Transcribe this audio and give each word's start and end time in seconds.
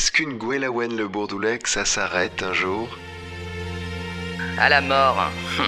Est-ce 0.00 0.12
qu'une 0.12 0.38
Gwenlawen 0.38 0.96
le 0.96 1.08
Bourdoulec, 1.08 1.66
ça 1.66 1.84
s'arrête 1.84 2.42
un 2.42 2.54
jour? 2.54 2.88
À 4.56 4.70
la 4.70 4.80
mort. 4.80 5.30
Hum. 5.58 5.66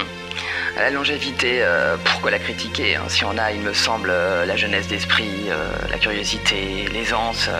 À 0.74 0.80
la 0.80 0.90
longévité, 0.90 1.58
euh, 1.60 1.98
pourquoi 2.02 2.30
la 2.30 2.38
critiquer 2.38 2.96
hein 2.96 3.04
Si 3.08 3.26
on 3.26 3.36
a, 3.36 3.52
il 3.52 3.60
me 3.60 3.74
semble, 3.74 4.08
euh, 4.08 4.46
la 4.46 4.56
jeunesse 4.56 4.88
d'esprit, 4.88 5.50
euh, 5.50 5.70
la 5.90 5.98
curiosité, 5.98 6.88
l'aisance, 6.94 7.50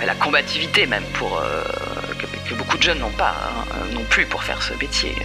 la 0.00 0.14
combativité 0.14 0.86
même, 0.86 1.02
pour 1.14 1.42
que, 2.48 2.54
beaucoup 2.54 2.78
de 2.78 2.84
jeunes 2.84 3.00
n'ont 3.00 3.10
pas, 3.10 3.34
hein, 3.72 3.86
non 3.92 4.04
plus 4.04 4.26
pour 4.26 4.44
faire 4.44 4.62
ce 4.62 4.74
métier. 4.74 5.16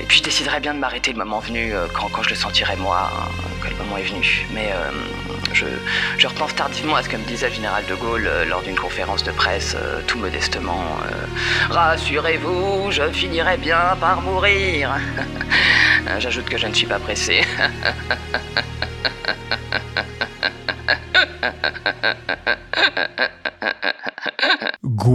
Et 0.00 0.04
puis 0.06 0.18
je 0.18 0.22
déciderai 0.22 0.60
bien 0.60 0.74
de 0.74 0.78
m'arrêter 0.78 1.12
le 1.12 1.18
moment 1.18 1.40
venu, 1.40 1.74
quand, 1.92 2.22
je 2.22 2.30
le 2.30 2.34
sentirai 2.34 2.76
moi, 2.76 3.10
hein, 3.12 3.28
quand 3.62 3.70
le 3.70 3.76
moment 3.76 3.96
est 3.96 4.02
venu. 4.02 4.46
Mais 4.52 4.72
je, 6.18 6.26
repense 6.26 6.54
tardivement 6.54 6.96
à 6.96 7.02
ce 7.02 7.08
que 7.08 7.16
me 7.16 7.24
disait 7.24 7.48
le 7.48 7.54
général 7.54 7.84
de 7.86 7.94
Gaulle 7.94 8.26
euh, 8.26 8.44
lors 8.44 8.60
d'une 8.62 8.76
conférence 8.76 9.24
de 9.24 9.30
presse, 9.30 9.74
euh, 9.78 10.02
tout 10.06 10.18
modestement. 10.18 10.84
Euh, 11.06 11.26
Rassurez-vous, 11.70 12.90
je 12.90 13.10
finirai 13.12 13.56
bien 13.56 13.96
par 14.00 14.20
mourir. 14.22 14.96
J'ajoute 16.18 16.46
que 16.46 16.58
je 16.58 16.66
ne 16.66 16.74
suis 16.74 16.86
pas 16.86 16.98
pressé. 16.98 17.42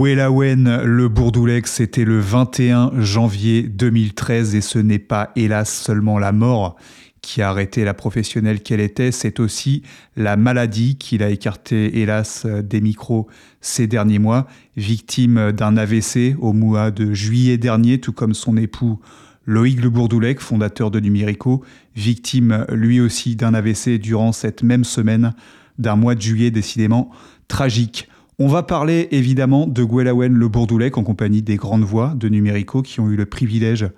Gouelaouen, 0.02 0.82
le 0.84 1.08
Bourdoulex, 1.08 1.74
c'était 1.74 2.04
le 2.04 2.18
21 2.18 2.90
janvier 3.00 3.62
2013 3.62 4.56
et 4.56 4.60
ce 4.60 4.80
n'est 4.80 4.98
pas 4.98 5.30
hélas 5.36 5.72
seulement 5.72 6.18
la 6.18 6.32
mort 6.32 6.74
qui 7.20 7.40
a 7.40 7.50
arrêté 7.50 7.84
la 7.84 7.94
professionnelle 7.94 8.62
qu'elle 8.62 8.80
était, 8.80 9.12
c'est 9.12 9.38
aussi 9.38 9.84
la 10.16 10.36
maladie 10.36 10.96
qui 10.96 11.18
l'a 11.18 11.30
écarté, 11.30 12.00
hélas, 12.00 12.46
des 12.46 12.80
micros 12.80 13.28
ces 13.60 13.86
derniers 13.86 14.18
mois, 14.18 14.48
victime 14.76 15.52
d'un 15.52 15.76
AVC 15.76 16.34
au 16.40 16.52
mois 16.52 16.90
de 16.90 17.14
juillet 17.14 17.56
dernier, 17.56 18.00
tout 18.00 18.12
comme 18.12 18.34
son 18.34 18.56
époux 18.56 18.98
Loïc 19.46 19.80
Le 19.80 19.88
Bourdoulec, 19.88 20.40
fondateur 20.40 20.90
de 20.90 20.98
Numérico, 20.98 21.62
victime 21.94 22.66
lui 22.72 23.00
aussi 23.00 23.36
d'un 23.36 23.54
AVC 23.54 24.00
durant 24.00 24.32
cette 24.32 24.64
même 24.64 24.82
semaine 24.82 25.32
d'un 25.78 25.94
mois 25.94 26.16
de 26.16 26.22
juillet 26.22 26.50
décidément 26.50 27.08
tragique. 27.46 28.08
On 28.44 28.48
va 28.48 28.64
parler 28.64 29.06
évidemment 29.12 29.68
de 29.68 29.84
Gwellawen 29.84 30.32
Le 30.34 30.48
Bourdoulec 30.48 30.98
en 30.98 31.04
compagnie 31.04 31.42
des 31.42 31.54
grandes 31.54 31.84
voix 31.84 32.12
de 32.16 32.28
Numérico 32.28 32.82
qui 32.82 32.98
ont 32.98 33.08
eu 33.08 33.14
le 33.14 33.24
privilège 33.24 33.88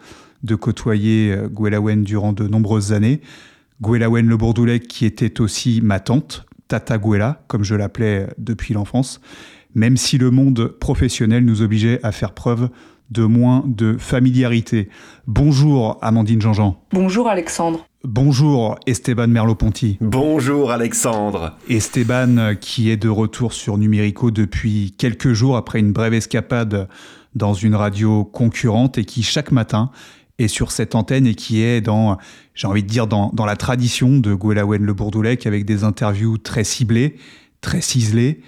de 0.42 0.54
côtoyer 0.54 1.32
euh, 1.32 1.48
Gwellawen 1.48 2.04
durant 2.04 2.34
de 2.34 2.46
nombreuses 2.46 2.92
années. 2.92 3.22
Gwellawen 3.80 4.26
Le 4.26 4.36
Bourdoulec 4.36 4.86
qui 4.86 5.06
était 5.06 5.40
aussi 5.40 5.80
ma 5.82 5.98
tante, 5.98 6.44
Tata 6.68 6.98
Gwella, 6.98 7.42
comme 7.46 7.64
je 7.64 7.74
l'appelais 7.74 8.26
depuis 8.36 8.74
l'enfance, 8.74 9.22
même 9.74 9.96
si 9.96 10.18
le 10.18 10.30
monde 10.30 10.76
professionnel 10.78 11.42
nous 11.46 11.62
obligeait 11.62 12.00
à 12.02 12.12
faire 12.12 12.32
preuve 12.32 12.68
de 13.10 13.24
moins 13.24 13.64
de 13.66 13.96
familiarité. 13.96 14.90
Bonjour 15.26 15.96
Amandine 16.02 16.42
Jean-Jean. 16.42 16.84
Bonjour 16.92 17.28
Alexandre. 17.28 17.86
Bonjour 18.04 18.78
Esteban 18.86 19.28
Merleau-Ponty. 19.28 19.96
Bonjour 20.02 20.70
Alexandre. 20.70 21.56
Esteban 21.70 22.54
qui 22.60 22.90
est 22.90 22.98
de 22.98 23.08
retour 23.08 23.54
sur 23.54 23.78
Numérico 23.78 24.30
depuis 24.30 24.94
quelques 24.98 25.32
jours 25.32 25.56
après 25.56 25.78
une 25.78 25.92
brève 25.92 26.12
escapade 26.12 26.86
dans 27.34 27.54
une 27.54 27.74
radio 27.74 28.22
concurrente 28.24 28.98
et 28.98 29.06
qui 29.06 29.22
chaque 29.22 29.52
matin 29.52 29.90
est 30.38 30.48
sur 30.48 30.70
cette 30.70 30.94
antenne 30.94 31.26
et 31.26 31.34
qui 31.34 31.62
est 31.62 31.80
dans, 31.80 32.18
j'ai 32.54 32.66
envie 32.66 32.82
de 32.82 32.88
dire, 32.88 33.06
dans, 33.06 33.30
dans 33.32 33.46
la 33.46 33.56
tradition 33.56 34.18
de 34.18 34.34
Gwellawen 34.34 34.82
Le 34.82 34.92
Bourdoulec 34.92 35.46
avec 35.46 35.64
des 35.64 35.82
interviews 35.82 36.36
très 36.36 36.64
ciblées, 36.64 37.16
très 37.62 37.80
ciselées, 37.80 38.42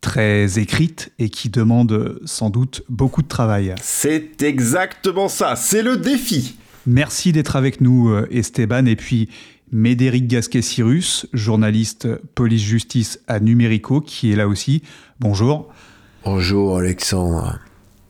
très 0.00 0.58
écrites 0.58 1.12
et 1.20 1.28
qui 1.28 1.48
demandent 1.48 2.18
sans 2.24 2.50
doute 2.50 2.82
beaucoup 2.88 3.22
de 3.22 3.28
travail. 3.28 3.72
C'est 3.80 4.42
exactement 4.42 5.28
ça, 5.28 5.54
c'est 5.54 5.82
le 5.82 5.96
défi. 5.96 6.56
Merci 6.86 7.32
d'être 7.32 7.56
avec 7.56 7.80
nous 7.80 8.10
euh, 8.10 8.28
Esteban 8.30 8.86
et 8.86 8.94
puis 8.94 9.28
Médéric 9.72 10.28
Gasquet-Cyrus, 10.28 11.26
journaliste 11.32 12.08
police-justice 12.36 13.20
à 13.26 13.40
Numérico, 13.40 14.00
qui 14.00 14.30
est 14.30 14.36
là 14.36 14.46
aussi. 14.46 14.82
Bonjour. 15.18 15.68
Bonjour 16.24 16.78
Alexandre. 16.78 17.58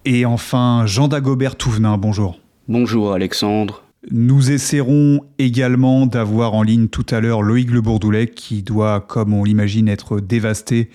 Et 0.05 0.27
enfin 0.27 0.85
Jean 0.85 1.09
Dagobert 1.09 1.57
Touvenin, 1.57 1.97
bonjour. 1.97 2.39
Bonjour 2.69 3.15
Alexandre. 3.15 3.83
Nous 4.11 4.51
essaierons 4.51 5.21
également 5.39 6.07
d'avoir 6.07 6.53
en 6.53 6.63
ligne 6.63 6.89
tout 6.89 7.07
à 7.11 7.21
l'heure 7.21 7.43
Loïc 7.43 7.71
Le 7.71 7.81
Bourdoulec 7.81 8.35
qui 8.35 8.63
doit, 8.63 9.01
comme 9.01 9.33
on 9.33 9.43
l'imagine, 9.43 9.89
être 9.89 10.21
dévasté 10.21 10.91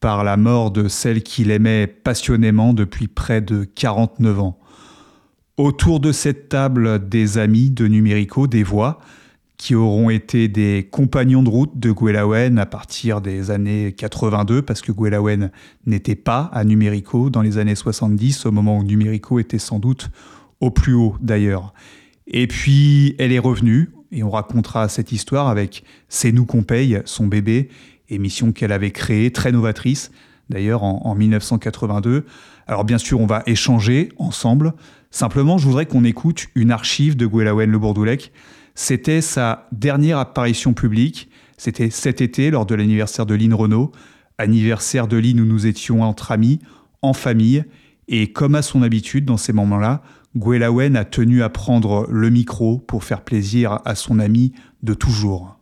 par 0.00 0.22
la 0.22 0.36
mort 0.36 0.70
de 0.70 0.86
celle 0.86 1.22
qu'il 1.22 1.50
aimait 1.50 1.88
passionnément 1.88 2.72
depuis 2.72 3.08
près 3.08 3.40
de 3.40 3.64
49 3.64 4.40
ans. 4.40 4.58
Autour 5.56 6.00
de 6.00 6.12
cette 6.12 6.50
table, 6.50 7.08
des 7.08 7.38
amis 7.38 7.70
de 7.70 7.86
Numérico, 7.86 8.46
des 8.46 8.62
voix, 8.62 9.00
qui 9.56 9.74
auront 9.74 10.10
été 10.10 10.48
des 10.48 10.86
compagnons 10.90 11.42
de 11.42 11.48
route 11.48 11.78
de 11.78 11.90
Gwellawen 11.90 12.58
à 12.58 12.66
partir 12.66 13.22
des 13.22 13.50
années 13.50 13.94
82, 13.96 14.60
parce 14.60 14.82
que 14.82 14.92
Gwellawen 14.92 15.50
n'était 15.86 16.14
pas 16.14 16.50
à 16.52 16.62
Numérico 16.64 17.30
dans 17.30 17.40
les 17.40 17.56
années 17.56 17.74
70, 17.74 18.44
au 18.44 18.52
moment 18.52 18.76
où 18.76 18.82
Numérico 18.82 19.38
était 19.38 19.58
sans 19.58 19.78
doute 19.78 20.10
au 20.60 20.70
plus 20.70 20.92
haut 20.92 21.16
d'ailleurs. 21.20 21.72
Et 22.26 22.46
puis 22.46 23.14
elle 23.18 23.32
est 23.32 23.38
revenue, 23.38 23.92
et 24.12 24.22
on 24.22 24.30
racontera 24.30 24.88
cette 24.88 25.10
histoire 25.10 25.48
avec 25.48 25.84
C'est 26.08 26.32
nous 26.32 26.44
qu'on 26.44 26.64
paye, 26.64 27.00
son 27.06 27.26
bébé, 27.26 27.70
émission 28.10 28.52
qu'elle 28.52 28.72
avait 28.72 28.90
créée, 28.90 29.30
très 29.30 29.52
novatrice, 29.52 30.10
d'ailleurs 30.50 30.82
en, 30.82 31.14
1982. 31.14 32.26
Alors 32.66 32.84
bien 32.84 32.98
sûr, 32.98 33.20
on 33.20 33.26
va 33.26 33.42
échanger 33.46 34.10
ensemble. 34.18 34.74
Simplement, 35.10 35.58
je 35.58 35.66
voudrais 35.66 35.86
qu'on 35.86 36.04
écoute 36.04 36.46
une 36.54 36.70
archive 36.70 37.16
de 37.16 37.26
Gwellawen 37.26 37.70
Le 37.70 37.78
Bourdoulec. 37.78 38.32
C'était 38.74 39.20
sa 39.20 39.68
dernière 39.72 40.18
apparition 40.18 40.74
publique. 40.74 41.30
C'était 41.56 41.90
cet 41.90 42.20
été, 42.20 42.50
lors 42.50 42.66
de 42.66 42.74
l'anniversaire 42.74 43.24
de 43.24 43.34
Lynn 43.34 43.54
Renault. 43.54 43.92
Anniversaire 44.38 45.08
de 45.08 45.16
Lynn 45.16 45.40
où 45.40 45.46
nous 45.46 45.66
étions 45.66 46.02
entre 46.02 46.32
amis, 46.32 46.58
en 47.00 47.14
famille. 47.14 47.64
Et 48.08 48.32
comme 48.32 48.54
à 48.54 48.62
son 48.62 48.82
habitude 48.82 49.24
dans 49.24 49.38
ces 49.38 49.52
moments-là, 49.52 50.02
Gwellawen 50.36 50.96
a 50.96 51.04
tenu 51.04 51.42
à 51.42 51.48
prendre 51.48 52.06
le 52.10 52.28
micro 52.28 52.78
pour 52.78 53.04
faire 53.04 53.22
plaisir 53.22 53.78
à 53.84 53.94
son 53.94 54.18
ami 54.18 54.52
de 54.82 54.92
toujours. 54.92 55.55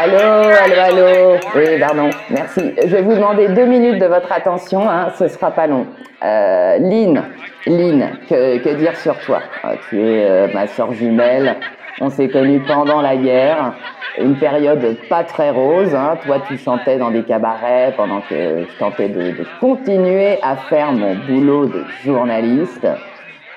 Allô, 0.00 0.16
allô, 0.16 0.80
allô. 0.80 1.36
Oui, 1.56 1.76
pardon, 1.80 2.08
merci. 2.30 2.72
Je 2.84 2.86
vais 2.86 3.02
vous 3.02 3.14
demander 3.14 3.48
deux 3.48 3.64
minutes 3.64 3.98
de 3.98 4.06
votre 4.06 4.30
attention, 4.30 4.88
hein, 4.88 5.08
ce 5.18 5.26
sera 5.26 5.50
pas 5.50 5.66
long. 5.66 5.88
Euh, 6.24 6.78
Lynn, 6.78 7.20
Lynn, 7.66 8.08
que, 8.28 8.74
dire 8.76 8.96
sur 8.96 9.18
toi? 9.18 9.40
Euh, 9.64 9.74
Tu 9.88 10.00
es 10.00 10.24
euh, 10.24 10.46
ma 10.54 10.68
soeur 10.68 10.92
jumelle, 10.92 11.56
on 12.00 12.10
s'est 12.10 12.28
connus 12.28 12.60
pendant 12.60 13.00
la 13.00 13.16
guerre 13.16 13.72
une 14.20 14.36
période 14.36 14.96
pas 15.08 15.24
très 15.24 15.50
rose. 15.50 15.92
Hein. 15.94 16.16
Toi, 16.24 16.42
tu 16.46 16.56
chantais 16.58 16.98
dans 16.98 17.10
des 17.10 17.24
cabarets 17.24 17.92
pendant 17.96 18.20
que 18.20 18.66
je 18.70 18.78
tentais 18.78 19.08
de, 19.08 19.34
continuer 19.60 20.38
à 20.42 20.54
faire 20.68 20.92
mon 20.92 21.16
boulot 21.26 21.66
de 21.66 21.84
journaliste. 22.04 22.86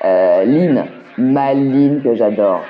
Euh, 0.04 0.44
Lynn, 0.46 0.86
ma 1.20 1.54
Lynn 1.54 2.02
que 2.02 2.16
j'adore. 2.16 2.64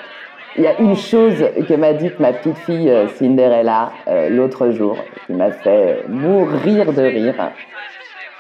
Il 0.58 0.64
y 0.64 0.68
a 0.68 0.78
une 0.82 0.98
chose 0.98 1.46
que 1.68 1.74
m'a 1.76 1.94
dite 1.94 2.20
ma 2.20 2.34
petite 2.34 2.58
fille 2.58 2.90
euh, 2.90 3.08
Cinderella 3.08 3.94
euh, 4.10 4.30
l'autre 4.30 4.72
jour, 4.72 4.98
qui 5.26 5.32
m'a 5.32 5.52
fait 5.52 6.04
mourir 6.10 6.92
de 6.92 7.02
rire. 7.02 7.52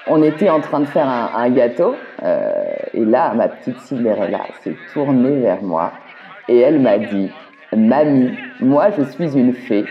On 0.08 0.22
était 0.22 0.50
en 0.50 0.60
train 0.60 0.82
de 0.82 0.86
faire 0.86 1.08
un, 1.08 1.50
gâteau, 1.52 1.96
euh, 2.24 2.52
et 2.94 3.06
là, 3.06 3.34
ma 3.34 3.48
petite 3.48 3.80
Cinderella 3.80 4.42
s'est 4.62 4.76
tournée 4.94 5.40
vers 5.40 5.62
moi, 5.62 5.94
et 6.50 6.60
elle 6.60 6.80
m'a 6.80 6.98
dit 6.98 7.32
Mamie, 7.74 8.38
moi 8.60 8.90
je 8.98 9.04
suis 9.04 9.38
une 9.38 9.54
fée. 9.54 9.86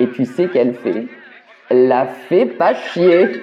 Et 0.00 0.08
tu 0.10 0.26
sais 0.26 0.48
qu'elle 0.48 0.74
fait 0.74 1.06
La 1.74 2.06
fée 2.06 2.46
pas 2.46 2.74
chier. 2.74 3.42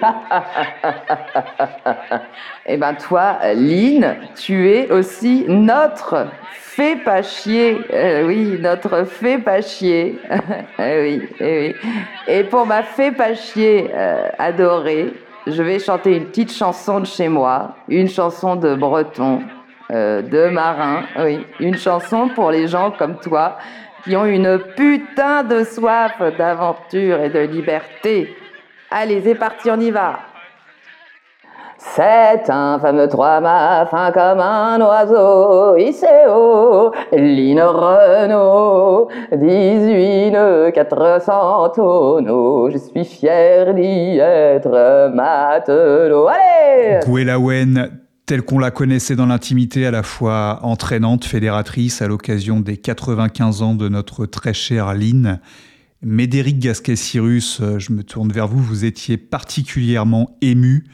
Eh 2.64 2.76
ben 2.76 2.94
toi, 2.94 3.38
Lynn, 3.54 4.14
tu 4.36 4.70
es 4.70 4.88
aussi 4.92 5.44
notre 5.48 6.28
fée 6.52 6.94
pas 6.94 7.20
chier. 7.22 7.76
Euh, 7.92 8.24
oui, 8.24 8.56
notre 8.60 9.02
fée 9.04 9.38
pas 9.38 9.60
chier. 9.60 10.16
eh 10.78 11.00
oui, 11.02 11.28
eh 11.40 11.58
oui. 11.58 11.90
Et 12.28 12.44
pour 12.44 12.64
ma 12.64 12.84
fée 12.84 13.10
pas 13.10 13.34
chier 13.34 13.90
euh, 13.92 14.28
adorée, 14.38 15.12
je 15.48 15.60
vais 15.60 15.80
chanter 15.80 16.16
une 16.16 16.26
petite 16.26 16.52
chanson 16.52 17.00
de 17.00 17.06
chez 17.06 17.28
moi, 17.28 17.74
une 17.88 18.08
chanson 18.08 18.54
de 18.54 18.74
breton. 18.76 19.42
Euh, 19.90 20.22
de 20.22 20.48
marin, 20.48 21.02
oui, 21.18 21.44
une 21.60 21.76
chanson 21.76 22.28
pour 22.28 22.50
les 22.50 22.66
gens 22.68 22.92
comme 22.92 23.18
toi 23.18 23.58
qui 24.04 24.16
ont 24.16 24.24
une 24.24 24.58
putain 24.76 25.44
de 25.44 25.64
soif 25.64 26.20
d'aventure 26.36 27.20
et 27.20 27.30
de 27.30 27.40
liberté. 27.40 28.34
Allez, 28.90 29.22
c'est 29.22 29.34
parti, 29.34 29.70
on 29.70 29.80
y 29.80 29.90
va. 29.90 30.18
C'est 31.78 32.48
un 32.48 32.78
fameux 32.78 33.08
trois 33.08 33.40
mâts 33.40 33.86
fin 33.86 34.12
comme 34.12 34.40
un 34.40 34.80
oiseau, 34.80 35.76
haut, 36.28 36.92
Line 37.12 37.60
Renault, 37.60 39.08
18 39.32 40.30
nœuds, 40.30 40.70
400 40.72 41.70
tonneaux, 41.70 42.70
je 42.70 42.78
suis 42.78 43.04
fier 43.04 43.74
d'y 43.74 44.18
être 44.20 45.10
matelot. 45.12 46.28
Allez 46.28 47.00
telle 48.26 48.42
qu'on 48.42 48.58
la 48.58 48.70
connaissait 48.70 49.16
dans 49.16 49.26
l'intimité, 49.26 49.86
à 49.86 49.90
la 49.90 50.02
fois 50.02 50.60
entraînante, 50.62 51.24
fédératrice, 51.24 52.02
à 52.02 52.08
l'occasion 52.08 52.60
des 52.60 52.76
95 52.76 53.62
ans 53.62 53.74
de 53.74 53.88
notre 53.88 54.26
très 54.26 54.54
chère 54.54 54.94
Line. 54.94 55.40
Médéric 56.02 56.58
Gasquet-Cyrus, 56.58 57.60
je 57.78 57.92
me 57.92 58.02
tourne 58.02 58.32
vers 58.32 58.48
vous, 58.48 58.62
vous 58.62 58.84
étiez 58.84 59.16
particulièrement 59.16 60.36
ému 60.40 60.84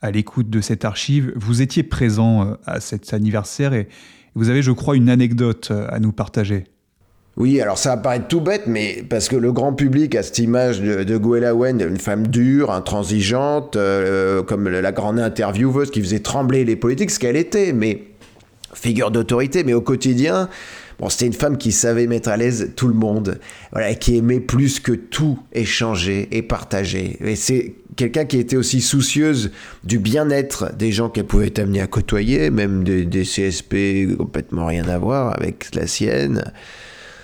à 0.00 0.10
l'écoute 0.10 0.50
de 0.50 0.60
cette 0.60 0.84
archive. 0.84 1.32
Vous 1.36 1.62
étiez 1.62 1.82
présent 1.82 2.46
euh, 2.46 2.54
à 2.66 2.80
cet 2.80 3.12
anniversaire 3.12 3.74
et 3.74 3.88
vous 4.34 4.48
avez, 4.48 4.62
je 4.62 4.70
crois, 4.70 4.96
une 4.96 5.08
anecdote 5.08 5.68
euh, 5.70 5.86
à 5.90 5.98
nous 5.98 6.12
partager. 6.12 6.64
Oui, 7.38 7.60
alors 7.60 7.78
ça 7.78 7.92
apparaît 7.92 8.26
tout 8.28 8.40
bête, 8.40 8.64
mais 8.66 9.04
parce 9.08 9.28
que 9.28 9.36
le 9.36 9.52
grand 9.52 9.72
public 9.72 10.16
a 10.16 10.24
cette 10.24 10.38
image 10.38 10.80
de, 10.80 11.04
de 11.04 11.52
Wen, 11.52 11.80
une 11.80 11.98
femme 11.98 12.26
dure, 12.26 12.72
intransigeante, 12.72 13.76
euh, 13.76 14.42
comme 14.42 14.68
la 14.68 14.92
grande 14.92 15.20
intervieweuse 15.20 15.92
qui 15.92 16.02
faisait 16.02 16.18
trembler 16.18 16.64
les 16.64 16.74
politiques, 16.74 17.12
ce 17.12 17.20
qu'elle 17.20 17.36
était, 17.36 17.72
mais 17.72 18.02
figure 18.74 19.12
d'autorité, 19.12 19.62
mais 19.62 19.72
au 19.72 19.80
quotidien, 19.80 20.48
Bon, 20.98 21.08
c'était 21.08 21.26
une 21.26 21.32
femme 21.32 21.58
qui 21.58 21.70
savait 21.70 22.08
mettre 22.08 22.28
à 22.28 22.36
l'aise 22.36 22.72
tout 22.74 22.88
le 22.88 22.94
monde, 22.94 23.38
voilà, 23.70 23.94
qui 23.94 24.16
aimait 24.16 24.40
plus 24.40 24.80
que 24.80 24.90
tout 24.90 25.38
échanger 25.52 26.28
et 26.32 26.42
partager. 26.42 27.16
Et 27.24 27.36
c'est 27.36 27.74
quelqu'un 27.94 28.24
qui 28.24 28.38
était 28.38 28.56
aussi 28.56 28.80
soucieuse 28.80 29.52
du 29.84 30.00
bien-être 30.00 30.74
des 30.76 30.90
gens 30.90 31.08
qu'elle 31.08 31.26
pouvait 31.26 31.46
être 31.46 31.60
amenée 31.60 31.80
à 31.80 31.86
côtoyer, 31.86 32.50
même 32.50 32.82
des, 32.82 33.22
CSP 33.22 34.16
complètement 34.16 34.66
rien 34.66 34.88
à 34.88 34.98
voir 34.98 35.36
avec 35.38 35.72
la 35.76 35.86
sienne. 35.86 36.42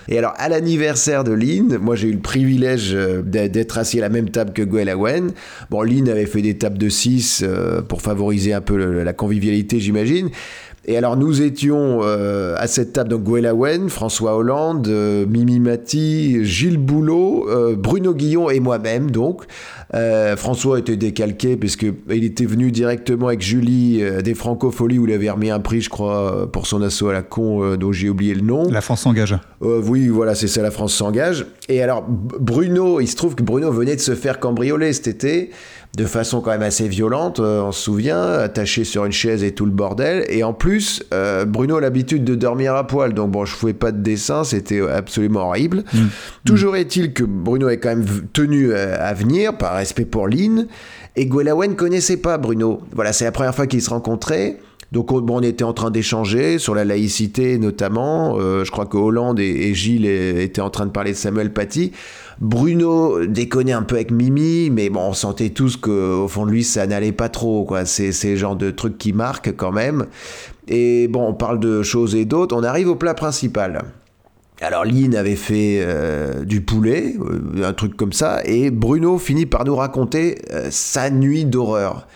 Et 0.07 0.17
alors, 0.17 0.33
à 0.37 0.49
l'anniversaire 0.49 1.23
de 1.23 1.31
Lynn, 1.31 1.77
moi 1.77 1.95
j'ai 1.95 2.09
eu 2.09 2.13
le 2.13 2.19
privilège 2.19 2.91
euh, 2.93 3.21
d'être 3.21 3.77
assis 3.77 3.97
à 3.97 4.01
la 4.01 4.09
même 4.09 4.29
table 4.29 4.53
que 4.53 4.61
Gwen 4.61 5.31
Bon, 5.69 5.81
Lynn 5.81 6.09
avait 6.09 6.25
fait 6.25 6.41
des 6.41 6.57
tables 6.57 6.77
de 6.77 6.89
6 6.89 7.43
euh, 7.43 7.81
pour 7.81 8.01
favoriser 8.01 8.53
un 8.53 8.61
peu 8.61 8.75
la 8.75 9.13
convivialité, 9.13 9.79
j'imagine. 9.79 10.29
Et 10.87 10.97
alors 10.97 11.17
nous 11.17 11.41
étions 11.41 12.01
euh, 12.03 12.55
à 12.57 12.67
cette 12.67 12.93
table, 12.93 13.09
donc 13.09 13.23
Gwellawen, 13.23 13.89
François 13.89 14.35
Hollande, 14.35 14.87
euh, 14.87 15.25
Mimi 15.25 15.59
Mati, 15.59 16.45
Gilles 16.45 16.77
Boulot, 16.77 17.47
euh, 17.49 17.75
Bruno 17.75 18.13
Guillon 18.13 18.51
et 18.51 18.59
moi-même 18.59 19.11
donc. 19.11 19.43
François 20.35 20.79
était 20.79 20.97
décalqué 20.97 21.55
puisqu'il 21.55 22.25
était 22.25 22.45
venu 22.45 22.69
directement 22.69 23.27
avec 23.27 23.41
Julie 23.41 24.03
des 24.23 24.33
Francopholies 24.33 24.99
où 24.99 25.07
il 25.07 25.13
avait 25.13 25.29
remis 25.29 25.51
un 25.51 25.61
prix, 25.61 25.79
je 25.79 25.89
crois, 25.89 26.51
pour 26.51 26.67
son 26.67 26.81
assaut 26.81 27.07
à 27.07 27.13
la 27.13 27.21
con 27.21 27.77
dont 27.77 27.93
j'ai 27.93 28.09
oublié 28.09 28.33
le 28.33 28.41
nom. 28.41 28.69
La 28.69 28.81
France 28.81 29.01
s'engage. 29.01 29.37
oui, 29.61 30.09
voilà, 30.09 30.35
c'est 30.35 30.49
ça, 30.49 30.61
la 30.61 30.71
France 30.71 30.93
s'engage. 30.93 31.45
Et 31.69 31.81
alors 31.81 32.03
Bruno, 32.05 32.99
il 32.99 33.07
se 33.07 33.15
trouve 33.15 33.35
que 33.35 33.43
Bruno 33.43 33.71
venait 33.71 33.95
de 33.95 34.01
se 34.01 34.15
faire 34.15 34.41
cambrioler 34.41 34.91
cet 34.91 35.07
été 35.07 35.51
de 35.95 36.05
façon 36.05 36.41
quand 36.41 36.51
même 36.51 36.61
assez 36.61 36.87
violente, 36.87 37.39
euh, 37.39 37.61
on 37.61 37.71
se 37.71 37.81
souvient, 37.81 38.21
attaché 38.21 38.83
sur 38.83 39.05
une 39.05 39.13
chaise 39.13 39.43
et 39.43 39.53
tout 39.53 39.65
le 39.65 39.71
bordel. 39.71 40.25
Et 40.27 40.43
en 40.43 40.53
plus, 40.53 41.03
euh, 41.13 41.45
Bruno 41.45 41.77
a 41.77 41.81
l'habitude 41.81 42.25
de 42.25 42.35
dormir 42.35 42.75
à 42.75 42.85
poil, 42.85 43.13
donc 43.13 43.31
bon, 43.31 43.45
je 43.45 43.65
ne 43.65 43.71
pas 43.71 43.91
de 43.91 44.01
dessin, 44.01 44.43
c'était 44.43 44.81
absolument 44.81 45.47
horrible. 45.47 45.83
Mm. 45.93 45.99
Toujours 46.45 46.75
est-il 46.75 47.13
que 47.13 47.23
Bruno 47.23 47.69
est 47.69 47.77
quand 47.77 47.89
même 47.89 48.05
tenu 48.33 48.73
euh, 48.73 48.97
à 48.99 49.13
venir, 49.13 49.57
par 49.57 49.75
respect 49.75 50.05
pour 50.05 50.27
Lynn, 50.27 50.67
et 51.15 51.25
ne 51.25 51.73
connaissait 51.75 52.17
pas 52.17 52.37
Bruno. 52.37 52.81
Voilà, 52.93 53.13
c'est 53.13 53.25
la 53.25 53.31
première 53.31 53.55
fois 53.55 53.67
qu'ils 53.67 53.81
se 53.81 53.89
rencontraient. 53.89 54.59
Donc 54.91 55.11
on, 55.11 55.41
était 55.41 55.63
en 55.63 55.73
train 55.73 55.91
d'échanger 55.91 56.59
sur 56.59 56.75
la 56.75 56.85
laïcité 56.85 57.57
notamment. 57.57 58.39
je 58.39 58.69
crois 58.69 58.85
que 58.85 58.95
Hollande 58.95 59.39
et, 59.39 59.73
Gilles 59.73 60.05
étaient 60.05 60.61
en 60.61 60.69
train 60.69 60.85
de 60.85 60.91
parler 60.91 61.11
de 61.11 61.17
Samuel 61.17 61.51
Paty. 61.51 61.91
Bruno 62.39 63.25
déconnait 63.25 63.71
un 63.71 63.83
peu 63.83 63.95
avec 63.95 64.11
Mimi, 64.11 64.69
mais 64.69 64.89
bon, 64.89 65.01
on 65.01 65.13
sentait 65.13 65.51
tous 65.51 65.77
qu'au 65.77 66.27
fond 66.27 66.45
de 66.45 66.51
lui, 66.51 66.63
ça 66.63 66.85
n'allait 66.85 67.11
pas 67.11 67.29
trop, 67.29 67.63
quoi. 67.63 67.85
C'est 67.85 68.11
le 68.23 68.35
genre 68.35 68.55
de 68.55 68.71
truc 68.71 68.97
qui 68.97 69.13
marque 69.13 69.55
quand 69.55 69.71
même. 69.71 70.05
Et 70.67 71.07
bon, 71.07 71.27
on 71.27 71.33
parle 71.33 71.59
de 71.59 71.83
choses 71.83 72.15
et 72.15 72.25
d'autres. 72.25 72.55
On 72.55 72.63
arrive 72.63 72.89
au 72.89 72.95
plat 72.95 73.13
principal. 73.13 73.83
Alors 74.61 74.85
Lynn 74.85 75.15
avait 75.15 75.35
fait 75.35 75.81
euh, 75.81 76.45
du 76.45 76.61
poulet, 76.61 77.15
euh, 77.19 77.67
un 77.67 77.73
truc 77.73 77.97
comme 77.97 78.13
ça, 78.13 78.39
et 78.45 78.71
Bruno 78.71 79.17
finit 79.17 79.45
par 79.45 79.65
nous 79.65 79.75
raconter 79.75 80.37
euh, 80.53 80.69
sa 80.71 81.09
nuit 81.09 81.43
d'horreur. 81.43 82.07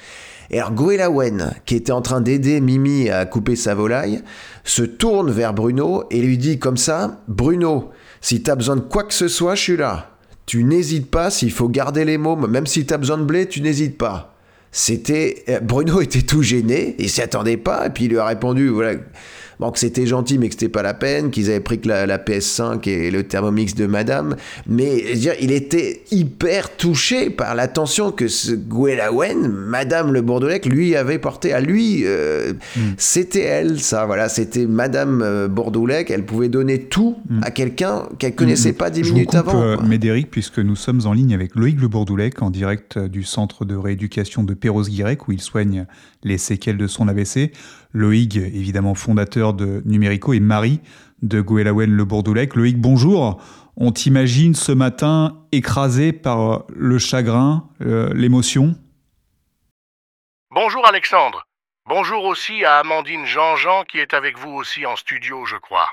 Et 0.49 0.59
alors 0.59 0.71
Gwellawen, 0.71 1.53
qui 1.65 1.75
était 1.75 1.91
en 1.91 2.01
train 2.01 2.21
d'aider 2.21 2.61
Mimi 2.61 3.09
à 3.09 3.25
couper 3.25 3.55
sa 3.57 3.75
volaille, 3.75 4.21
se 4.63 4.83
tourne 4.83 5.29
vers 5.31 5.53
Bruno 5.53 6.05
et 6.11 6.21
lui 6.21 6.37
dit 6.37 6.59
comme 6.59 6.77
ça, 6.77 7.21
Bruno, 7.27 7.89
si 8.21 8.43
t'as 8.43 8.55
besoin 8.55 8.75
de 8.75 8.81
quoi 8.81 9.03
que 9.03 9.13
ce 9.13 9.27
soit, 9.27 9.55
je 9.55 9.61
suis 9.61 9.77
là. 9.77 10.11
Tu 10.45 10.63
n'hésites 10.63 11.11
pas, 11.11 11.29
s'il 11.29 11.51
faut 11.51 11.69
garder 11.69 12.05
les 12.05 12.17
mômes, 12.17 12.47
même 12.47 12.65
si 12.65 12.85
t'as 12.85 12.97
besoin 12.97 13.17
de 13.17 13.23
blé, 13.23 13.47
tu 13.47 13.61
n'hésites 13.61 13.97
pas. 13.97 14.35
C'était. 14.71 15.43
Euh, 15.49 15.59
Bruno 15.59 16.01
était 16.01 16.21
tout 16.21 16.41
gêné, 16.41 16.95
il 16.99 17.09
s'y 17.09 17.21
attendait 17.21 17.57
pas, 17.57 17.87
et 17.87 17.89
puis 17.89 18.05
il 18.05 18.11
lui 18.11 18.17
a 18.17 18.25
répondu 18.25 18.69
voilà, 18.69 18.99
Bon, 19.59 19.71
que 19.71 19.79
c'était 19.79 20.05
gentil, 20.05 20.37
mais 20.37 20.47
que 20.47 20.53
c'était 20.53 20.69
pas 20.69 20.83
la 20.83 20.93
peine, 20.93 21.31
qu'ils 21.31 21.49
avaient 21.49 21.59
pris 21.59 21.81
que 21.81 21.89
la, 21.89 22.17
PS5 22.17 22.87
et 22.87 23.11
le 23.11 23.23
Thermomix 23.23 23.75
de 23.75 23.87
madame. 23.87 24.37
Mais, 24.67 25.03
je 25.07 25.13
veux 25.13 25.19
dire, 25.19 25.33
il 25.41 25.51
était 25.51 26.03
hyper 26.11 26.77
touché 26.77 27.29
par 27.29 27.55
l'attention 27.55 28.13
que 28.13 28.29
ce 28.29 28.53
Gwellawen, 28.53 29.49
madame 29.49 30.13
le 30.13 30.21
Bordelais, 30.21 30.61
lui 30.63 30.95
avait 30.95 31.19
porté 31.19 31.51
à 31.51 31.59
lui. 31.59 32.03
Euh, 32.05 32.53
mm. 32.77 32.79
C'était 32.97 33.41
elle, 33.41 33.81
ça, 33.81 34.05
voilà. 34.05 34.29
C'était 34.29 34.65
madame 34.65 35.21
euh, 35.21 35.49
Bordelais, 35.49 36.05
elle 36.07 36.25
pouvait 36.25 36.47
donner 36.47 36.83
tout 36.83 37.17
mm. 37.29 37.41
à 37.43 37.51
quelqu'un 37.51 38.03
qu'elle 38.17 38.35
connaissait 38.35 38.71
mm. 38.71 38.75
pas 38.75 38.89
dix 38.89 39.03
minutes 39.03 39.33
vous 39.33 39.39
coupe, 39.39 39.49
avant. 39.49 39.61
Euh, 39.61 39.77
Médéric, 39.81 40.31
puisque 40.31 40.59
nous 40.59 40.77
sommes 40.77 41.01
en 41.03 41.11
ligne 41.11 41.33
avec 41.33 41.55
Loïc 41.55 41.81
Le 41.81 41.89
Bordoulec, 41.89 42.41
en 42.41 42.49
direct 42.49 42.97
du 42.97 43.23
centre 43.23 43.65
de 43.65 43.75
rééducation 43.75 44.43
de 44.43 44.53
Perros-Guirec, 44.53 45.27
où 45.27 45.33
il 45.33 45.41
soigne 45.41 45.85
les 46.23 46.37
séquelles 46.37 46.77
de 46.77 46.87
son 46.87 47.09
AVC. 47.09 47.51
Loïc, 47.93 48.35
évidemment 48.35 48.95
fondateur 48.95 49.53
de 49.53 49.81
Numérico, 49.85 50.33
et 50.33 50.39
Marie 50.39 50.79
de 51.21 51.41
Gouelaouen 51.41 51.87
Le 51.87 52.05
Bourdoulec. 52.05 52.55
Loïc, 52.55 52.77
bonjour. 52.77 53.41
On 53.75 53.91
t'imagine 53.91 54.55
ce 54.55 54.71
matin 54.71 55.41
écrasé 55.51 56.11
par 56.13 56.65
le 56.75 56.99
chagrin, 56.99 57.69
euh, 57.81 58.13
l'émotion? 58.13 58.75
Bonjour 60.51 60.85
Alexandre. 60.87 61.45
Bonjour 61.87 62.25
aussi 62.25 62.63
à 62.65 62.79
Amandine 62.79 63.25
Jean-Jean 63.25 63.83
qui 63.83 63.99
est 63.99 64.13
avec 64.13 64.37
vous 64.37 64.51
aussi 64.51 64.85
en 64.85 64.95
studio, 64.95 65.45
je 65.45 65.55
crois. 65.55 65.87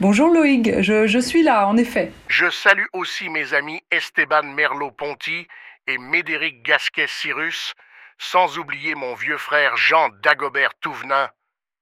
Bonjour 0.00 0.28
Loïc, 0.28 0.80
je, 0.82 1.06
je 1.06 1.18
suis 1.18 1.42
là, 1.42 1.66
en 1.66 1.76
effet. 1.76 2.12
Je 2.28 2.48
salue 2.50 2.86
aussi 2.92 3.28
mes 3.28 3.54
amis 3.54 3.80
Esteban 3.90 4.44
Merlot-Ponty 4.54 5.48
et 5.88 5.98
Médéric 5.98 6.62
Gasquet-Cyrus, 6.62 7.74
sans 8.18 8.58
oublier 8.58 8.94
mon 8.94 9.14
vieux 9.14 9.38
frère 9.38 9.76
Jean 9.76 10.08
Dagobert 10.22 10.74
Touvenin. 10.80 11.30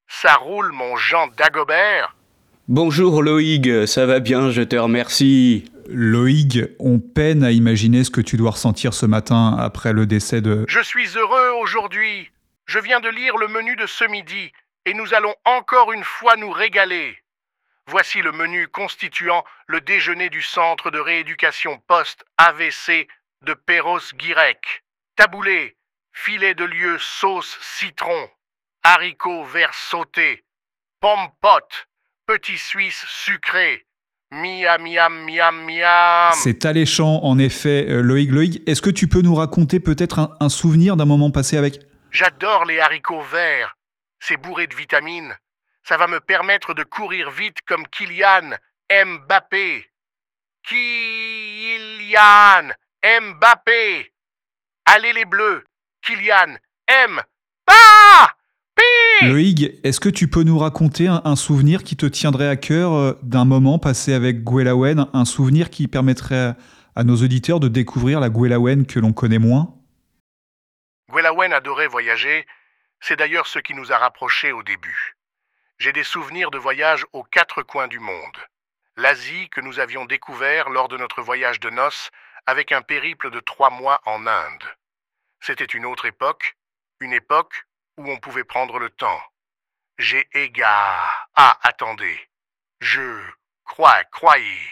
Ça 0.08 0.34
roule, 0.34 0.70
mon 0.72 0.96
Jean 0.96 1.26
Dagobert? 1.28 2.14
Bonjour 2.68 3.22
Loïg, 3.22 3.86
ça 3.86 4.06
va 4.06 4.20
bien, 4.20 4.50
je 4.50 4.62
te 4.62 4.76
remercie. 4.76 5.70
Loïg, 5.88 6.74
on 6.78 6.98
peine 6.98 7.44
à 7.44 7.52
imaginer 7.52 8.04
ce 8.04 8.10
que 8.10 8.20
tu 8.20 8.36
dois 8.36 8.50
ressentir 8.52 8.92
ce 8.92 9.06
matin 9.06 9.56
après 9.58 9.92
le 9.92 10.06
décès 10.06 10.40
de... 10.40 10.64
Je 10.68 10.80
suis 10.80 11.16
heureux 11.16 11.50
aujourd'hui. 11.60 12.30
Je 12.66 12.80
viens 12.80 13.00
de 13.00 13.08
lire 13.08 13.36
le 13.36 13.46
menu 13.46 13.76
de 13.76 13.86
ce 13.86 14.04
midi, 14.04 14.52
et 14.84 14.94
nous 14.94 15.14
allons 15.14 15.34
encore 15.44 15.92
une 15.92 16.02
fois 16.02 16.36
nous 16.36 16.50
régaler. 16.50 17.16
Voici 17.86 18.20
le 18.20 18.32
menu 18.32 18.66
constituant 18.66 19.44
le 19.68 19.80
déjeuner 19.80 20.28
du 20.28 20.42
centre 20.42 20.90
de 20.90 20.98
rééducation 20.98 21.80
post-AVC 21.86 23.06
de 23.42 23.54
Perros-Guirec. 23.54 24.82
Taboulé, 25.14 25.75
filet 26.16 26.54
de 26.54 26.64
lieu 26.64 26.96
sauce 26.98 27.58
citron, 27.60 28.28
haricots 28.82 29.44
verts 29.44 29.74
sautés, 29.74 30.44
pomme 30.98 31.28
pote, 31.42 31.88
petit 32.26 32.56
suisse 32.56 33.04
sucré, 33.06 33.86
miam 34.30 34.82
miam 34.82 35.24
miam 35.24 35.64
miam. 35.66 36.32
C'est 36.34 36.64
alléchant 36.64 37.20
en 37.22 37.38
effet, 37.38 37.86
euh, 37.88 38.00
Loïc. 38.00 38.30
Loïc, 38.30 38.62
est-ce 38.66 38.80
que 38.80 38.90
tu 38.90 39.08
peux 39.08 39.20
nous 39.20 39.34
raconter 39.34 39.78
peut-être 39.78 40.34
un, 40.40 40.48
souvenir 40.48 40.96
d'un 40.96 41.04
moment 41.04 41.30
passé 41.30 41.58
avec? 41.58 41.80
J'adore 42.10 42.64
les 42.64 42.80
haricots 42.80 43.22
verts. 43.22 43.76
C'est 44.18 44.38
bourré 44.38 44.66
de 44.66 44.74
vitamines. 44.74 45.36
Ça 45.82 45.98
va 45.98 46.06
me 46.06 46.20
permettre 46.20 46.72
de 46.72 46.82
courir 46.82 47.30
vite 47.30 47.58
comme 47.66 47.86
Kylian 47.88 48.56
Mbappé. 48.90 49.86
Kylian 50.66 52.16
Mbappé. 53.04 54.12
Allez 54.86 55.12
les 55.12 55.24
bleus, 55.24 55.64
Kylian 56.06 56.58
M. 56.86 57.20
Ah 57.66 58.30
Loïg, 59.22 59.80
est-ce 59.82 59.98
que 59.98 60.08
tu 60.08 60.28
peux 60.28 60.44
nous 60.44 60.56
raconter 60.56 61.08
un, 61.08 61.34
souvenir 61.34 61.82
qui 61.82 61.96
te 61.96 62.06
tiendrait 62.06 62.46
à 62.46 62.54
cœur 62.54 62.92
euh, 62.92 63.18
d'un 63.22 63.44
moment 63.44 63.80
passé 63.80 64.12
avec 64.14 64.44
Gwellawen, 64.44 65.08
un 65.12 65.24
souvenir 65.24 65.68
qui 65.68 65.88
permettrait 65.88 66.54
à 66.94 67.02
nos 67.02 67.16
auditeurs 67.16 67.58
de 67.58 67.66
découvrir 67.66 68.20
la 68.20 68.28
Gwellawen 68.28 68.86
que 68.86 69.00
l'on 69.00 69.12
connaît 69.12 69.40
moins? 69.40 69.74
Gwellawen 71.10 71.52
adorait 71.52 71.88
voyager, 71.88 72.46
c'est 73.00 73.16
d'ailleurs 73.16 73.48
ce 73.48 73.58
qui 73.58 73.74
nous 73.74 73.90
a 73.90 73.98
rapprochés 73.98 74.52
au 74.52 74.62
début. 74.62 75.16
J'ai 75.78 75.92
des 75.92 76.04
souvenirs 76.04 76.52
de 76.52 76.58
voyages 76.58 77.04
aux 77.14 77.24
quatre 77.24 77.62
coins 77.62 77.88
du 77.88 77.98
monde. 77.98 78.38
L'Asie 78.96 79.48
que 79.48 79.60
nous 79.60 79.80
avions 79.80 80.04
découvert 80.04 80.70
lors 80.70 80.86
de 80.86 80.98
notre 80.98 81.20
voyage 81.20 81.58
de 81.58 81.70
noces 81.70 82.10
avec 82.46 82.70
un 82.70 82.82
périple 82.82 83.32
de 83.32 83.40
trois 83.40 83.70
mois 83.70 84.00
en 84.04 84.24
Inde. 84.28 84.75
C'était 85.46 85.64
une 85.64 85.86
autre 85.86 86.06
époque, 86.06 86.56
une 86.98 87.12
époque 87.12 87.68
où 87.98 88.10
on 88.10 88.18
pouvait 88.18 88.42
prendre 88.42 88.80
le 88.80 88.90
temps. 88.90 89.22
J'ai 89.96 90.28
égard. 90.32 91.28
Ah, 91.36 91.56
attendez. 91.62 92.18
Je 92.80 93.22
crois, 93.62 94.02
croyez. 94.06 94.68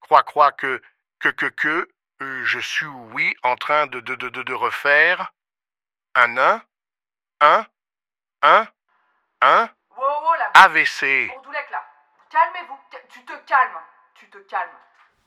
Crois, 0.00 0.24
crois 0.24 0.50
que, 0.50 0.82
que, 1.20 1.28
que, 1.28 1.46
que, 1.46 1.88
euh, 2.22 2.44
je 2.44 2.58
suis, 2.58 2.86
oui, 2.86 3.36
en 3.44 3.54
train 3.54 3.86
de, 3.86 4.00
de, 4.00 4.16
de, 4.16 4.30
de, 4.30 4.42
de 4.42 4.52
refaire 4.52 5.32
un 6.16 6.36
un, 6.38 6.60
un, 7.40 7.64
un, 8.42 8.66
un, 9.42 9.70
Wow, 9.96 10.22
wow, 10.24 10.34
la 10.34 10.50
AVC. 10.64 11.30
Calmez-vous. 12.30 12.78
Tu 13.10 13.24
te 13.24 13.36
calmes. 13.46 13.80
Tu 14.16 14.28
te 14.28 14.38
calmes. 14.38 14.76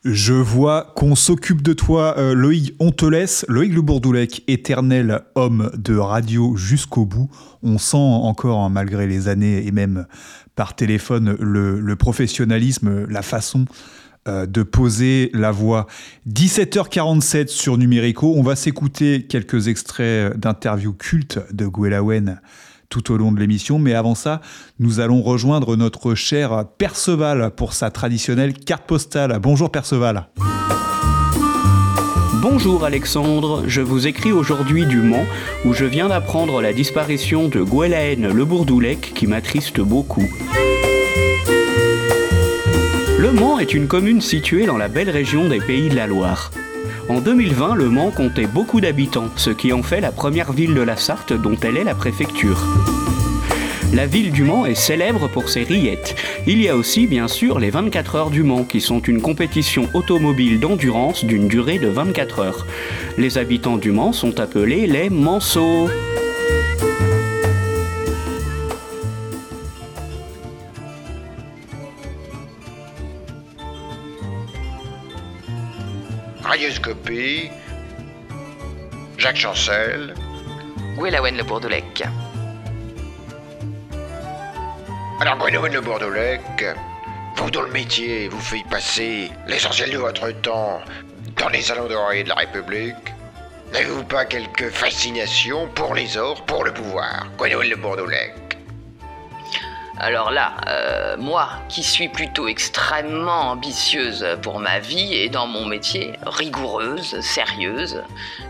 Je 0.04 0.34
vois 0.34 0.94
qu'on 0.96 1.16
s'occupe 1.16 1.64
de 1.64 1.74
toi, 1.74 2.16
euh, 2.20 2.36
Loïc, 2.36 2.76
on 2.80 2.92
te 2.92 3.06
laisse. 3.06 3.46
Loïc 3.50 3.74
Le 3.74 3.82
Bourdoulec, 3.82 4.44
éternel 4.48 5.24
homme 5.34 5.72
de 5.76 5.96
radio 5.98 6.56
jusqu'au 6.56 7.06
bout. 7.06 7.30
On 7.64 7.80
sent 7.80 7.98
encore, 7.98 8.60
hein, 8.60 8.70
malgré 8.70 9.08
les 9.08 9.28
années 9.28 9.66
et 9.66 9.72
même 9.72 10.06
par 10.56 10.76
téléphone, 10.76 11.36
le, 11.40 11.96
professionnalisme, 11.96 13.06
la 13.10 13.24
façon 13.24 13.66
euh, 14.28 14.46
de 14.46 14.62
poser 14.62 15.32
la 15.34 15.52
voix. 15.52 15.88
17h47 16.30 17.48
sur 17.48 17.80
Numérico. 17.80 18.36
On 18.36 18.44
va 18.44 18.56
s'écouter 18.56 19.26
quelques 19.26 19.68
extraits 19.68 20.38
d'interviews 20.38 20.94
cultes 20.94 21.40
de 21.52 21.66
Gwellawen 21.66 22.40
tout 22.90 23.12
au 23.12 23.18
long 23.18 23.32
de 23.32 23.40
l'émission. 23.40 23.80
Mais 23.80 23.94
avant 23.94 24.16
ça, 24.16 24.42
nous 24.80 25.00
allons 25.00 25.22
rejoindre 25.22 25.76
notre 25.76 26.16
cher 26.16 26.66
Perceval 26.78 27.52
pour 27.56 27.74
sa 27.74 27.92
traditionnelle 27.92 28.54
carte 28.54 28.86
postale. 28.86 29.40
Bonjour 29.42 29.72
Perceval. 29.72 30.28
Bonjour 32.42 32.86
Alexandre, 32.86 33.64
je 33.68 33.82
vous 33.82 34.06
écris 34.06 34.32
aujourd'hui 34.32 34.86
du 34.86 34.98
Mans 34.98 35.26
où 35.66 35.74
je 35.74 35.86
viens 35.86 36.08
d'apprendre 36.08 36.62
la 36.62 36.72
disparition 36.72 37.50
de 37.50 37.62
Gwellaën 37.62 38.32
Le 38.32 38.46
Bourdoulec 38.46 39.14
qui 39.16 39.26
m'attriste 39.28 39.82
beaucoup. 39.82 40.30
Le 43.20 43.32
Mans 43.32 43.58
est 43.58 43.74
une 43.74 43.88
commune 43.88 44.22
située 44.22 44.68
dans 44.68 44.78
la 44.78 44.88
belle 44.88 45.10
région 45.10 45.50
des 45.50 45.60
Pays 45.60 45.90
de 45.90 45.96
la 45.96 46.06
Loire. 46.06 46.52
En 47.10 47.22
2020, 47.22 47.76
Le 47.76 47.90
Mans 47.90 48.12
comptait 48.12 48.48
beaucoup 48.48 48.82
d'habitants, 48.82 49.30
ce 49.38 49.50
qui 49.50 49.72
en 49.72 49.82
fait 49.82 50.02
la 50.02 50.12
première 50.12 50.52
ville 50.52 50.74
de 50.74 50.82
la 50.82 50.98
Sarthe 50.98 51.32
dont 51.32 51.56
elle 51.62 51.78
est 51.78 51.86
la 51.86 51.96
préfecture. 51.96 52.62
La 53.94 54.06
ville 54.06 54.32
du 54.32 54.44
Mans 54.44 54.66
est 54.66 54.76
célèbre 54.76 55.30
pour 55.30 55.48
ses 55.48 55.64
rillettes. 55.64 56.16
Il 56.48 56.62
y 56.62 56.68
a 56.68 56.76
aussi 56.76 57.08
bien 57.08 57.30
sûr 57.30 57.60
les 57.60 57.70
24 57.70 58.16
heures 58.16 58.30
du 58.30 58.44
Mans 58.44 58.66
qui 58.66 58.82
sont 58.82 59.00
une 59.00 59.22
compétition 59.22 59.88
automobile 59.94 60.60
d'endurance 60.60 61.24
d'une 61.24 61.48
durée 61.48 61.80
de 61.80 61.88
24 61.88 62.40
heures. 62.40 62.66
Les 63.18 63.38
habitants 63.38 63.78
du 63.78 63.92
Mans 63.92 64.12
sont 64.12 64.42
appelés 64.42 64.86
les 64.86 65.10
Manceaux. 65.10 65.88
Jacques 79.18 79.38
Chancel, 79.38 80.14
Gwellawen 80.96 81.36
Le 81.36 81.44
Bourdoulec. 81.44 82.04
Alors 85.20 85.38
Gwendolen 85.38 85.74
Le 85.74 85.82
Bourdoulec, 85.82 86.42
vous 87.36 87.52
dans 87.52 87.64
le 87.64 87.72
métier, 87.72 88.30
vous 88.30 88.40
faites 88.40 88.68
passer 88.70 89.32
l'essentiel 89.48 89.92
de 89.92 89.98
votre 89.98 90.30
temps 90.42 90.82
dans 91.38 91.50
les 91.50 91.62
salons 91.62 91.88
dorés 91.88 92.24
de 92.24 92.30
la 92.30 92.36
République. 92.36 92.96
N'avez-vous 93.74 94.06
pas 94.06 94.26
quelque 94.26 94.70
fascination 94.70 95.68
pour 95.68 95.94
les 95.94 96.18
ors, 96.18 96.46
pour 96.46 96.64
le 96.64 96.74
pouvoir? 96.74 97.28
Gwendolen 97.38 97.70
Le 97.70 97.76
Bourdoulec 97.76 98.47
Alors 100.00 100.30
là, 100.30 100.54
euh, 100.68 101.18
moi, 101.18 101.50
qui 101.70 101.82
suis 101.82 102.08
plutôt 102.08 102.48
extrêmement 102.48 103.52
ambitieuse 103.52 104.26
pour 104.44 104.60
ma 104.60 104.80
vie 104.80 105.16
et 105.16 105.30
dans 105.30 105.48
mon 105.48 105.66
métier, 105.66 106.14
rigoureuse, 106.26 107.20
sérieuse, 107.22 108.04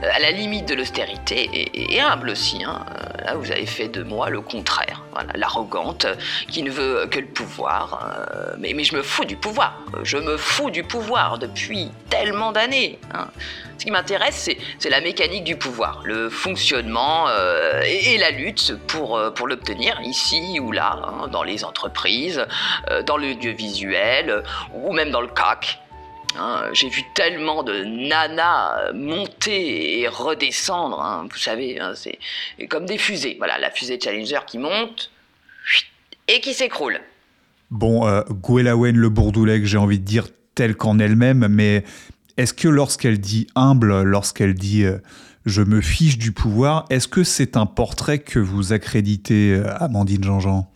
euh, 0.03 0.09
à 0.13 0.19
la 0.19 0.31
limite 0.31 0.67
de 0.67 0.75
l'austérité 0.75 1.49
et, 1.53 1.95
et 1.95 2.01
humble 2.01 2.31
aussi, 2.31 2.63
hein, 2.65 2.85
euh, 3.27 3.35
vous 3.35 3.51
avez 3.51 3.65
fait 3.65 3.87
de 3.87 4.03
moi 4.03 4.29
le 4.29 4.41
contraire, 4.41 5.03
l'arrogante 5.35 6.07
qui 6.47 6.63
ne 6.63 6.71
veut 6.71 7.07
que 7.07 7.19
le 7.19 7.27
pouvoir. 7.27 8.27
euh, 8.33 8.55
mais, 8.59 8.83
je 8.83 8.95
me 8.95 9.01
fous 9.01 9.25
du 9.25 9.35
pouvoir, 9.35 9.79
je 10.03 10.17
me 10.17 10.37
fous 10.37 10.69
du 10.69 10.83
pouvoir 10.83 11.37
depuis 11.37 11.91
tellement 12.09 12.51
d'années. 12.51 12.99
hein. 13.13 13.27
Ce 13.77 13.85
qui 13.85 13.91
m'intéresse, 13.91 14.49
c'est, 14.79 14.89
la 14.89 15.01
mécanique 15.01 15.43
du 15.43 15.55
pouvoir, 15.55 16.01
le 16.03 16.29
fonctionnement 16.29 17.27
euh, 17.29 17.81
et, 17.85 18.17
la 18.17 18.31
lutte 18.31 18.75
pour, 18.87 19.17
euh, 19.17 19.31
l'obtenir 19.45 19.99
ici 20.01 20.59
ou 20.59 20.71
là, 20.71 20.99
hein, 21.03 21.27
dans 21.27 21.43
les 21.43 21.63
entreprises, 21.63 22.45
euh, 22.89 23.03
dans 23.03 23.17
l'audiovisuel 23.17 24.29
euh, 24.29 24.41
ou 24.73 24.93
même 24.93 25.11
dans 25.11 25.21
le 25.21 25.27
CAC. 25.27 25.79
Hein, 26.39 26.69
j'ai 26.73 26.89
vu 26.89 27.03
tellement 27.15 27.63
de 27.63 27.83
nanas 27.83 28.79
euh, 28.79 28.93
monter 28.93 29.99
et 29.99 30.07
redescendre, 30.07 31.01
hein, 31.01 31.27
vous 31.31 31.37
savez, 31.37 31.79
hein, 31.79 31.93
c'est 31.95 32.19
comme 32.67 32.85
des 32.85 32.97
fusées. 32.97 33.35
Voilà, 33.37 33.57
la 33.57 33.71
fusée 33.71 33.99
Challenger 34.01 34.39
qui 34.45 34.57
monte 34.57 35.11
et 36.27 36.39
qui 36.41 36.53
s'écroule. 36.53 36.99
Bon, 37.71 38.07
euh, 38.07 38.21
Gwellawen 38.29 38.95
Le 38.95 39.09
Bourdoulec, 39.09 39.65
j'ai 39.65 39.77
envie 39.77 39.99
de 39.99 40.05
dire 40.05 40.27
telle 40.55 40.75
qu'en 40.75 40.99
elle-même, 40.99 41.47
mais 41.49 41.83
est-ce 42.37 42.53
que 42.53 42.67
lorsqu'elle 42.67 43.19
dit 43.19 43.47
humble, 43.55 44.03
lorsqu'elle 44.03 44.53
dit 44.53 44.83
euh, 44.83 44.99
je 45.45 45.61
me 45.61 45.81
fiche 45.81 46.17
du 46.17 46.31
pouvoir, 46.31 46.85
est-ce 46.89 47.07
que 47.07 47.23
c'est 47.23 47.57
un 47.57 47.65
portrait 47.65 48.19
que 48.19 48.39
vous 48.39 48.73
accréditez, 48.73 49.53
euh, 49.53 49.65
Amandine 49.79 50.23
Jean-Jean? 50.23 50.71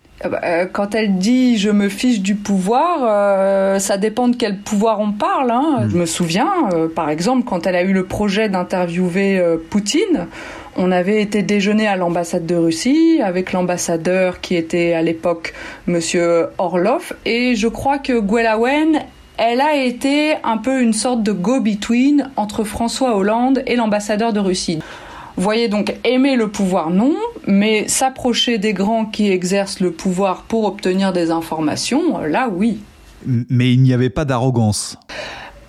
Quand 0.74 0.94
elle 0.94 1.18
dit 1.18 1.58
je 1.58 1.70
me 1.70 1.90
fiche 1.90 2.22
du 2.22 2.36
pouvoir, 2.36 3.00
euh, 3.04 3.80
ça 3.80 3.98
dépend 3.98 4.28
de 4.28 4.36
quel 4.36 4.60
pouvoir 4.60 5.00
on 5.00 5.12
parle. 5.12 5.51
hein. 5.51 5.88
Je 5.90 5.98
me 5.98 6.06
souviens, 6.06 6.51
euh, 6.74 6.88
par 6.88 7.10
exemple, 7.10 7.44
quand 7.44 7.66
elle 7.66 7.75
a 7.75 7.82
eu 7.82 7.94
le 7.94 8.06
projet 8.06 8.48
d'interviewer 8.48 9.40
euh, 9.40 9.58
Poutine, 9.58 10.28
on 10.78 10.92
avait 10.92 11.22
été 11.22 11.42
déjeuner 11.42 11.88
à 11.88 11.96
l'ambassade 11.96 12.46
de 12.46 12.56
Russie 12.56 13.20
avec 13.24 13.51
l'ambassadeur 13.51 14.42
qui 14.42 14.56
était 14.56 14.94
à 14.94 15.01
l'époque 15.01 15.54
Monsieur 15.88 16.48
Orlov, 16.58 17.13
et 17.25 17.56
je 17.56 17.68
crois 17.68 17.98
que 17.98 18.20
Gwellawen 18.20 19.00
elle 19.38 19.62
a 19.62 19.75
été 19.75 20.36
un 20.44 20.58
peu 20.58 20.82
une 20.82 20.94
sorte 20.94 21.24
de 21.24 21.32
go-between 21.32 22.30
entre 22.36 22.63
François 22.63 23.16
Hollande 23.18 23.63
et 23.66 23.75
l'ambassadeur 23.75 24.34
de 24.34 24.40
Russie. 24.40 24.80
Voyez 25.38 25.67
donc 25.67 25.95
aimer 26.03 26.35
le 26.35 26.50
pouvoir 26.50 26.89
non, 26.89 27.15
mais 27.47 27.88
s'approcher 27.88 28.57
des 28.57 28.73
grands 28.73 29.05
qui 29.05 29.31
exercent 29.31 29.79
le 29.79 29.91
pouvoir 29.91 30.43
pour 30.43 30.65
obtenir 30.65 31.13
des 31.13 31.31
informations, 31.31 32.19
là 32.19 32.50
oui. 32.53 32.79
Mais 33.25 33.73
il 33.73 33.81
n'y 33.81 33.93
avait 33.93 34.09
pas 34.09 34.25
d'arrogance. 34.25 34.97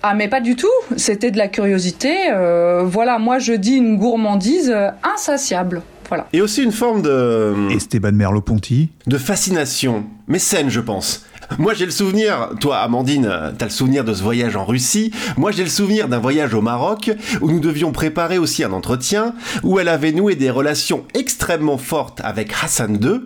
Ah 0.01 0.15
mais 0.15 0.27
pas 0.27 0.41
du 0.41 0.55
tout, 0.55 0.67
c'était 0.97 1.31
de 1.31 1.37
la 1.37 1.47
curiosité. 1.47 2.13
euh, 2.31 2.83
voilà, 2.83 3.19
moi 3.19 3.39
je 3.39 3.53
dis 3.53 3.75
une 3.75 3.97
gourmandise 3.97 4.69
euh, 4.69 4.89
insatiable. 5.15 5.81
Voilà. 6.09 6.27
Et 6.33 6.41
aussi 6.41 6.61
une 6.61 6.73
forme 6.73 7.01
de... 7.01 7.55
Esteban 7.73 8.11
Merleau-Ponty. 8.11 8.89
de 9.07 9.17
fascination, 9.17 10.03
mais 10.27 10.39
saine, 10.39 10.69
je 10.69 10.81
pense. 10.81 11.25
Moi, 11.59 11.73
j'ai 11.73 11.85
le 11.85 11.91
souvenir, 11.91 12.49
toi, 12.59 12.79
Amandine, 12.79 13.53
t'as 13.57 13.65
le 13.65 13.71
souvenir 13.71 14.03
de 14.03 14.13
ce 14.13 14.23
voyage 14.23 14.55
en 14.55 14.65
Russie. 14.65 15.11
Moi, 15.37 15.51
j'ai 15.51 15.63
le 15.63 15.69
souvenir 15.69 16.07
d'un 16.07 16.19
voyage 16.19 16.53
au 16.53 16.61
Maroc 16.61 17.11
où 17.41 17.51
nous 17.51 17.59
devions 17.59 17.91
préparer 17.91 18.37
aussi 18.37 18.63
un 18.63 18.71
entretien 18.71 19.35
où 19.61 19.79
elle 19.79 19.87
avait 19.87 20.11
noué 20.11 20.35
des 20.35 20.49
relations 20.49 21.05
extrêmement 21.13 21.77
fortes 21.77 22.21
avec 22.23 22.51
Hassan 22.61 22.97
II. 23.01 23.21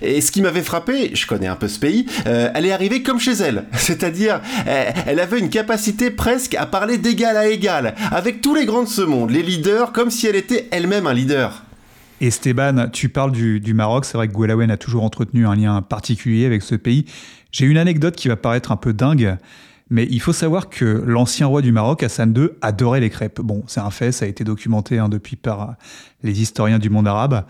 Et 0.00 0.20
ce 0.20 0.30
qui 0.30 0.42
m'avait 0.42 0.62
frappé, 0.62 1.10
je 1.14 1.26
connais 1.26 1.48
un 1.48 1.56
peu 1.56 1.68
ce 1.68 1.78
pays, 1.78 2.06
euh, 2.26 2.50
elle 2.54 2.66
est 2.66 2.72
arrivée 2.72 3.02
comme 3.02 3.18
chez 3.18 3.32
elle. 3.32 3.64
C'est-à-dire, 3.72 4.40
elle 4.66 5.20
avait 5.20 5.38
une 5.38 5.50
capacité 5.50 6.10
presque 6.10 6.54
à 6.54 6.66
parler 6.66 6.98
d'égal 6.98 7.36
à 7.36 7.48
égal 7.48 7.94
avec 8.10 8.40
tous 8.40 8.54
les 8.54 8.66
grands 8.66 8.84
de 8.84 8.88
ce 8.88 9.02
monde, 9.02 9.30
les 9.30 9.42
leaders, 9.42 9.92
comme 9.92 10.10
si 10.10 10.26
elle 10.26 10.36
était 10.36 10.68
elle-même 10.70 11.06
un 11.06 11.14
leader. 11.14 11.62
Esteban, 12.20 12.88
tu 12.92 13.08
parles 13.08 13.32
du, 13.32 13.74
Maroc. 13.74 14.04
C'est 14.04 14.16
vrai 14.16 14.28
que 14.28 14.32
Gwellawen 14.32 14.70
a 14.70 14.76
toujours 14.76 15.02
entretenu 15.02 15.46
un 15.46 15.56
lien 15.56 15.82
particulier 15.82 16.46
avec 16.46 16.62
ce 16.62 16.76
pays. 16.76 17.06
J'ai 17.52 17.66
une 17.66 17.76
anecdote 17.76 18.16
qui 18.16 18.28
va 18.28 18.36
paraître 18.36 18.72
un 18.72 18.76
peu 18.76 18.94
dingue, 18.94 19.36
mais 19.90 20.08
il 20.10 20.20
faut 20.20 20.32
savoir 20.32 20.70
que 20.70 20.84
l'ancien 20.84 21.46
roi 21.46 21.60
du 21.60 21.70
Maroc, 21.70 22.02
Hassan 22.02 22.34
II, 22.34 22.48
adorait 22.62 23.00
les 23.00 23.10
crêpes. 23.10 23.42
Bon, 23.42 23.62
c'est 23.66 23.80
un 23.80 23.90
fait, 23.90 24.10
ça 24.10 24.24
a 24.24 24.28
été 24.28 24.42
documenté 24.42 24.98
hein, 24.98 25.10
depuis 25.10 25.36
par 25.36 25.76
les 26.22 26.40
historiens 26.40 26.78
du 26.78 26.88
monde 26.88 27.06
arabe. 27.06 27.44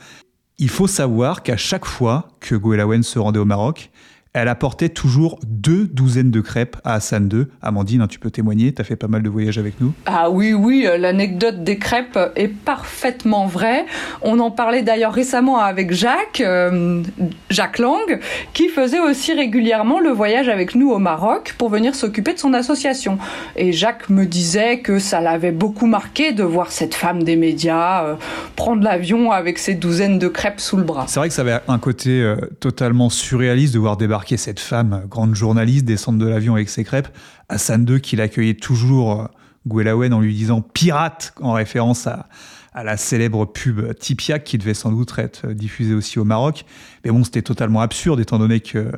Il 0.58 0.68
faut 0.68 0.88
savoir 0.88 1.44
qu'à 1.44 1.56
chaque 1.56 1.84
fois 1.84 2.28
que 2.40 2.56
Gwellawen 2.56 3.04
se 3.04 3.20
rendait 3.20 3.38
au 3.38 3.44
Maroc, 3.44 3.90
elle 4.34 4.48
apportait 4.48 4.88
toujours 4.88 5.38
deux 5.46 5.86
douzaines 5.86 6.30
de 6.30 6.40
crêpes 6.40 6.76
à 6.84 6.94
Hassan 6.94 7.28
II. 7.30 7.46
Amandine, 7.60 8.00
hein, 8.00 8.06
tu 8.08 8.18
peux 8.18 8.30
témoigner, 8.30 8.72
tu 8.72 8.80
as 8.80 8.84
fait 8.84 8.96
pas 8.96 9.08
mal 9.08 9.22
de 9.22 9.28
voyages 9.28 9.58
avec 9.58 9.78
nous. 9.78 9.92
Ah 10.06 10.30
oui, 10.30 10.54
oui, 10.54 10.86
euh, 10.86 10.96
l'anecdote 10.96 11.62
des 11.64 11.76
crêpes 11.76 12.18
est 12.34 12.48
parfaitement 12.48 13.46
vraie. 13.46 13.84
On 14.22 14.38
en 14.38 14.50
parlait 14.50 14.82
d'ailleurs 14.82 15.12
récemment 15.12 15.58
avec 15.58 15.92
Jacques, 15.92 16.40
euh, 16.40 17.02
Jacques 17.50 17.78
Lang, 17.78 18.20
qui 18.54 18.68
faisait 18.68 19.00
aussi 19.00 19.34
régulièrement 19.34 20.00
le 20.00 20.08
voyage 20.08 20.48
avec 20.48 20.74
nous 20.74 20.90
au 20.90 20.98
Maroc 20.98 21.54
pour 21.58 21.68
venir 21.68 21.94
s'occuper 21.94 22.32
de 22.32 22.38
son 22.38 22.54
association. 22.54 23.18
Et 23.56 23.72
Jacques 23.72 24.08
me 24.08 24.24
disait 24.24 24.78
que 24.78 24.98
ça 24.98 25.20
l'avait 25.20 25.52
beaucoup 25.52 25.86
marqué 25.86 26.32
de 26.32 26.42
voir 26.42 26.72
cette 26.72 26.94
femme 26.94 27.22
des 27.22 27.36
médias 27.36 28.04
euh, 28.04 28.14
prendre 28.56 28.82
l'avion 28.82 29.30
avec 29.30 29.58
ses 29.58 29.74
douzaines 29.74 30.18
de 30.18 30.28
crêpes 30.28 30.60
sous 30.60 30.78
le 30.78 30.84
bras. 30.84 31.04
C'est 31.06 31.20
vrai 31.20 31.28
que 31.28 31.34
ça 31.34 31.42
avait 31.42 31.58
un 31.68 31.78
côté 31.78 32.34
totalement 32.60 33.10
surréaliste 33.10 33.74
de 33.74 33.78
voir 33.78 33.98
débarquer 33.98 34.21
cette 34.36 34.60
femme, 34.60 35.04
grande 35.08 35.34
journaliste, 35.34 35.84
descendre 35.84 36.18
de 36.18 36.26
l'avion 36.26 36.54
avec 36.54 36.68
ses 36.68 36.84
crêpes. 36.84 37.08
Hassan 37.48 37.86
II 37.88 38.00
qui 38.00 38.16
l'accueillait 38.16 38.54
toujours, 38.54 39.22
euh, 39.22 39.26
Gouelaouen, 39.66 40.12
en 40.12 40.20
lui 40.20 40.34
disant 40.34 40.60
pirate, 40.60 41.34
en 41.40 41.52
référence 41.52 42.06
à, 42.06 42.28
la 42.74 42.96
célèbre 42.96 43.44
pub 43.44 43.94
Tipiak 43.98 44.44
qui 44.44 44.56
devait 44.56 44.72
sans 44.72 44.92
doute 44.92 45.12
être 45.18 45.48
diffusée 45.48 45.92
aussi 45.92 46.18
au 46.18 46.24
Maroc. 46.24 46.64
Mais 47.04 47.10
bon, 47.10 47.22
c'était 47.22 47.42
totalement 47.42 47.82
absurde 47.82 48.18
étant 48.18 48.38
donné 48.38 48.60
que 48.60 48.90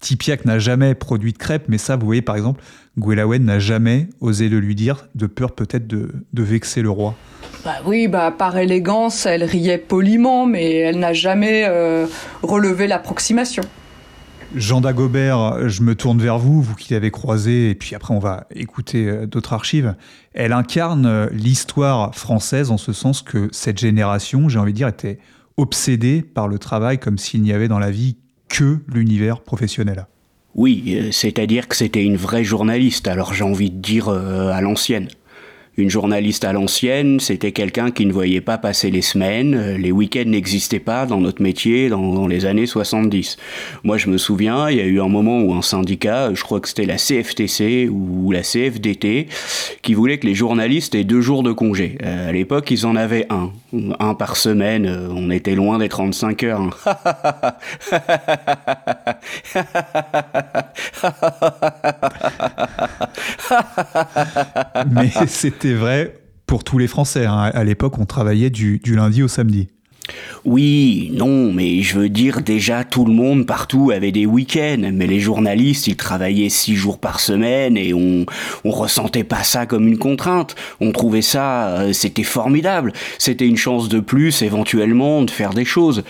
Tipiak 0.00 0.44
n'a 0.44 0.58
jamais 0.58 0.96
produit 0.96 1.32
de 1.32 1.38
crêpes, 1.38 1.66
mais 1.68 1.78
ça, 1.78 1.94
vous 1.94 2.04
voyez, 2.04 2.22
par 2.22 2.34
exemple, 2.34 2.60
Gouelaouen 2.98 3.38
n'a 3.38 3.60
jamais 3.60 4.08
osé 4.20 4.48
le 4.48 4.58
lui 4.58 4.74
dire, 4.74 5.06
de 5.14 5.26
peur 5.26 5.52
peut-être 5.52 5.86
de, 5.86 6.10
vexer 6.32 6.82
le 6.82 6.90
roi. 6.90 7.14
Bah 7.64 7.76
oui, 7.86 8.08
bah 8.08 8.34
par 8.36 8.56
élégance, 8.58 9.24
elle 9.24 9.44
riait 9.44 9.78
poliment, 9.78 10.44
mais 10.44 10.74
elle 10.74 10.98
n'a 10.98 11.12
jamais 11.12 11.64
euh, 11.68 12.06
relevé 12.42 12.88
l'approximation. 12.88 13.62
Jean 14.54 14.82
Dagobert, 14.82 15.68
je 15.68 15.82
me 15.82 15.94
tourne 15.94 16.20
vers 16.20 16.38
vous, 16.38 16.60
vous 16.60 16.74
qui 16.74 16.92
l'avez 16.92 17.10
croisé, 17.10 17.70
et 17.70 17.74
puis 17.74 17.94
après 17.94 18.12
on 18.12 18.18
va 18.18 18.46
écouter 18.54 19.08
euh, 19.08 19.26
d'autres 19.26 19.54
archives. 19.54 19.94
Elle 20.34 20.52
incarne 20.52 21.06
euh, 21.06 21.28
l'histoire 21.32 22.14
française 22.14 22.70
en 22.70 22.76
ce 22.76 22.92
sens 22.92 23.22
que 23.22 23.48
cette 23.50 23.78
génération, 23.78 24.50
j'ai 24.50 24.58
envie 24.58 24.72
de 24.72 24.76
dire, 24.76 24.88
était 24.88 25.18
obsédée 25.56 26.22
par 26.22 26.48
le 26.48 26.58
travail 26.58 26.98
comme 26.98 27.16
s'il 27.16 27.40
n'y 27.40 27.52
avait 27.52 27.68
dans 27.68 27.78
la 27.78 27.90
vie 27.90 28.16
que 28.48 28.78
l'univers 28.88 29.40
professionnel. 29.40 30.06
Oui, 30.54 30.84
euh, 30.88 31.08
c'est-à-dire 31.12 31.66
que 31.66 31.74
c'était 31.74 32.04
une 32.04 32.16
vraie 32.16 32.44
journaliste, 32.44 33.08
alors 33.08 33.32
j'ai 33.32 33.44
envie 33.44 33.70
de 33.70 33.80
dire 33.80 34.10
à 34.10 34.60
l'ancienne. 34.60 35.08
Une 35.78 35.88
journaliste 35.88 36.44
à 36.44 36.52
l'ancienne, 36.52 37.18
c'était 37.18 37.52
quelqu'un 37.52 37.90
qui 37.90 38.04
ne 38.04 38.12
voyait 38.12 38.42
pas 38.42 38.58
passer 38.58 38.90
les 38.90 39.00
semaines, 39.00 39.54
euh, 39.54 39.78
les 39.78 39.90
week-ends 39.90 40.26
n'existaient 40.26 40.78
pas 40.78 41.06
dans 41.06 41.18
notre 41.18 41.40
métier 41.40 41.88
dans, 41.88 42.26
les 42.26 42.44
années 42.44 42.66
70. 42.66 43.38
Moi 43.82 43.96
je 43.96 44.10
me 44.10 44.18
souviens, 44.18 44.68
il 44.68 44.76
y 44.76 44.80
a 44.82 44.84
eu 44.84 45.00
un 45.00 45.08
moment 45.08 45.40
où 45.40 45.54
un 45.54 45.62
syndicat, 45.62 46.34
je 46.34 46.42
crois 46.42 46.60
que 46.60 46.68
c'était 46.68 46.84
la 46.84 46.96
CFTC 46.96 47.88
ou 47.90 48.32
la 48.32 48.42
CFDT, 48.42 49.28
qui 49.80 49.94
voulait 49.94 50.18
que 50.18 50.26
les 50.26 50.34
journalistes 50.34 50.94
aient 50.94 51.04
deux 51.04 51.22
jours 51.22 51.42
de 51.42 51.52
congé. 51.52 51.96
Euh, 52.02 52.28
à 52.28 52.32
l'époque 52.32 52.70
ils 52.70 52.84
en 52.84 52.94
avaient 52.94 53.26
un, 53.30 53.50
un 53.98 54.12
par 54.14 54.36
semaine, 54.36 54.84
euh, 54.84 55.08
on 55.10 55.30
était 55.30 55.54
loin 55.54 55.78
des 55.78 55.88
35 55.88 56.42
heures. 56.42 56.60
Hein. 56.60 56.70
Mais 64.94 65.10
c'est 65.26 65.61
c'était 65.62 65.74
vrai 65.74 66.14
pour 66.46 66.64
tous 66.64 66.76
les 66.76 66.88
Français. 66.88 67.24
Hein. 67.24 67.52
À 67.54 67.62
l'époque, 67.62 67.96
on 67.98 68.04
travaillait 68.04 68.50
du, 68.50 68.80
lundi 68.84 69.22
au 69.22 69.28
samedi. 69.28 69.68
Oui, 70.44 71.12
non, 71.14 71.52
mais 71.52 71.82
je 71.82 71.96
veux 71.96 72.08
dire 72.08 72.42
déjà 72.42 72.82
tout 72.82 73.04
le 73.04 73.12
monde 73.12 73.46
partout 73.46 73.92
avait 73.92 74.10
des 74.10 74.26
week-ends, 74.26 74.90
mais 74.92 75.06
les 75.06 75.20
journalistes 75.20 75.86
ils 75.86 75.96
travaillaient 75.96 76.48
six 76.48 76.74
jours 76.74 76.98
par 76.98 77.20
semaine 77.20 77.76
et 77.76 77.94
on 77.94 78.26
on 78.64 78.70
ressentait 78.72 79.22
pas 79.22 79.44
ça 79.44 79.66
comme 79.66 79.86
une 79.86 79.98
contrainte. 79.98 80.56
On 80.80 80.90
trouvait 80.90 81.22
ça 81.22 81.68
euh, 81.68 81.92
c'était 81.92 82.24
formidable, 82.24 82.92
c'était 83.18 83.46
une 83.46 83.56
chance 83.56 83.88
de 83.88 84.00
plus 84.00 84.42
éventuellement 84.42 85.22
de 85.22 85.30
faire 85.30 85.54
des 85.54 85.64
choses. 85.64 86.02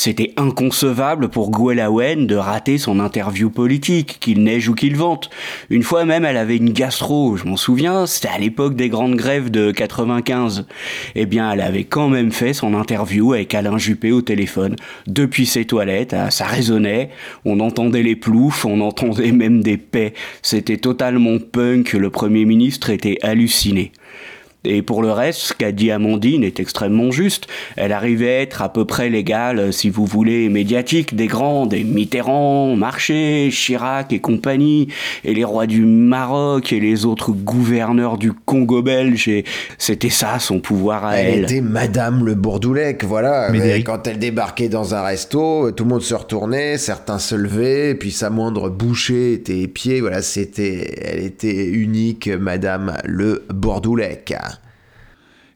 C'était 0.00 0.32
inconcevable 0.36 1.28
pour 1.28 1.50
Gouelaouen 1.50 2.26
de 2.26 2.36
rater 2.36 2.78
son 2.78 3.00
interview 3.00 3.50
politique, 3.50 4.18
qu'il 4.20 4.44
neige 4.44 4.68
ou 4.68 4.76
qu'il 4.76 4.94
vente. 4.94 5.28
Une 5.70 5.82
fois 5.82 6.04
même, 6.04 6.24
elle 6.24 6.36
avait 6.36 6.56
une 6.56 6.72
gastro, 6.72 7.36
je 7.36 7.44
m'en 7.46 7.56
souviens, 7.56 8.06
c'était 8.06 8.28
à 8.28 8.38
l'époque 8.38 8.76
des 8.76 8.90
grandes 8.90 9.16
grèves 9.16 9.50
de 9.50 9.72
95. 9.72 10.68
Eh 11.16 11.26
bien, 11.26 11.50
elle 11.50 11.60
avait 11.60 11.82
quand 11.82 12.08
même 12.08 12.30
fait 12.30 12.52
son 12.52 12.74
interview 12.74 13.32
avec 13.32 13.52
Alain 13.56 13.76
Juppé 13.76 14.12
au 14.12 14.22
téléphone, 14.22 14.76
depuis 15.08 15.46
ses 15.46 15.64
toilettes, 15.64 16.14
ah, 16.14 16.30
ça 16.30 16.46
résonnait, 16.46 17.10
on 17.44 17.58
entendait 17.58 18.04
les 18.04 18.14
ploufs, 18.14 18.64
on 18.66 18.80
entendait 18.80 19.32
même 19.32 19.64
des 19.64 19.78
paix. 19.78 20.14
C'était 20.42 20.76
totalement 20.76 21.38
punk, 21.40 21.94
le 21.94 22.10
Premier 22.10 22.44
ministre 22.44 22.90
était 22.90 23.18
halluciné. 23.22 23.90
Et 24.64 24.82
pour 24.82 25.02
le 25.02 25.12
reste, 25.12 25.38
ce 25.38 25.54
qu'a 25.54 25.70
dit 25.70 25.92
Amandine 25.92 26.42
est 26.42 26.58
extrêmement 26.58 27.12
juste. 27.12 27.46
Elle 27.76 27.92
arrivait 27.92 28.38
à 28.38 28.40
être 28.40 28.60
à 28.60 28.72
peu 28.72 28.84
près 28.84 29.08
légale, 29.08 29.72
si 29.72 29.88
vous 29.88 30.04
voulez, 30.04 30.48
médiatique 30.48 31.14
des 31.14 31.28
grands, 31.28 31.66
des 31.66 31.84
Mitterrand, 31.84 32.74
Marché, 32.74 33.50
Chirac 33.52 34.12
et 34.12 34.18
compagnie, 34.18 34.88
et 35.24 35.32
les 35.32 35.44
rois 35.44 35.66
du 35.66 35.82
Maroc 35.82 36.72
et 36.72 36.80
les 36.80 37.06
autres 37.06 37.30
gouverneurs 37.30 38.18
du 38.18 38.32
Congo 38.32 38.82
belge. 38.82 39.28
Et 39.28 39.44
c'était 39.78 40.10
ça 40.10 40.40
son 40.40 40.58
pouvoir 40.58 41.04
à 41.04 41.18
elle. 41.18 41.38
Elle 41.38 41.44
était 41.44 41.60
Madame 41.60 42.24
le 42.24 42.34
Bourdoulec, 42.34 43.04
voilà. 43.04 43.50
Mais 43.52 43.84
quand 43.84 44.08
elle 44.08 44.18
débarquait 44.18 44.68
dans 44.68 44.92
un 44.92 45.02
resto, 45.02 45.70
tout 45.70 45.84
le 45.84 45.90
monde 45.90 46.02
se 46.02 46.14
retournait, 46.14 46.78
certains 46.78 47.20
se 47.20 47.36
levaient, 47.36 47.94
puis 47.94 48.10
sa 48.10 48.28
moindre 48.28 48.70
bouchée 48.70 49.34
était 49.34 49.68
pieds. 49.68 50.00
Voilà, 50.00 50.20
c'était, 50.20 50.98
elle 51.00 51.24
était 51.24 51.64
unique, 51.64 52.28
Madame 52.28 52.96
le 53.04 53.44
Bourdoulec. 53.54 54.34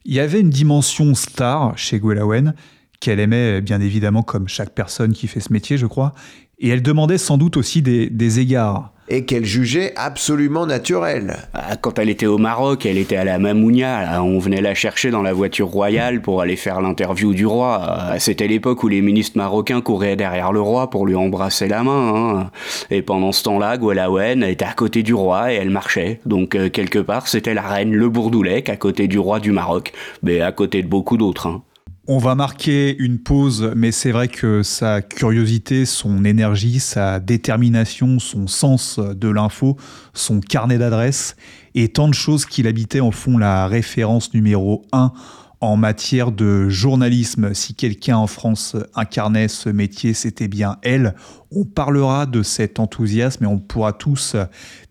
Il 0.04 0.14
y 0.14 0.20
avait 0.20 0.40
une 0.40 0.50
dimension 0.50 1.14
star 1.14 1.76
chez 1.78 1.98
Gwellawen 1.98 2.54
qu'elle 3.00 3.20
aimait 3.20 3.60
bien 3.60 3.80
évidemment 3.80 4.22
comme 4.22 4.48
chaque 4.48 4.74
personne 4.74 5.12
qui 5.12 5.26
fait 5.26 5.40
ce 5.40 5.52
métier, 5.52 5.76
je 5.76 5.86
crois, 5.86 6.14
et 6.58 6.68
elle 6.68 6.82
demandait 6.82 7.18
sans 7.18 7.36
doute 7.36 7.56
aussi 7.56 7.82
des, 7.82 8.38
égards. 8.38 8.91
Et 9.08 9.24
qu'elle 9.24 9.44
jugeait 9.44 9.92
absolument 9.96 10.64
naturel. 10.64 11.36
Ah, 11.54 11.76
quand 11.76 11.98
elle 11.98 12.08
était 12.08 12.26
au 12.26 12.38
Maroc, 12.38 12.86
elle 12.86 12.98
était 12.98 13.16
à 13.16 13.24
la 13.24 13.38
Mamounia. 13.38 14.22
On 14.22 14.38
venait 14.38 14.60
la 14.60 14.74
chercher 14.74 15.10
dans 15.10 15.22
la 15.22 15.32
voiture 15.32 15.68
royale 15.68 16.22
pour 16.22 16.40
aller 16.40 16.56
faire 16.56 16.80
l'interview 16.80 17.34
du 17.34 17.44
roi. 17.44 17.80
Ah, 17.82 18.18
c'était 18.18 18.46
l'époque 18.46 18.82
où 18.84 18.88
les 18.88 19.02
ministres 19.02 19.36
marocains 19.36 19.80
couraient 19.80 20.16
derrière 20.16 20.52
le 20.52 20.60
roi 20.60 20.88
pour 20.88 21.06
lui 21.06 21.14
embrasser 21.14 21.68
la 21.68 21.82
main. 21.82 22.14
Hein. 22.14 22.50
Et 22.90 23.02
pendant 23.02 23.32
ce 23.32 23.42
temps-là, 23.42 23.76
Gwelawen 23.76 24.42
était 24.44 24.64
à 24.64 24.72
côté 24.72 25.02
du 25.02 25.14
roi 25.14 25.52
et 25.52 25.56
elle 25.56 25.70
marchait. 25.70 26.20
Donc, 26.24 26.54
euh, 26.54 26.70
quelque 26.70 27.00
part, 27.00 27.28
c'était 27.28 27.54
la 27.54 27.62
reine 27.62 27.92
Le 27.92 28.08
Bourdoulec 28.08 28.68
à 28.68 28.76
côté 28.76 29.08
du 29.08 29.18
roi 29.18 29.40
du 29.40 29.52
Maroc. 29.52 29.92
Mais 30.22 30.40
à 30.40 30.52
côté 30.52 30.82
de 30.82 30.88
beaucoup 30.88 31.16
d'autres. 31.16 31.46
Hein. 31.48 31.62
On 32.08 32.18
va 32.18 32.34
marquer 32.34 32.96
une 32.98 33.20
pause, 33.20 33.70
mais 33.76 33.92
c'est 33.92 34.10
vrai 34.10 34.26
que 34.26 34.64
sa 34.64 35.02
curiosité, 35.02 35.86
son 35.86 36.24
énergie, 36.24 36.80
sa 36.80 37.20
détermination, 37.20 38.18
son 38.18 38.48
sens 38.48 38.98
de 38.98 39.28
l'info, 39.28 39.76
son 40.12 40.40
carnet 40.40 40.78
d'adresses 40.78 41.36
et 41.76 41.90
tant 41.90 42.08
de 42.08 42.14
choses 42.14 42.44
qu'il 42.44 42.66
habitait 42.66 42.98
en 42.98 43.12
font 43.12 43.38
la 43.38 43.68
référence 43.68 44.34
numéro 44.34 44.84
1 44.90 45.12
en 45.60 45.76
matière 45.76 46.32
de 46.32 46.68
journalisme. 46.68 47.54
Si 47.54 47.74
quelqu'un 47.74 48.16
en 48.16 48.26
France 48.26 48.76
incarnait 48.96 49.46
ce 49.46 49.68
métier, 49.68 50.12
c'était 50.12 50.48
bien 50.48 50.78
elle. 50.82 51.14
On 51.52 51.64
parlera 51.64 52.26
de 52.26 52.42
cet 52.42 52.80
enthousiasme 52.80 53.44
et 53.44 53.46
on 53.46 53.60
pourra 53.60 53.92
tous 53.92 54.34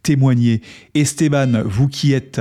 témoigner. 0.01 0.61
Esteban, 0.95 1.63
vous 1.65 1.89
qui 1.89 2.13
êtes 2.13 2.39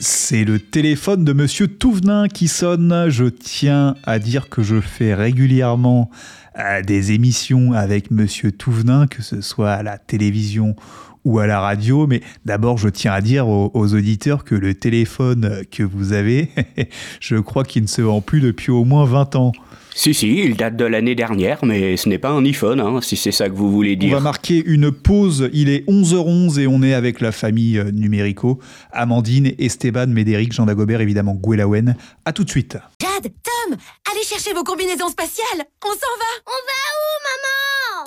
c'est 0.00 0.44
le 0.44 0.58
téléphone 0.58 1.24
de 1.24 1.32
Monsieur 1.32 1.66
Touvenin 1.66 2.28
qui 2.28 2.48
sonne. 2.48 3.06
Je 3.08 3.24
tiens 3.24 3.94
à 4.04 4.18
dire 4.18 4.48
que 4.48 4.62
je 4.62 4.80
fais 4.80 5.14
régulièrement 5.14 6.10
euh, 6.58 6.82
des 6.82 7.12
émissions 7.12 7.72
avec 7.72 8.10
Monsieur 8.10 8.52
Touvenin, 8.52 9.06
que 9.06 9.22
ce 9.22 9.40
soit 9.40 9.72
à 9.72 9.82
la 9.82 9.98
télévision 9.98 10.76
ou 11.24 11.38
à 11.38 11.46
la 11.46 11.60
radio. 11.60 12.06
Mais 12.06 12.20
d'abord, 12.44 12.78
je 12.78 12.88
tiens 12.88 13.12
à 13.12 13.20
dire 13.20 13.48
aux, 13.48 13.70
aux, 13.74 13.94
auditeurs 13.94 14.44
que 14.44 14.54
le 14.54 14.74
téléphone 14.74 15.62
que 15.70 15.82
vous 15.82 16.12
avez, 16.12 16.50
je 17.20 17.36
crois 17.36 17.64
qu'il 17.64 17.82
ne 17.82 17.88
se 17.88 18.02
vend 18.02 18.20
plus 18.20 18.40
depuis 18.40 18.70
au 18.70 18.84
moins 18.84 19.04
20 19.04 19.36
ans. 19.36 19.52
Si, 19.98 20.14
si, 20.14 20.28
il 20.28 20.56
date 20.56 20.76
de 20.76 20.84
l'année 20.84 21.16
dernière, 21.16 21.64
mais 21.64 21.96
ce 21.96 22.08
n'est 22.08 22.20
pas 22.20 22.30
un 22.30 22.44
iPhone, 22.44 22.78
hein, 22.78 23.00
si 23.02 23.16
c'est 23.16 23.32
ça 23.32 23.48
que 23.48 23.54
vous 23.54 23.68
voulez 23.68 23.96
dire. 23.96 24.10
On 24.10 24.14
va 24.14 24.20
marquer 24.20 24.62
une 24.64 24.92
pause. 24.92 25.50
Il 25.52 25.68
est 25.68 25.84
11h11 25.88 26.60
et 26.60 26.68
on 26.68 26.84
est 26.84 26.94
avec 26.94 27.20
la 27.20 27.32
famille 27.32 27.78
euh, 27.78 27.90
Numérico. 27.90 28.60
Amandine, 28.92 29.52
Esteban, 29.58 30.06
Médéric, 30.06 30.52
Jean 30.52 30.66
Dagobert, 30.66 31.00
évidemment 31.00 31.34
Gouelaouen. 31.34 31.96
A 32.24 32.32
tout 32.32 32.44
de 32.44 32.50
suite. 32.50 32.78
Jade, 33.00 33.32
Tom, 33.42 33.76
allez 34.12 34.22
chercher 34.22 34.52
vos 34.54 34.62
combinaisons 34.62 35.08
spatiales. 35.08 35.66
On 35.84 35.90
s'en 35.90 36.14
va. 36.20 36.32
On 36.46 36.60
va 36.62 36.78
où, 36.94 37.10
maman? 37.24 37.57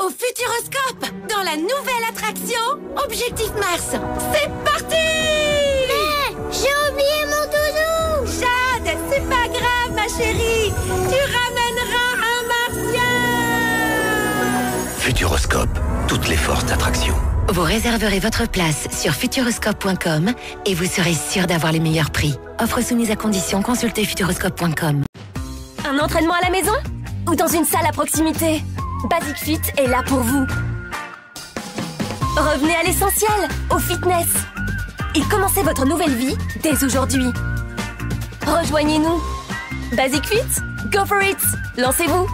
Au 0.03 0.09
Futuroscope, 0.09 1.05
dans 1.29 1.43
la 1.43 1.55
nouvelle 1.57 2.05
attraction 2.09 2.59
Objectif 3.05 3.51
Mars. 3.53 3.91
C'est 4.33 4.49
parti 4.63 4.95
Mais 5.87 6.35
j'ai 6.51 6.73
oublié 6.89 7.25
mon 7.25 7.45
doudou. 7.45 8.31
Jade, 8.39 8.97
c'est 9.11 9.29
pas 9.29 9.47
grave, 9.47 9.93
ma 9.93 10.07
chérie. 10.07 10.73
Tu 10.87 11.15
ramènes 11.15 11.71
Futuroscope, 14.97 15.79
toutes 16.07 16.27
les 16.27 16.37
forces 16.37 16.65
d'attraction. 16.65 17.13
Vous 17.49 17.63
réserverez 17.63 18.19
votre 18.19 18.47
place 18.49 18.87
sur 18.91 19.13
futuroscope.com 19.13 20.31
et 20.65 20.73
vous 20.73 20.85
serez 20.85 21.13
sûr 21.13 21.45
d'avoir 21.47 21.71
les 21.73 21.79
meilleurs 21.79 22.11
prix. 22.11 22.33
Offre 22.59 22.81
soumise 22.81 23.11
à 23.11 23.15
condition, 23.15 23.61
consultez 23.61 24.05
futuroscope.com. 24.05 25.03
Un 25.85 25.99
entraînement 25.99 26.33
à 26.33 26.45
la 26.45 26.49
maison 26.49 26.73
Ou 27.27 27.35
dans 27.35 27.47
une 27.47 27.65
salle 27.65 27.85
à 27.87 27.91
proximité? 27.91 28.63
Basic 29.09 29.35
Fit 29.35 29.61
est 29.77 29.87
là 29.87 30.03
pour 30.05 30.19
vous. 30.19 30.45
Revenez 32.37 32.75
à 32.75 32.83
l'essentiel, 32.83 33.49
au 33.73 33.79
fitness. 33.79 34.27
Et 35.15 35.21
commencez 35.29 35.63
votre 35.63 35.85
nouvelle 35.85 36.13
vie 36.13 36.35
dès 36.61 36.83
aujourd'hui. 36.83 37.25
Rejoignez-nous. 38.45 39.21
Basic 39.95 40.25
Fit 40.25 40.61
Go 40.91 41.05
for 41.05 41.21
it 41.23 41.37
Lancez-vous 41.77 42.27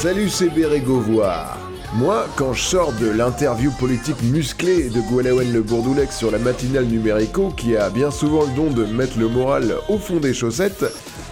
Salut, 0.00 0.28
c'est 0.28 0.48
Bérégovoire. 0.48 1.58
Moi, 1.94 2.26
quand 2.36 2.52
je 2.52 2.62
sors 2.62 2.92
de 2.92 3.08
l'interview 3.08 3.72
politique 3.72 4.22
musclée 4.22 4.90
de 4.90 5.00
Gwendolen 5.00 5.52
Le 5.52 5.60
Bourdoulex 5.60 6.16
sur 6.16 6.30
la 6.30 6.38
matinale 6.38 6.84
numérico, 6.84 7.50
qui 7.50 7.76
a 7.76 7.90
bien 7.90 8.12
souvent 8.12 8.44
le 8.44 8.54
don 8.54 8.70
de 8.70 8.84
mettre 8.84 9.18
le 9.18 9.28
moral 9.28 9.74
au 9.88 9.98
fond 9.98 10.18
des 10.18 10.32
chaussettes, 10.32 10.84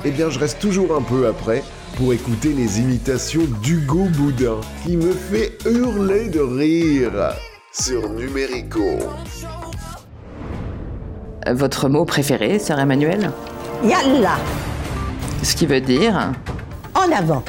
eh 0.04 0.10
bien 0.10 0.30
je 0.30 0.38
reste 0.40 0.58
toujours 0.58 0.96
un 0.96 1.02
peu 1.02 1.28
après 1.28 1.62
pour 1.96 2.12
écouter 2.12 2.52
les 2.52 2.80
imitations 2.80 3.42
d'Hugo 3.62 4.04
Boudin, 4.16 4.60
qui 4.84 4.96
me 4.96 5.12
fait 5.12 5.58
hurler 5.66 6.28
de 6.28 6.40
rire 6.40 7.32
sur 7.72 8.08
numérico. 8.10 8.98
Votre 11.50 11.88
mot 11.88 12.04
préféré, 12.04 12.58
sœur 12.58 12.78
Emmanuel 12.78 13.30
Yalla 13.82 14.36
Ce 15.42 15.54
qui 15.56 15.66
veut 15.66 15.80
dire? 15.80 16.32
En 16.94 17.10
avant 17.12 17.42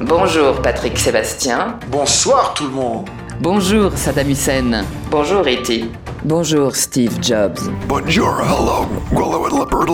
Bonjour 0.00 0.60
Patrick 0.62 0.98
Sébastien. 0.98 1.78
Bonsoir 1.90 2.54
tout 2.54 2.64
le 2.64 2.70
monde. 2.70 3.08
Bonjour 3.40 3.92
Saddam 3.96 4.30
Hussein. 4.30 4.84
Bonjour 5.10 5.40
E.T. 5.40 5.84
Bonjour 6.24 6.74
Steve 6.74 7.12
Jobs. 7.22 7.70
Bonjour, 7.86 8.40
hello, 8.40 8.86
Gwillow 9.12 9.44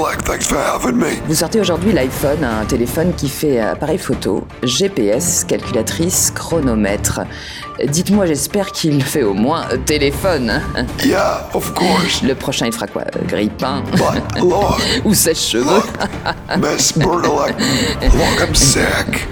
and 0.06 0.22
thanks 0.22 0.46
for 0.46 0.56
having 0.58 0.96
me. 0.96 1.20
Vous 1.28 1.34
sortez 1.34 1.60
aujourd'hui 1.60 1.92
l'iPhone, 1.92 2.42
un 2.42 2.64
téléphone 2.64 3.12
qui 3.14 3.28
fait 3.28 3.60
appareil 3.60 3.98
photo, 3.98 4.46
GPS, 4.62 5.44
calculatrice, 5.44 6.30
chronomètre. 6.34 7.20
Dites-moi, 7.86 8.24
j'espère 8.26 8.72
qu'il 8.72 9.02
fait 9.02 9.22
au 9.22 9.34
moins 9.34 9.66
téléphone. 9.84 10.62
Yeah, 11.04 11.46
of 11.52 11.74
course. 11.74 12.22
Le 12.22 12.34
prochain, 12.34 12.66
il 12.66 12.72
fera 12.72 12.86
quoi? 12.86 13.02
But, 13.04 14.40
look, 14.40 14.80
Ou 15.04 15.12
sèche-cheveux 15.12 15.82
Miss 16.58 16.96
Burdalek, 16.96 17.54
look, 18.02 18.40
I'm 18.48 18.54
sick. 18.54 19.26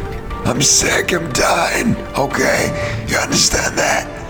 I'm 0.44 0.60
sick, 0.60 1.12
I'm 1.12 1.28
dying, 1.32 1.94
okay? 2.18 2.70
You 3.08 3.16
understand 3.16 3.76
that? 3.76 4.21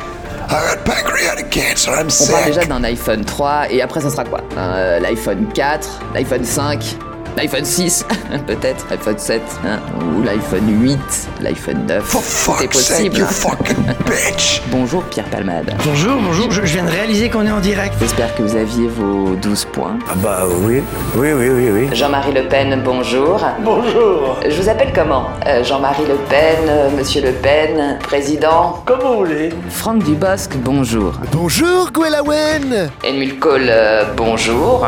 On 2.21 2.33
parle 2.33 2.45
déjà 2.47 2.65
d'un 2.65 2.83
iPhone 2.85 3.25
3 3.25 3.71
et 3.71 3.83
après 3.83 4.01
ça 4.01 4.11
sera 4.11 4.25
quoi? 4.25 4.41
Euh, 4.57 4.99
L'iPhone 5.01 5.47
4, 5.55 5.89
l'iPhone 6.15 6.45
5, 6.45 6.97
l'iPhone 7.37 7.65
6, 7.65 8.07
peut-être, 8.47 8.87
l'iPhone 8.91 9.19
7, 9.19 9.43
hein, 9.67 9.79
ou 10.01 10.23
l'iPhone 10.23 10.83
8, 10.83 10.99
l'iPhone 11.41 11.87
9. 11.87 12.03
For 12.05 12.21
C'est 12.59 12.73
sake, 12.73 12.73
possible. 12.73 13.19
you 13.19 13.27
fucking 13.27 13.77
bitch. 14.07 14.63
Bonjour 14.71 15.03
Pierre 15.05 15.25
Palmade. 15.27 15.75
Bonjour, 15.85 16.17
bonjour, 16.21 16.51
je, 16.51 16.61
je 16.65 16.75
viens 16.75 16.85
de 16.85 16.91
réaliser 16.91 17.29
qu'on 17.31 17.47
est 17.47 17.51
en 17.51 17.61
direct. 17.61 17.95
J'espère 18.01 18.35
que 18.35 18.43
vous 18.43 18.57
aviez 18.57 18.89
vos 18.89 19.35
12 19.37 19.65
points. 19.67 19.99
Ah 20.11 20.15
bah 20.17 20.45
oui, 20.63 20.83
oui, 21.17 21.33
oui, 21.33 21.49
oui, 21.49 21.71
oui. 21.73 21.89
Jean-Marie 21.97 22.33
Le 22.33 22.45
Pen, 22.49 22.81
bonjour. 22.85 23.41
Bonjour. 23.61 24.37
Je 24.49 24.61
vous 24.61 24.69
appelle 24.69 24.93
comment? 24.95 25.29
Euh, 25.47 25.65
Jean-Marie 25.65 26.05
Le 26.09 26.17
Pen, 26.29 26.69
euh, 26.69 26.91
Monsieur 26.97 27.23
Le 27.23 27.33
Pen, 27.33 27.99
président? 28.03 28.83
Comme 28.85 29.01
vous 29.01 29.17
voulez. 29.25 29.51
Franck 29.71 30.03
Dubosc, 30.05 30.53
bonjour. 30.57 31.13
Bonjour 31.33 31.91
Gwellawen 31.93 32.91
Helmut 33.05 33.39
Kohl, 33.41 33.67
euh, 33.69 34.05
bonjour. 34.17 34.87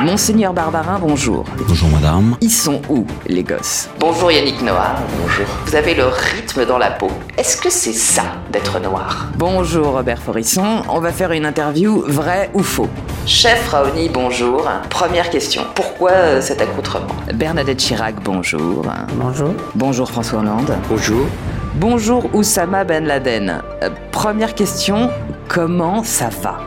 Monseigneur 0.00 0.54
Barbarin, 0.54 0.98
bonjour. 0.98 1.44
Bonjour 1.68 1.88
madame. 1.90 2.36
Ils 2.40 2.50
sont 2.50 2.80
où, 2.88 3.04
les 3.26 3.42
gosses? 3.42 3.88
Bonjour 3.98 4.32
Yannick 4.32 4.62
Noah. 4.62 4.94
Bonjour. 5.20 5.44
Vous 5.66 5.74
avez 5.74 5.94
le 5.94 6.06
rythme 6.06 6.64
dans 6.64 6.78
la 6.78 6.90
peau. 6.90 7.10
Est-ce 7.36 7.56
que 7.56 7.68
c'est 7.68 7.92
ça, 7.92 8.22
d'être 8.50 8.80
noir? 8.80 9.26
Bonjour 9.36 9.92
Robert 9.92 10.18
Forisson. 10.22 10.82
On 10.88 11.00
va 11.00 11.12
faire 11.12 11.32
une 11.32 11.44
interview 11.44 12.02
vrai 12.06 12.50
ou 12.54 12.62
faux. 12.62 12.88
Chef 13.26 13.68
Raoni, 13.68 14.08
bonjour. 14.08 14.66
Première 14.88 15.28
question. 15.28 15.62
Pourquoi 15.74 16.12
euh, 16.12 16.40
cet 16.40 16.62
accoutrement? 16.62 17.08
Bernadette 17.34 17.78
Chirac, 17.78 18.14
bonjour. 18.24 18.86
Bonjour. 19.14 19.50
Bonjour 19.74 20.10
François 20.10 20.38
Hollande. 20.38 20.72
Bonjour. 20.88 21.26
Bonjour 21.74 22.34
Oussama 22.34 22.84
Ben 22.84 23.04
Laden. 23.04 23.62
Euh, 23.82 23.90
première 24.12 24.54
question, 24.54 25.10
comment 25.48 26.04
ça 26.04 26.30
va? 26.42 26.58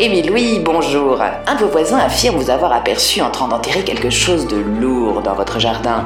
Émile, 0.00 0.30
oui, 0.30 0.60
bonjour. 0.64 1.20
Un 1.20 1.54
de 1.56 1.60
vos 1.64 1.66
voisins 1.72 1.98
affirme 1.98 2.36
vous 2.36 2.50
avoir 2.50 2.72
aperçu 2.72 3.20
en 3.20 3.30
train 3.30 3.48
d'enterrer 3.48 3.82
quelque 3.82 4.10
chose 4.10 4.46
de 4.46 4.56
lourd 4.56 5.22
dans 5.22 5.34
votre 5.34 5.58
jardin. 5.58 6.04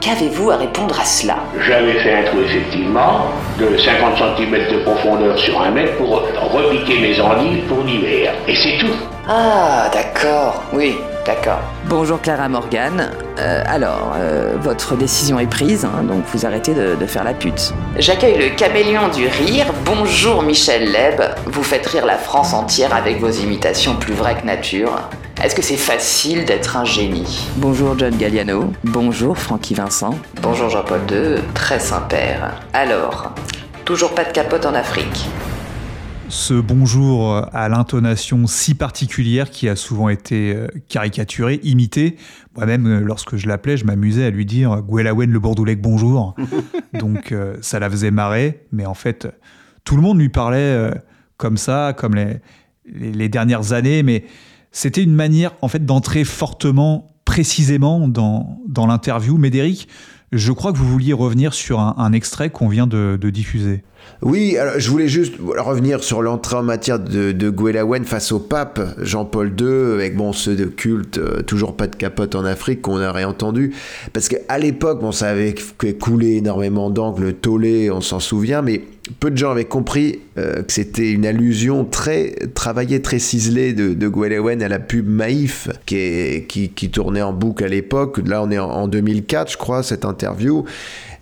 Qu'avez-vous 0.00 0.50
à 0.50 0.56
répondre 0.56 0.98
à 0.98 1.04
cela? 1.04 1.36
J'avais 1.64 1.92
fait 2.00 2.14
un 2.14 2.24
trou 2.24 2.40
effectivement 2.40 3.26
de 3.56 3.78
50 3.78 4.36
cm 4.36 4.72
de 4.72 4.78
profondeur 4.82 5.38
sur 5.38 5.62
un 5.62 5.70
mètre 5.70 5.96
pour 5.98 6.20
repiquer 6.50 6.98
mes 6.98 7.20
endives 7.20 7.62
pour 7.68 7.84
l'hiver. 7.84 8.32
Et 8.48 8.56
c'est 8.56 8.76
tout. 8.80 8.96
Ah, 9.28 9.88
d'accord, 9.92 10.60
oui, 10.72 10.96
d'accord. 11.28 11.60
Bonjour 11.90 12.22
Clara 12.22 12.48
Morgan. 12.48 13.10
Euh, 13.38 13.62
alors, 13.66 14.14
euh, 14.16 14.56
votre 14.58 14.96
décision 14.96 15.38
est 15.38 15.46
prise, 15.46 15.84
hein, 15.84 16.02
donc 16.02 16.24
vous 16.32 16.46
arrêtez 16.46 16.72
de, 16.72 16.94
de 16.94 17.06
faire 17.06 17.22
la 17.22 17.34
pute. 17.34 17.74
J'accueille 17.98 18.38
le 18.38 18.56
caméléon 18.56 19.08
du 19.08 19.26
rire. 19.26 19.66
Bonjour 19.84 20.42
Michel 20.42 20.90
Leb. 20.90 21.20
Vous 21.44 21.62
faites 21.62 21.86
rire 21.86 22.06
la 22.06 22.16
France 22.16 22.54
entière 22.54 22.94
avec 22.94 23.20
vos 23.20 23.28
imitations 23.28 23.96
plus 23.96 24.14
vraies 24.14 24.36
que 24.40 24.46
nature. 24.46 25.10
Est-ce 25.44 25.54
que 25.54 25.60
c'est 25.60 25.76
facile 25.76 26.46
d'être 26.46 26.78
un 26.78 26.86
génie? 26.86 27.46
Bonjour 27.56 27.96
John 27.98 28.16
Galliano. 28.16 28.72
Bonjour 28.84 29.36
Francky 29.36 29.74
Vincent. 29.74 30.14
Bonjour 30.40 30.70
Jean-Paul 30.70 31.00
II. 31.10 31.42
Très 31.52 31.78
Saint-Père. 31.78 32.54
Alors, 32.72 33.32
toujours 33.84 34.14
pas 34.14 34.24
de 34.24 34.32
capote 34.32 34.64
en 34.64 34.74
Afrique. 34.74 35.26
Ce 36.28 36.52
bonjour 36.52 37.36
à 37.54 37.68
l'intonation 37.70 38.46
si 38.46 38.74
particulière 38.74 39.50
qui 39.50 39.66
a 39.66 39.76
souvent 39.76 40.10
été 40.10 40.54
euh, 40.54 40.68
caricaturée, 40.88 41.58
imitée. 41.62 42.16
Moi-même, 42.54 42.86
euh, 42.86 43.00
lorsque 43.00 43.36
je 43.36 43.48
l'appelais, 43.48 43.78
je 43.78 43.86
m'amusais 43.86 44.24
à 44.24 44.30
lui 44.30 44.44
dire 44.44 44.82
Gwellawen 44.82 45.30
le 45.30 45.38
Bourdoulec 45.40 45.80
bonjour. 45.80 46.34
Donc 46.92 47.32
euh, 47.32 47.56
ça 47.62 47.78
la 47.78 47.88
faisait 47.88 48.10
marrer, 48.10 48.66
mais 48.72 48.84
en 48.84 48.92
fait, 48.92 49.26
tout 49.84 49.96
le 49.96 50.02
monde 50.02 50.18
lui 50.18 50.28
parlait 50.28 50.58
euh, 50.58 50.90
comme 51.38 51.56
ça, 51.56 51.94
comme 51.96 52.14
les, 52.14 52.40
les, 52.84 53.10
les 53.10 53.28
dernières 53.30 53.72
années, 53.72 54.02
mais 54.02 54.26
c'était 54.70 55.02
une 55.02 55.14
manière 55.14 55.52
en 55.62 55.68
fait 55.68 55.86
d'entrer 55.86 56.24
fortement, 56.24 57.06
précisément 57.24 58.06
dans, 58.06 58.60
dans 58.68 58.86
l'interview. 58.86 59.38
Médéric, 59.38 59.88
je 60.32 60.52
crois 60.52 60.72
que 60.72 60.78
vous 60.78 60.88
vouliez 60.88 61.14
revenir 61.14 61.54
sur 61.54 61.80
un, 61.80 61.94
un 61.96 62.12
extrait 62.12 62.50
qu'on 62.50 62.68
vient 62.68 62.86
de, 62.86 63.18
de 63.18 63.30
diffuser. 63.30 63.82
Oui, 64.20 64.56
alors 64.56 64.74
je 64.78 64.90
voulais 64.90 65.06
juste 65.06 65.34
revenir 65.38 66.02
sur 66.02 66.22
l'entrée 66.22 66.56
en 66.56 66.62
matière 66.62 66.98
de, 66.98 67.32
de 67.32 68.04
face 68.04 68.32
au 68.32 68.40
pape 68.40 68.80
Jean-Paul 69.00 69.52
II, 69.58 69.92
avec 69.94 70.16
bon 70.16 70.32
ceux 70.32 70.56
de 70.56 70.64
culte, 70.64 71.18
euh, 71.18 71.42
toujours 71.42 71.76
pas 71.76 71.86
de 71.86 71.94
capote 71.94 72.34
en 72.34 72.44
Afrique 72.44 72.82
qu'on 72.82 72.98
a 72.98 73.12
réentendu, 73.12 73.74
parce 74.12 74.28
qu'à 74.28 74.58
l'époque, 74.58 75.00
bon, 75.00 75.12
ça 75.12 75.28
avait 75.28 75.54
coulé 76.00 76.36
énormément 76.36 76.90
d'angles, 76.90 77.22
le 77.22 77.32
tollé, 77.32 77.90
on 77.90 78.00
s'en 78.00 78.18
souvient, 78.18 78.60
mais 78.62 78.82
peu 79.20 79.30
de 79.30 79.36
gens 79.36 79.52
avaient 79.52 79.64
compris 79.64 80.20
euh, 80.36 80.62
que 80.62 80.72
c'était 80.72 81.10
une 81.10 81.26
allusion 81.26 81.84
très 81.84 82.34
travaillée, 82.54 83.00
très 83.00 83.18
ciselée 83.18 83.72
de, 83.72 83.94
de 83.94 84.08
à 84.62 84.68
la 84.68 84.78
pub 84.78 85.08
Maïf 85.08 85.68
qui 85.86 86.90
tournait 86.92 87.22
en 87.22 87.32
boucle 87.32 87.64
à 87.64 87.68
l'époque. 87.68 88.20
Là, 88.26 88.42
on 88.42 88.50
est 88.50 88.58
en, 88.58 88.68
en 88.68 88.88
2004, 88.88 89.52
je 89.52 89.56
crois, 89.56 89.82
cette 89.82 90.04
interview. 90.04 90.64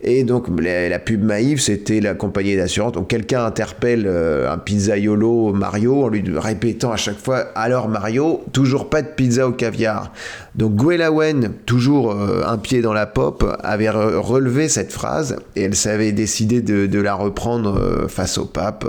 Et 0.08 0.22
donc, 0.22 0.46
la, 0.60 1.00
pub 1.00 1.24
Maïf, 1.24 1.60
c'était 1.60 2.00
la 2.00 2.14
compagnie 2.14 2.54
d'assurance. 2.54 2.92
Donc, 2.92 3.08
quelqu'un 3.08 3.44
interpelle 3.44 4.04
euh, 4.06 4.52
un 4.52 4.56
pizzaiolo 4.56 5.52
Mario 5.52 6.04
en 6.04 6.08
lui 6.08 6.22
répétant 6.38 6.92
à 6.92 6.96
chaque 6.96 7.18
fois 7.18 7.48
Alors, 7.56 7.88
Mario, 7.88 8.44
toujours 8.52 8.88
pas 8.88 9.02
de 9.02 9.08
pizza 9.08 9.48
au 9.48 9.50
caviar. 9.50 10.12
Donc, 10.56 10.74
Gwellawen, 10.74 11.52
toujours 11.66 12.12
euh, 12.12 12.42
un 12.46 12.58
pied 12.58 12.80
dans 12.80 12.92
la 12.92 13.06
pop, 13.06 13.44
avait 13.62 13.90
re 13.90 14.20
relevé 14.22 14.68
cette 14.68 14.92
phrase 14.92 15.36
et 15.54 15.62
elle 15.62 15.74
savait 15.74 16.12
décider 16.12 16.62
de, 16.62 16.98
la 17.00 17.14
reprendre 17.14 17.78
euh, 17.78 18.08
face 18.08 18.38
au 18.38 18.46
pape. 18.46 18.86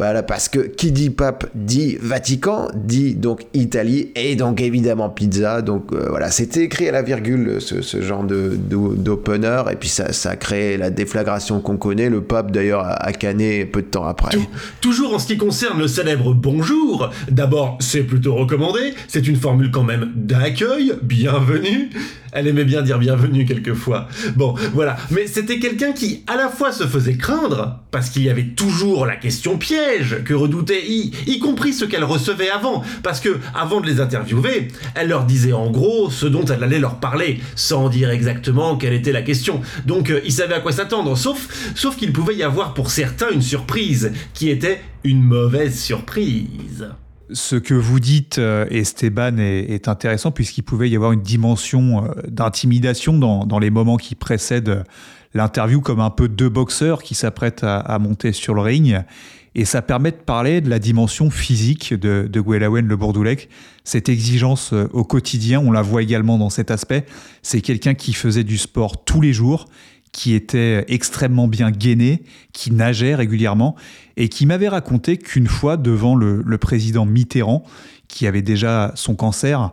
Voilà, 0.00 0.22
parce 0.22 0.48
que 0.48 0.60
qui 0.60 0.92
dit 0.92 1.10
pape 1.10 1.46
dit 1.54 1.98
Vatican, 2.00 2.68
dit 2.74 3.14
donc 3.14 3.44
Italie 3.52 4.12
et 4.14 4.34
donc 4.34 4.62
évidemment 4.62 5.10
pizza. 5.10 5.60
Donc 5.60 5.92
euh, 5.92 6.06
voilà, 6.08 6.30
c'était 6.30 6.62
écrit 6.62 6.88
à 6.88 6.92
la 6.92 7.02
virgule 7.02 7.58
ce, 7.60 8.00
genre 8.00 8.24
de, 8.24 8.56
de- 8.56 8.94
d'opener 8.94 9.62
et 9.70 9.76
puis 9.76 9.90
ça, 9.90 10.14
ça 10.14 10.30
a 10.30 10.76
la 10.78 10.88
déflagration 10.88 11.60
qu'on 11.60 11.76
connaît. 11.76 12.08
Le 12.08 12.22
pape 12.22 12.50
d'ailleurs 12.50 12.80
a, 12.80 12.92
a 12.94 13.12
canné 13.12 13.66
peu 13.66 13.82
de 13.82 13.88
temps 13.88 14.06
après. 14.06 14.38
Toujours 14.80 15.14
en 15.14 15.18
ce 15.18 15.26
qui 15.26 15.36
concerne 15.36 15.78
le 15.78 15.86
célèbre 15.86 16.32
bonjour, 16.32 17.10
d'abord 17.30 17.76
c'est 17.80 18.02
plutôt 18.02 18.34
recommandé, 18.34 18.94
c'est 19.06 19.28
une 19.28 19.36
formule 19.36 19.70
quand 19.70 19.84
même 19.84 20.12
d'accueil, 20.16 20.89
bienvenue. 21.02 21.90
Elle 22.32 22.46
aimait 22.46 22.64
bien 22.64 22.82
dire 22.82 22.98
bienvenue 22.98 23.44
quelquefois. 23.44 24.08
Bon, 24.36 24.54
voilà. 24.72 24.96
Mais 25.10 25.26
c'était 25.26 25.58
quelqu'un 25.58 25.92
qui, 25.92 26.22
à 26.26 26.36
la 26.36 26.48
fois, 26.48 26.70
se 26.70 26.86
faisait 26.86 27.16
craindre, 27.16 27.80
parce 27.90 28.10
qu'il 28.10 28.22
y 28.22 28.30
avait 28.30 28.44
toujours 28.44 29.04
la 29.04 29.16
question 29.16 29.58
piège 29.58 30.22
que 30.24 30.32
redoutait 30.32 30.84
y, 30.86 31.12
y 31.26 31.38
compris 31.40 31.72
ce 31.72 31.84
qu'elle 31.84 32.04
recevait 32.04 32.50
avant. 32.50 32.84
Parce 33.02 33.20
que, 33.20 33.38
avant 33.54 33.80
de 33.80 33.86
les 33.86 34.00
interviewer, 34.00 34.68
elle 34.94 35.08
leur 35.08 35.24
disait 35.24 35.52
en 35.52 35.70
gros 35.70 36.10
ce 36.10 36.26
dont 36.26 36.44
elle 36.44 36.62
allait 36.62 36.78
leur 36.78 37.00
parler, 37.00 37.40
sans 37.56 37.88
dire 37.88 38.10
exactement 38.10 38.76
quelle 38.76 38.94
était 38.94 39.12
la 39.12 39.22
question. 39.22 39.60
Donc, 39.86 40.10
euh, 40.10 40.20
ils 40.24 40.32
savaient 40.32 40.54
à 40.54 40.60
quoi 40.60 40.72
s'attendre. 40.72 41.16
Sauf, 41.16 41.72
sauf 41.74 41.96
qu'il 41.96 42.12
pouvait 42.12 42.36
y 42.36 42.44
avoir 42.44 42.74
pour 42.74 42.90
certains 42.90 43.30
une 43.30 43.42
surprise, 43.42 44.12
qui 44.34 44.50
était 44.50 44.80
une 45.02 45.22
mauvaise 45.22 45.78
surprise. 45.78 46.86
Ce 47.32 47.56
que 47.56 47.74
vous 47.74 48.00
dites, 48.00 48.38
euh, 48.38 48.66
Esteban, 48.70 49.36
est, 49.38 49.88
intéressant 49.88 50.30
puisqu'il 50.30 50.62
pouvait 50.62 50.88
y 50.90 50.96
avoir 50.96 51.12
une 51.12 51.22
dimension 51.22 52.04
euh, 52.04 52.08
d'intimidation 52.28 53.18
dans, 53.18 53.58
les 53.58 53.70
moments 53.70 53.96
qui 53.96 54.14
précèdent 54.14 54.84
l'interview, 55.34 55.80
comme 55.80 56.00
un 56.00 56.10
peu 56.10 56.28
deux 56.28 56.48
boxeurs 56.48 57.02
qui 57.02 57.14
s'apprêtent 57.14 57.62
à, 57.62 57.98
monter 57.98 58.32
sur 58.32 58.54
le 58.54 58.62
ring. 58.62 59.00
Et 59.54 59.64
ça 59.64 59.82
permet 59.82 60.12
de 60.12 60.16
parler 60.16 60.60
de 60.60 60.70
la 60.70 60.78
dimension 60.78 61.30
physique 61.30 61.94
de, 61.94 62.28
de 62.30 62.40
Gwellawen 62.40 62.86
Le 62.86 62.96
Bourdoulec. 62.96 63.48
Cette 63.84 64.08
exigence 64.08 64.72
euh, 64.72 64.88
au 64.92 65.04
quotidien, 65.04 65.60
on 65.60 65.72
la 65.72 65.82
voit 65.82 66.02
également 66.02 66.38
dans 66.38 66.50
cet 66.50 66.70
aspect. 66.70 67.04
C'est 67.42 67.60
quelqu'un 67.60 67.94
qui 67.94 68.12
faisait 68.12 68.44
du 68.44 68.58
sport 68.58 69.04
tous 69.04 69.20
les 69.20 69.32
jours, 69.32 69.66
qui 70.12 70.34
était 70.34 70.84
extrêmement 70.88 71.48
bien 71.48 71.70
gainé, 71.70 72.22
qui 72.52 72.72
nageait 72.72 73.14
régulièrement, 73.14 73.76
et 74.20 74.28
qui 74.28 74.44
m'avait 74.44 74.68
raconté 74.68 75.16
qu'une 75.16 75.46
fois, 75.46 75.78
devant 75.78 76.14
le, 76.14 76.58
président 76.58 77.06
Mitterrand, 77.06 77.64
qui 78.06 78.26
avait 78.26 78.42
déjà 78.42 78.92
son 78.94 79.14
cancer, 79.14 79.72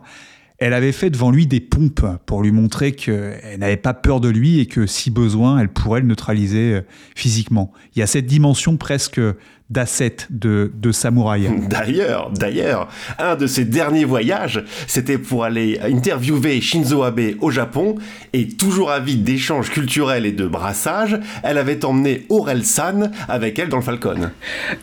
elle 0.56 0.72
avait 0.72 0.92
fait 0.92 1.10
devant 1.10 1.30
lui 1.30 1.46
des 1.46 1.60
pompes 1.60 2.06
pour 2.24 2.42
lui 2.42 2.50
montrer 2.50 2.92
qu'elle 2.92 3.58
n'avait 3.58 3.76
pas 3.76 3.92
peur 3.92 4.20
de 4.20 4.30
lui 4.30 4.58
et 4.58 4.64
que 4.64 4.86
si 4.86 5.10
besoin, 5.10 5.58
elle 5.58 5.68
pourrait 5.68 6.00
le 6.00 6.06
neutraliser 6.06 6.76
euh, 6.76 6.80
physiquement. 7.14 7.72
Il 7.94 7.98
y 7.98 8.02
a 8.02 8.06
cette 8.06 8.24
dimension 8.24 8.78
presque 8.78 9.20
d'asset 9.70 10.16
de, 10.30 10.72
de 10.74 10.92
samouraï. 10.92 11.48
D'ailleurs, 11.68 12.30
d'ailleurs, 12.30 12.88
un 13.18 13.36
de 13.36 13.46
ses 13.46 13.64
derniers 13.64 14.04
voyages, 14.04 14.64
c'était 14.86 15.18
pour 15.18 15.44
aller 15.44 15.78
interviewer 15.82 16.60
Shinzo 16.60 17.02
Abe 17.02 17.34
au 17.40 17.50
Japon, 17.50 17.96
et 18.32 18.48
toujours 18.48 18.90
avide 18.90 19.24
d'échanges 19.24 19.70
culturels 19.70 20.26
et 20.26 20.32
de 20.32 20.46
brassage, 20.46 21.18
elle 21.42 21.58
avait 21.58 21.84
emmené 21.84 22.24
Aurel 22.28 22.64
San 22.64 23.12
avec 23.28 23.58
elle 23.58 23.68
dans 23.68 23.78
le 23.78 23.82
Falcon. 23.82 24.30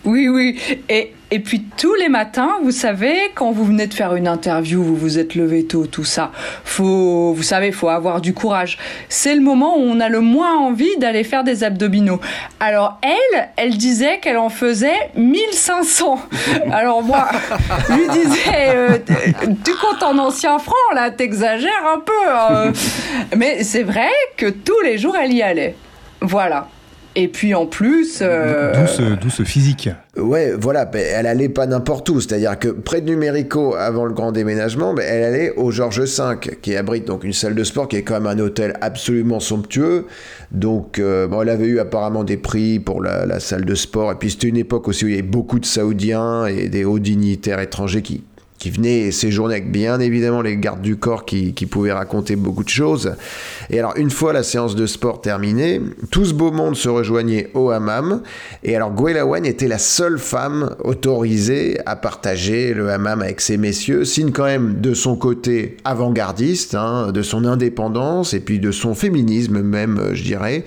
Oui, 0.04 0.28
oui. 0.30 0.60
Et, 0.90 1.14
et 1.32 1.40
puis 1.40 1.66
tous 1.78 1.94
les 1.96 2.10
matins, 2.10 2.52
vous 2.64 2.72
savez, 2.72 3.16
quand 3.34 3.52
vous 3.52 3.66
venez 3.66 3.88
de 3.88 3.94
faire 3.94 4.16
une 4.16 4.28
interview, 4.28 4.84
vous 4.84 4.96
vous 4.96 5.18
êtes 5.18 5.36
levé 5.36 5.66
tôt, 5.66 5.88
tout 5.88 6.04
ça. 6.04 6.32
Faut, 6.64 7.34
vous 7.34 7.44
savez, 7.44 7.72
faut 7.72 7.90
avoir 7.90 8.22
du 8.22 8.34
courage. 8.34 8.78
C'est 9.10 9.36
le 9.36 9.42
moment 9.42 9.78
où 9.78 9.82
on 9.82 10.00
a 10.00 10.10
le 10.10 10.22
moins 10.22 10.58
envie 10.58 10.96
d'aller 11.00 11.24
faire 11.24 11.44
des 11.44 11.64
abdominaux. 11.64 12.20
Alors 12.60 13.00
elle, 13.02 13.50
elle 13.58 13.78
disait 13.78 14.20
qu'elle 14.20 14.38
en 14.38 14.50
faisait 14.50 14.75
1500. 15.16 16.20
Alors 16.72 17.02
moi, 17.04 17.28
lui 17.90 18.08
disais, 18.10 18.70
euh, 18.76 18.98
tu 19.64 19.72
comptes 19.76 20.04
en 20.04 20.18
ancien 20.18 20.60
franc 20.60 20.74
là, 20.94 21.12
t'exagères 21.12 21.86
un 21.94 22.00
peu. 22.00 22.12
hein. 22.30 22.72
Mais 23.36 23.64
c'est 23.64 23.84
vrai 23.84 24.10
que 24.38 24.48
tous 24.50 24.80
les 24.84 24.98
jours 24.98 25.16
elle 25.18 25.34
y 25.34 25.42
allait. 25.42 25.76
Voilà. 26.22 26.68
Et 27.18 27.30
puis 27.30 27.54
en 27.54 27.66
plus. 27.66 28.20
euh, 28.22 28.74
D'où 28.74 28.88
ce, 28.88 29.16
d'où 29.16 29.30
ce 29.30 29.44
physique. 29.44 29.90
Ouais, 30.18 30.54
voilà, 30.58 30.84
ben, 30.86 31.02
elle 31.14 31.28
allait 31.28 31.48
pas 31.50 31.66
n'importe 31.66 32.10
où, 32.10 32.20
c'est-à-dire 32.20 32.60
que 32.60 32.68
près 32.68 33.00
de 33.00 33.10
Numérico, 33.10 33.76
avant 33.76 34.06
le 34.06 34.14
grand 34.14 34.34
déménagement, 34.34 34.94
ben, 34.94 35.06
elle 35.08 35.24
allait 35.24 35.54
au 35.56 35.72
Georges 35.72 36.02
V, 36.02 36.56
qui 36.62 36.76
abrite 36.76 37.06
donc 37.06 37.24
une 37.24 37.34
salle 37.34 37.56
de 37.56 37.64
sport 37.64 37.88
qui 37.88 37.96
est 37.96 38.04
quand 38.04 38.16
même 38.20 38.28
un 38.28 38.40
hôtel 38.40 38.74
absolument 38.82 39.40
somptueux. 39.40 40.08
Donc, 40.52 41.00
euh, 41.00 41.28
bon, 41.28 41.42
elle 41.42 41.50
avait 41.50 41.68
eu 41.68 41.80
apparemment 41.80 42.24
des 42.26 42.38
prix 42.38 42.80
pour 42.80 43.02
la, 43.02 43.26
la 43.26 43.40
salle 43.40 43.64
de 43.66 43.76
sport, 43.76 44.12
et 44.12 44.16
puis 44.16 44.32
c'était 44.32 44.48
une 44.48 44.58
époque 44.58 44.88
aussi 44.88 45.06
où 45.06 45.08
il 45.08 45.16
y 45.16 45.18
avait 45.18 45.28
beaucoup 45.28 45.60
de 45.60 45.66
Saoudiens 45.66 46.46
et 46.48 46.68
des 46.68 46.84
hauts 46.84 47.00
dignitaires 47.00 47.60
étrangers 47.60 48.02
qui, 48.02 48.24
qui 48.72 49.12
séjourner 49.12 49.56
avec 49.56 49.72
bien 49.72 50.00
évidemment 50.00 50.42
les 50.42 50.58
gardes 50.58 50.82
du 50.82 50.98
corps 50.98 51.26
qui, 51.26 51.54
pouvaient 51.70 51.92
raconter 51.92 52.36
beaucoup 52.36 52.64
de 52.64 52.70
choses. 52.70 53.16
Et 53.70 53.80
alors, 53.80 53.94
une 53.98 54.10
fois 54.10 54.34
la 54.34 54.44
séance 54.44 54.76
de 54.76 54.86
sport 54.86 55.22
terminée, 55.22 55.82
tout 56.12 56.26
ce 56.26 56.34
beau 56.34 56.52
monde 56.52 56.76
se 56.76 56.90
rejoignait 56.90 57.50
au 57.54 57.70
hammam. 57.70 58.22
Et 58.64 58.76
alors, 58.76 58.92
Gwellawen 58.92 59.46
était 59.46 59.68
la 59.68 59.78
seule 59.78 60.20
femme 60.20 60.76
autorisée 60.84 61.78
à 61.86 61.96
partager 61.96 62.74
le 62.74 62.90
hammam 62.90 63.22
avec 63.22 63.42
ces 63.42 63.58
messieurs, 63.58 64.06
signe 64.06 64.32
quand 64.32 64.46
même 64.46 64.80
de 64.82 64.94
son 64.94 65.16
côté 65.16 65.78
avant-gardiste, 65.84 66.76
hein, 66.76 67.12
de 67.12 67.22
son 67.22 67.46
indépendance 67.46 68.34
et 68.34 68.40
puis 68.40 68.60
de 68.60 68.72
son 68.72 68.96
féminisme 68.96 69.62
même, 69.62 70.00
euh, 70.00 70.16
je 70.16 70.24
dirais 70.24 70.64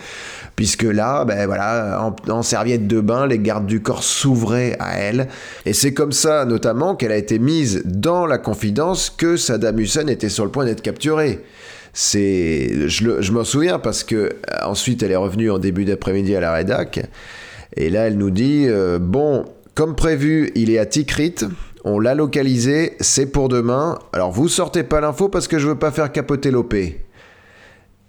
puisque 0.59 0.83
là, 0.83 1.25
ben 1.25 1.47
voilà, 1.47 2.13
en, 2.29 2.43
serviette 2.43 2.89
de 2.89 3.01
bain, 3.01 3.29
les 3.29 3.39
gardes 3.39 3.67
du 3.67 3.81
corps 3.81 4.03
s'ouvraient 4.03 4.75
à 4.81 4.99
elle. 4.99 5.29
Et 5.67 5.73
c'est 5.73 5.95
comme 5.95 6.11
ça, 6.11 6.45
notamment, 6.47 6.97
qu'elle 6.97 7.13
a 7.13 7.17
été 7.17 7.39
mise 7.39 7.83
dans 7.85 8.27
la 8.27 8.39
confidence 8.39 9.09
que 9.09 9.37
Saddam 9.37 9.79
Hussein 9.79 10.09
était 10.09 10.29
sur 10.29 10.45
le 10.45 10.51
point 10.51 10.65
d'être 10.65 10.83
capturé. 10.83 11.45
C'est, 11.93 12.89
je 12.89 13.31
m'en 13.31 13.45
souviens 13.45 13.79
parce 13.79 14.03
que 14.03 14.17
euh, 14.17 14.31
ensuite 14.65 15.01
elle 15.05 15.13
est 15.13 15.17
revenue 15.17 15.49
en 15.49 15.61
début 15.61 15.85
d'après-midi 15.85 16.35
à 16.35 16.41
la 16.41 16.53
rédac, 16.53 17.07
et 17.77 17.89
là 17.89 18.09
elle 18.09 18.19
nous 18.19 18.31
dit 18.31 18.65
euh, 18.67 18.99
bon, 18.99 19.45
comme 19.77 19.95
prévu, 19.95 20.51
il 20.57 20.71
est 20.71 20.79
à 20.79 20.87
Tikrit. 20.87 21.37
On 21.85 22.01
l'a 22.01 22.17
localisé, 22.17 22.97
c'est 22.99 23.27
pour 23.27 23.49
demain. 23.49 23.97
Alors 24.13 24.33
vous 24.33 24.49
sortez 24.49 24.83
pas 24.83 25.01
l'info 25.01 25.29
parce 25.29 25.47
que 25.47 25.61
je 25.61 25.69
veux 25.69 25.79
pas 25.79 25.93
faire 25.93 26.11
capoter 26.11 26.51
l'OP. 26.51 26.75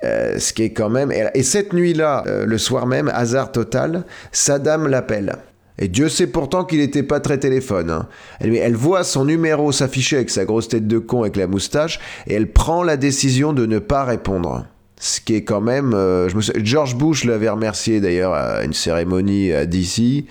Euh, 0.06 0.40
ce 0.40 0.54
qui 0.54 0.64
est 0.64 0.70
quand 0.72 0.90
même. 0.90 1.12
Et, 1.12 1.26
et 1.34 1.44
cette 1.44 1.74
nuit-là, 1.74 2.24
euh, 2.26 2.46
le 2.46 2.58
soir 2.58 2.88
même, 2.88 3.12
hasard 3.14 3.52
total, 3.52 4.06
Saddam 4.32 4.88
l'appelle. 4.88 5.36
Et 5.78 5.90
Dieu 5.90 6.08
sait 6.08 6.28
pourtant 6.28 6.64
qu'il 6.64 6.80
n'était 6.80 7.04
pas 7.04 7.20
très 7.20 7.38
téléphone. 7.38 7.90
hein. 7.90 8.08
Elle, 8.40 8.76
voit 8.76 9.04
son 9.04 9.26
numéro 9.26 9.72
s'afficher 9.74 10.16
avec 10.18 10.30
sa 10.30 10.46
grosse 10.46 10.70
tête 10.70 10.88
de 10.88 11.00
con 11.00 11.22
avec 11.24 11.36
la 11.36 11.48
moustache 11.48 12.00
et 12.28 12.34
elle 12.34 12.52
prend 12.52 12.84
la 12.84 12.96
décision 12.98 13.52
de 13.54 13.66
ne 13.66 13.80
pas 13.80 14.04
répondre. 14.06 14.66
Ce 15.02 15.20
qui 15.22 15.36
est 15.36 15.44
quand 15.44 15.62
même. 15.62 15.94
euh, 15.94 16.30
George 16.64 16.96
Bush 16.96 17.24
l'avait 17.26 17.50
remercié 17.50 18.00
d'ailleurs 18.02 18.34
à 18.34 18.64
une 18.64 18.74
cérémonie 18.74 19.52
à 19.54 19.66
DC. 19.66 20.26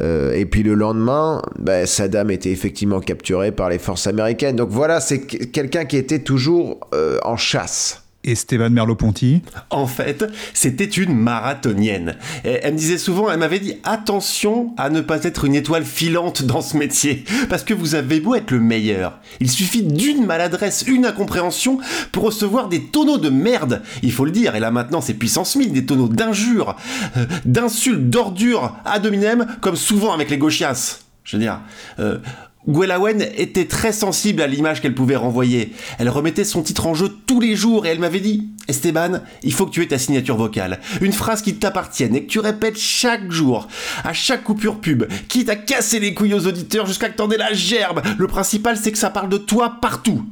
Et 0.00 0.46
puis 0.46 0.62
le 0.64 0.74
lendemain, 0.74 1.40
ben, 1.58 1.86
Saddam 1.86 2.30
était 2.32 2.50
effectivement 2.50 2.98
capturé 3.00 3.52
par 3.52 3.68
les 3.68 3.78
forces 3.78 4.08
américaines. 4.08 4.56
Donc 4.56 4.70
voilà, 4.70 4.98
c'est 5.00 5.20
que- 5.20 5.44
quelqu'un 5.44 5.84
qui 5.84 5.96
était 5.96 6.18
toujours 6.20 6.80
en 7.24 7.36
chasse. 7.36 8.03
Esteban 8.24 8.70
Merleau-Ponty. 8.70 9.42
En 9.70 9.86
fait, 9.86 10.24
c'était 10.52 10.84
une 10.84 11.14
marathonienne. 11.14 12.16
Elle 12.44 12.72
me 12.72 12.78
disait 12.78 12.98
souvent, 12.98 13.30
elle 13.30 13.38
m'avait 13.38 13.60
dit 13.60 13.76
attention 13.84 14.74
à 14.76 14.90
ne 14.90 15.00
pas 15.00 15.22
être 15.24 15.44
une 15.44 15.54
étoile 15.54 15.84
filante 15.84 16.42
dans 16.42 16.62
ce 16.62 16.76
métier, 16.76 17.24
parce 17.48 17.64
que 17.64 17.74
vous 17.74 17.94
avez 17.94 18.20
beau 18.20 18.34
être 18.34 18.50
le 18.50 18.60
meilleur, 18.60 19.18
il 19.40 19.50
suffit 19.50 19.82
d'une 19.82 20.26
maladresse, 20.26 20.84
une 20.86 21.06
incompréhension 21.06 21.78
pour 22.12 22.24
recevoir 22.24 22.68
des 22.68 22.84
tonneaux 22.84 23.18
de 23.18 23.28
merde. 23.28 23.82
Il 24.02 24.12
faut 24.12 24.24
le 24.24 24.30
dire. 24.30 24.56
Et 24.56 24.60
là 24.60 24.70
maintenant, 24.70 25.00
c'est 25.00 25.14
puissance 25.14 25.56
1000, 25.56 25.72
des 25.72 25.86
tonneaux 25.86 26.08
d'injures, 26.08 26.76
euh, 27.16 27.26
d'insultes, 27.44 28.10
d'ordures, 28.10 28.76
ad 28.84 29.06
hominem, 29.06 29.46
comme 29.60 29.76
souvent 29.76 30.12
avec 30.12 30.30
les 30.30 30.38
gauchias. 30.38 31.00
Je 31.24 31.36
veux 31.36 31.42
dire. 31.42 31.60
Euh, 31.98 32.18
Gwellawen 32.66 33.20
était 33.36 33.66
très 33.66 33.92
sensible 33.92 34.40
à 34.40 34.46
l'image 34.46 34.80
qu'elle 34.80 34.94
pouvait 34.94 35.16
renvoyer. 35.16 35.72
Elle 35.98 36.08
remettait 36.08 36.44
son 36.44 36.62
titre 36.62 36.86
en 36.86 36.94
jeu 36.94 37.10
tous 37.26 37.40
les 37.40 37.56
jours 37.56 37.84
et 37.84 37.90
elle 37.90 37.98
m'avait 37.98 38.20
dit 38.20 38.48
Esteban, 38.68 39.20
il 39.42 39.52
faut 39.52 39.66
que 39.66 39.70
tu 39.70 39.82
aies 39.82 39.88
ta 39.88 39.98
signature 39.98 40.36
vocale. 40.36 40.80
Une 41.02 41.12
phrase 41.12 41.42
qui 41.42 41.56
t'appartienne 41.56 42.16
et 42.16 42.24
que 42.24 42.30
tu 42.30 42.38
répètes 42.38 42.78
chaque 42.78 43.30
jour, 43.30 43.68
à 44.02 44.14
chaque 44.14 44.44
coupure 44.44 44.80
pub, 44.80 45.04
quitte 45.28 45.50
à 45.50 45.56
casser 45.56 46.00
les 46.00 46.14
couilles 46.14 46.34
aux 46.34 46.46
auditeurs 46.46 46.86
jusqu'à 46.86 47.10
que 47.10 47.16
t'en 47.16 47.30
aies 47.30 47.36
la 47.36 47.52
gerbe. 47.52 48.00
Le 48.16 48.26
principal, 48.26 48.78
c'est 48.78 48.92
que 48.92 48.98
ça 48.98 49.10
parle 49.10 49.28
de 49.28 49.38
toi 49.38 49.76
partout. 49.82 50.24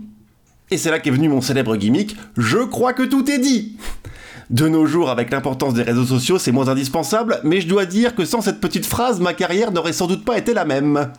Et 0.70 0.78
c'est 0.78 0.90
là 0.90 1.00
qu'est 1.00 1.10
venu 1.10 1.28
mon 1.28 1.42
célèbre 1.42 1.76
gimmick 1.76 2.16
Je 2.38 2.58
crois 2.58 2.94
que 2.94 3.02
tout 3.02 3.30
est 3.30 3.38
dit 3.38 3.76
de 4.50 4.68
nos 4.68 4.84
jours, 4.84 5.08
avec 5.08 5.30
l'importance 5.30 5.72
des 5.72 5.82
réseaux 5.82 6.04
sociaux, 6.04 6.38
c'est 6.38 6.52
moins 6.52 6.68
indispensable, 6.68 7.40
mais 7.42 7.62
je 7.62 7.68
dois 7.68 7.86
dire 7.86 8.14
que 8.14 8.26
sans 8.26 8.42
cette 8.42 8.60
petite 8.60 8.84
phrase, 8.84 9.18
ma 9.18 9.32
carrière 9.32 9.72
n'aurait 9.72 9.94
sans 9.94 10.06
doute 10.06 10.26
pas 10.26 10.36
été 10.36 10.52
la 10.52 10.66
même. 10.66 11.10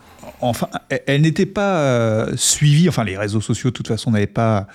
Enfin, 0.44 0.68
elle- 1.08 1.22
n'était 1.22 1.46
pas 1.46 1.78
euh, 1.78 2.34
suivie, 2.36 2.90
enfin 2.90 3.04
les 3.04 3.18
réseaux 3.18 3.42
sociaux 3.42 3.70
de 3.70 3.74
toute 3.74 3.88
façon 3.88 4.12
n'avaient 4.12 4.28
pas 4.28 4.68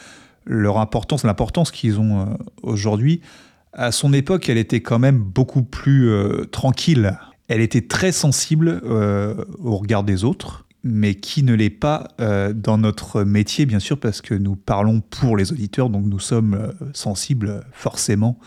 leur 0.47 0.79
importance, 0.79 1.25
l'importance 1.25 1.71
qu'ils 1.71 2.01
ont 2.01 2.21
euh, 2.21 2.25
aujourd'hui. 2.63 3.21
À 3.75 3.93
son 3.93 4.13
époque, 4.13 4.49
elle 4.49 4.57
était 4.59 4.81
quand 4.81 4.99
même 4.99 5.19
beaucoup 5.19 5.63
plus 5.63 6.09
euh, 6.09 6.45
tranquille. 6.51 7.19
Elle 7.49 7.61
était 7.61 7.87
très 7.87 8.13
sensible 8.13 8.83
au 8.85 9.77
regard 9.77 10.05
des 10.05 10.25
autres, 10.25 10.67
mais 10.85 11.15
qui 11.15 11.43
ne 11.43 11.55
l'est 11.55 11.71
pas 11.71 12.09
dans 12.55 12.77
notre 12.77 13.25
métier, 13.25 13.65
bien 13.65 13.79
sûr, 13.79 13.99
parce 13.99 14.21
que 14.21 14.35
nous 14.35 14.55
parlons 14.55 15.01
pour 15.01 15.35
les 15.35 15.51
auditeurs, 15.51 15.89
donc 15.89 16.05
nous 16.05 16.19
sommes 16.19 16.75
sensibles 16.93 17.63
forcément 17.73 18.39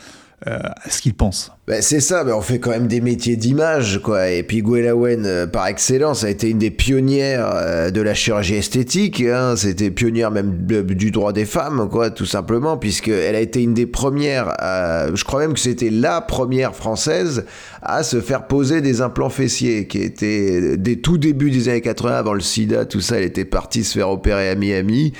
euh, 0.47 0.57
à 0.59 0.89
ce 0.89 1.01
qu'il 1.01 1.13
pense. 1.13 1.51
Ben, 1.67 1.81
c'est 1.81 1.99
ça, 1.99 2.23
ben, 2.23 2.33
on 2.33 2.41
fait 2.41 2.59
quand 2.59 2.71
même 2.71 2.87
des 2.87 2.99
métiers 2.99 3.35
d'image, 3.35 4.01
quoi. 4.01 4.29
Et 4.29 4.41
puis 4.43 4.61
Gwellawen, 4.61 5.25
euh, 5.25 5.45
par 5.47 5.67
excellence, 5.67 6.23
a 6.23 6.29
été 6.29 6.49
une 6.49 6.57
des 6.57 6.71
pionnières 6.71 7.49
euh, 7.53 7.91
de 7.91 8.01
la 8.01 8.13
chirurgie 8.13 8.55
esthétique. 8.55 9.21
Hein. 9.21 9.55
C'était 9.55 9.91
pionnière 9.91 10.31
même 10.31 10.65
du 10.65 11.11
droit 11.11 11.31
des 11.31 11.45
femmes, 11.45 11.87
quoi, 11.89 12.09
tout 12.09 12.25
simplement, 12.25 12.75
puisqu'elle 12.77 13.35
a 13.35 13.39
été 13.39 13.61
une 13.61 13.73
des 13.75 13.85
premières. 13.85 14.53
à- 14.59 15.13
je 15.13 15.23
crois 15.23 15.41
même 15.41 15.53
que 15.53 15.59
c'était 15.59 15.91
la 15.91 16.21
première 16.21 16.75
française 16.75 17.45
à 17.83 18.03
se 18.03 18.19
faire 18.21 18.47
poser 18.47 18.81
des 18.81 19.01
implants 19.01 19.29
fessiers, 19.29 19.87
qui 19.87 19.99
était 19.99 20.77
des 20.77 20.99
tout 20.99 21.17
débuts 21.17 21.51
des 21.51 21.69
années 21.69 21.81
80, 21.81 22.15
avant 22.15 22.33
le 22.33 22.41
sida, 22.41 22.85
tout 22.85 23.01
ça. 23.01 23.17
Elle 23.17 23.23
était 23.23 23.45
partie 23.45 23.83
se 23.83 23.93
faire 23.93 24.09
opérer 24.09 24.49
à 24.49 24.55
Miami. 24.55 25.13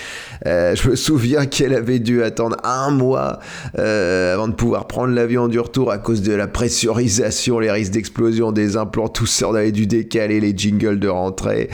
Euh, 0.48 0.76
je 0.76 0.90
me 0.90 0.96
souviens 0.96 1.46
qu'elle 1.48 1.76
avait 1.76 2.00
dû 2.00 2.24
attendre 2.24 2.58
un 2.64 2.90
mois 2.92 3.40
euh, 3.78 4.34
avant 4.34 4.48
de 4.48 4.54
pouvoir 4.54 4.88
prendre 4.88 5.11
l'avion 5.16 5.48
du 5.48 5.60
retour 5.60 5.92
à 5.92 5.98
cause 5.98 6.22
de 6.22 6.34
la 6.34 6.48
pressurisation, 6.48 7.60
les 7.60 7.72
risques 7.72 7.92
d'explosion 7.92 8.52
des 8.52 8.78
implants, 8.78 9.08
tout 9.08 9.26
ça, 9.26 9.50
on 9.50 9.56
avait 9.56 9.72
dû 9.72 9.86
les 9.86 10.54
jingles 10.56 11.00
de 11.00 11.08
rentrée. 11.08 11.70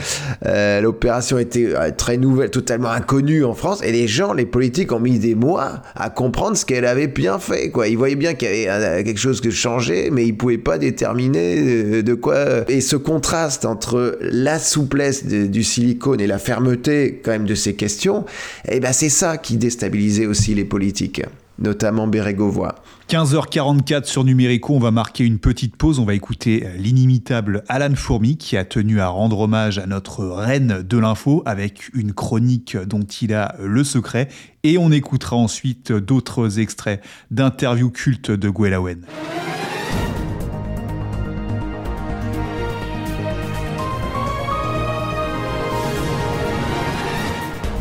Euh, 0.46 0.80
L'opération 0.80 1.38
était 1.38 1.74
euh, 1.74 1.90
très 1.96 2.16
nouvelle, 2.16 2.50
totalement 2.50 2.90
inconnue 2.90 3.44
en 3.44 3.54
France, 3.54 3.82
et 3.82 3.92
les 3.92 4.08
gens, 4.08 4.32
les 4.32 4.46
politiques 4.46 4.92
ont 4.92 5.00
mis 5.00 5.18
des 5.18 5.34
mois 5.34 5.82
à 5.94 6.10
comprendre 6.10 6.56
ce 6.56 6.64
qu'elle 6.64 6.84
avait 6.84 7.06
bien 7.06 7.38
fait. 7.38 7.70
Quoi. 7.70 7.88
Ils 7.88 7.96
voyaient 7.96 8.16
bien 8.16 8.34
qu'il 8.34 8.48
y 8.48 8.66
avait 8.66 8.84
euh, 8.84 9.02
quelque 9.02 9.20
chose 9.20 9.40
qui 9.40 9.50
changeait, 9.50 10.10
mais 10.10 10.26
ils 10.26 10.36
pouvaient 10.36 10.58
pas 10.58 10.78
déterminer 10.78 12.02
de 12.02 12.14
quoi. 12.14 12.68
Et 12.68 12.80
ce 12.80 12.96
contraste 12.96 13.64
entre 13.64 14.18
la 14.20 14.58
souplesse 14.58 15.24
du 15.24 15.64
silicone 15.64 16.20
et 16.20 16.26
la 16.26 16.38
fermeté 16.38 17.20
quand 17.24 17.30
même 17.30 17.46
de 17.46 17.54
ces 17.54 17.74
questions, 17.74 18.24
eh 18.68 18.80
ben 18.80 18.92
c'est 18.92 19.08
ça 19.08 19.36
qui 19.36 19.56
déstabilisait 19.56 20.26
aussi 20.26 20.54
les 20.54 20.64
politiques, 20.64 21.22
notamment 21.58 22.06
Bérégovoy. 22.06 22.74
15h44 23.08 24.04
sur 24.04 24.24
Numérico, 24.24 24.74
on 24.74 24.78
va 24.78 24.90
marquer 24.90 25.24
une 25.24 25.38
petite 25.38 25.76
pause. 25.76 25.98
On 25.98 26.04
va 26.04 26.14
écouter 26.14 26.66
l'inimitable 26.76 27.64
Alan 27.68 27.94
Fourmi 27.94 28.36
qui 28.36 28.56
a 28.56 28.64
tenu 28.64 29.00
à 29.00 29.08
rendre 29.08 29.40
hommage 29.40 29.78
à 29.78 29.86
notre 29.86 30.24
reine 30.26 30.82
de 30.82 30.98
l'info 30.98 31.42
avec 31.46 31.90
une 31.94 32.12
chronique 32.12 32.76
dont 32.76 33.02
il 33.02 33.34
a 33.34 33.56
le 33.62 33.84
secret. 33.84 34.28
Et 34.62 34.78
on 34.78 34.92
écoutera 34.92 35.36
ensuite 35.36 35.92
d'autres 35.92 36.58
extraits 36.58 37.02
d'interviews 37.30 37.90
cultes 37.90 38.30
de 38.30 38.48
Gwellawen. 38.50 39.06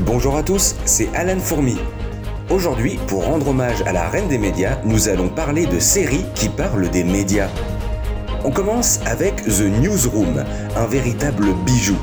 Bonjour 0.05 0.37
à 0.37 0.43
tous, 0.43 0.75
c'est 0.85 1.13
Alan 1.13 1.37
Fourmi. 1.37 1.75
Aujourd'hui, 2.49 2.97
pour 3.07 3.25
rendre 3.25 3.49
hommage 3.49 3.81
à 3.85 3.91
la 3.91 4.07
reine 4.07 4.29
des 4.29 4.37
médias, 4.37 4.77
nous 4.85 5.09
allons 5.09 5.27
parler 5.27 5.65
de 5.65 5.79
séries 5.79 6.25
qui 6.33 6.47
parlent 6.47 6.89
des 6.89 7.03
médias. 7.03 7.49
On 8.45 8.51
commence 8.51 9.01
avec 9.05 9.43
The 9.43 9.63
Newsroom, 9.81 10.45
un 10.77 10.85
véritable 10.85 11.47
bijou. 11.65 11.97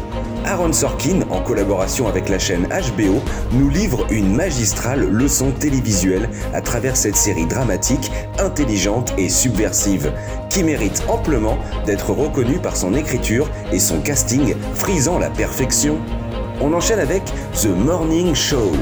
Aaron 0.44 0.74
Sorkin, 0.74 1.22
en 1.30 1.40
collaboration 1.40 2.08
avec 2.08 2.28
la 2.28 2.38
chaîne 2.38 2.68
HBO, 2.68 3.22
nous 3.52 3.70
livre 3.70 4.06
une 4.10 4.36
magistrale 4.36 5.08
leçon 5.08 5.50
télévisuelle 5.50 6.28
à 6.52 6.60
travers 6.60 6.98
cette 6.98 7.16
série 7.16 7.46
dramatique, 7.46 8.12
intelligente 8.38 9.14
et 9.16 9.30
subversive, 9.30 10.12
qui 10.50 10.62
mérite 10.62 11.02
amplement 11.08 11.56
d'être 11.86 12.10
reconnue 12.10 12.58
par 12.58 12.76
son 12.76 12.92
écriture 12.92 13.48
et 13.72 13.78
son 13.78 14.02
casting 14.02 14.54
frisant 14.74 15.18
la 15.18 15.30
perfection. 15.30 15.96
On 16.60 16.74
enchaîne 16.74 17.00
avec 17.00 17.22
The 17.62 17.68
Morning 17.68 18.34
Show, 18.34 18.72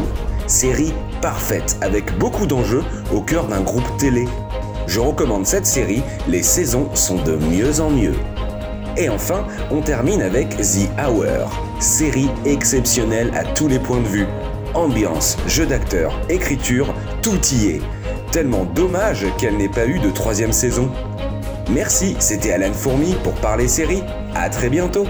série 0.49 0.93
parfaite 1.23 1.79
avec 1.81 2.19
beaucoup 2.19 2.47
d'enjeux 2.47 2.85
au 3.15 3.21
cœur 3.23 3.47
d'un 3.47 3.63
groupe 3.63 3.97
télé. 3.97 4.27
Je 4.87 5.01
recommande 5.01 5.47
cette 5.47 5.65
série, 5.65 6.03
les 6.29 6.43
saisons 6.43 6.95
sont 6.95 7.23
de 7.23 7.37
mieux 7.37 7.81
en 7.81 7.89
mieux. 7.89 8.17
Et 8.99 9.09
enfin, 9.09 9.47
on 9.71 9.81
termine 9.81 10.21
avec 10.21 10.51
The 10.57 10.91
Hour, 10.99 11.51
série 11.81 12.29
exceptionnelle 12.45 13.31
à 13.35 13.45
tous 13.45 13.69
les 13.69 13.79
points 13.79 14.01
de 14.01 14.07
vue. 14.07 14.27
Ambiance, 14.75 15.39
jeu 15.47 15.65
d'acteur, 15.65 16.13
écriture, 16.29 16.93
tout 17.23 17.41
y 17.53 17.69
est. 17.69 17.81
Tellement 18.33 18.65
dommage 18.65 19.25
qu'elle 19.39 19.57
n'ait 19.57 19.69
pas 19.69 19.87
eu 19.87 19.99
de 19.99 20.11
troisième 20.11 20.53
saison. 20.53 20.91
Merci, 21.71 22.17
c'était 22.19 22.53
Alan 22.53 22.73
Fourmi 22.73 23.15
pour 23.23 23.35
parler 23.35 23.69
série. 23.69 24.03
À 24.35 24.51
très 24.51 24.69
bientôt. 24.69 25.07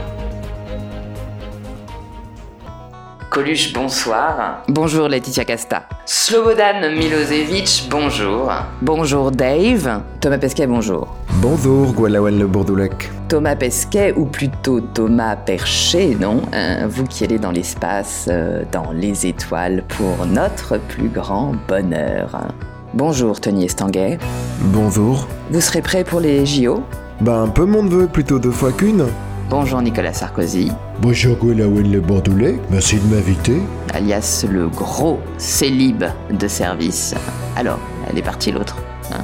Coluche, 3.32 3.72
bonsoir. 3.72 4.62
Bonjour 4.68 5.08
Laetitia 5.08 5.46
Casta. 5.46 5.84
Slobodan 6.04 6.90
Milosevic, 6.94 7.88
bonjour. 7.88 8.52
Bonjour 8.82 9.30
Dave. 9.30 10.02
Thomas 10.20 10.36
Pesquet, 10.36 10.66
bonjour. 10.66 11.16
Bonjour, 11.40 11.94
Gwellawen 11.94 12.38
le 12.38 12.46
Bourdoulec. 12.46 13.10
Thomas 13.30 13.56
Pesquet, 13.56 14.12
ou 14.14 14.26
plutôt 14.26 14.82
Thomas 14.82 15.36
Perché, 15.36 16.14
non 16.14 16.42
Hein, 16.52 16.86
Vous 16.88 17.04
qui 17.04 17.24
allez 17.24 17.38
dans 17.38 17.52
l'espace, 17.52 18.28
euh, 18.30 18.64
dans 18.70 18.92
les 18.92 19.26
étoiles, 19.26 19.82
pour 19.88 20.26
notre 20.26 20.76
plus 20.76 21.08
grand 21.08 21.54
bonheur. 21.68 22.48
Bonjour 22.92 23.40
Tony 23.40 23.64
Estanguet. 23.64 24.18
Bonjour. 24.60 25.26
Vous 25.50 25.62
serez 25.62 25.80
prêt 25.80 26.04
pour 26.04 26.20
les 26.20 26.44
JO 26.44 26.82
Ben, 27.22 27.48
peu 27.48 27.64
monde 27.64 27.88
veut, 27.88 28.08
plutôt 28.08 28.38
deux 28.38 28.50
fois 28.50 28.72
qu'une. 28.72 29.06
Bonjour 29.52 29.82
Nicolas 29.82 30.14
Sarkozy, 30.14 30.72
Bonjour 31.02 31.36
Gwellawen 31.36 31.92
le 31.92 32.00
Bordelais, 32.00 32.58
merci 32.70 32.96
de 32.96 33.14
m'inviter. 33.14 33.60
alias 33.92 34.46
le 34.50 34.70
gros 34.70 35.20
célib 35.36 36.04
de 36.30 36.48
service. 36.48 37.14
Alors, 37.54 37.78
elle 38.08 38.16
est 38.16 38.22
partie 38.22 38.50
l'autre. 38.50 38.78
hein 39.12 39.20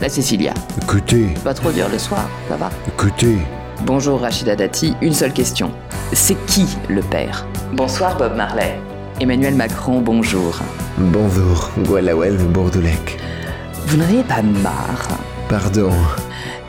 La 0.00 0.08
Cécilia. 0.08 0.54
Écoutez, 0.82 1.34
Pas 1.44 1.52
trop 1.52 1.70
dur 1.70 1.84
le 1.92 1.98
soir, 1.98 2.30
ça 2.48 2.56
va 2.56 2.70
écoutez, 2.86 3.36
Bonjour 3.84 4.22
Rachida 4.22 4.56
Dati, 4.56 4.94
une 5.02 5.12
seule 5.12 5.34
question. 5.34 5.70
C'est 6.14 6.42
qui 6.46 6.64
le 6.88 7.02
père? 7.02 7.46
Bonsoir 7.74 8.16
Bob 8.16 8.34
Marley. 8.36 8.80
Emmanuel 9.20 9.54
Macron, 9.54 10.00
bonjour. 10.00 10.60
Bonjour, 10.96 11.68
Gwellawen 11.84 12.38
le 12.38 12.44
Bourdoulec. 12.44 13.18
Vous 13.86 13.98
n'en 13.98 14.04
avez 14.04 14.22
pas 14.24 14.40
marre? 14.40 15.08
Pardon. 15.50 15.90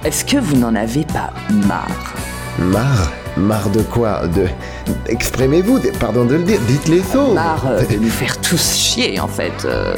Est-ce 0.03 0.25
que 0.25 0.35
vous 0.35 0.57
n'en 0.57 0.75
avez 0.75 1.05
pas 1.05 1.31
marre? 1.65 2.13
Marre 2.60 3.12
Marre 3.38 3.69
de 3.69 3.82
quoi 3.82 4.28
De. 4.28 4.48
Exprimez-vous, 5.08 5.80
pardon 6.00 6.26
de 6.26 6.36
le 6.36 6.43
dire, 6.43 6.60
dites 6.67 6.88
les 6.89 7.02
choses. 7.02 7.34
Marre 7.34 7.65
euh, 7.67 7.86
de 7.86 7.95
nous 7.95 8.10
faire 8.10 8.39
tous 8.41 8.76
chier 8.76 9.19
en 9.19 9.28
fait. 9.28 9.54
Euh, 9.65 9.95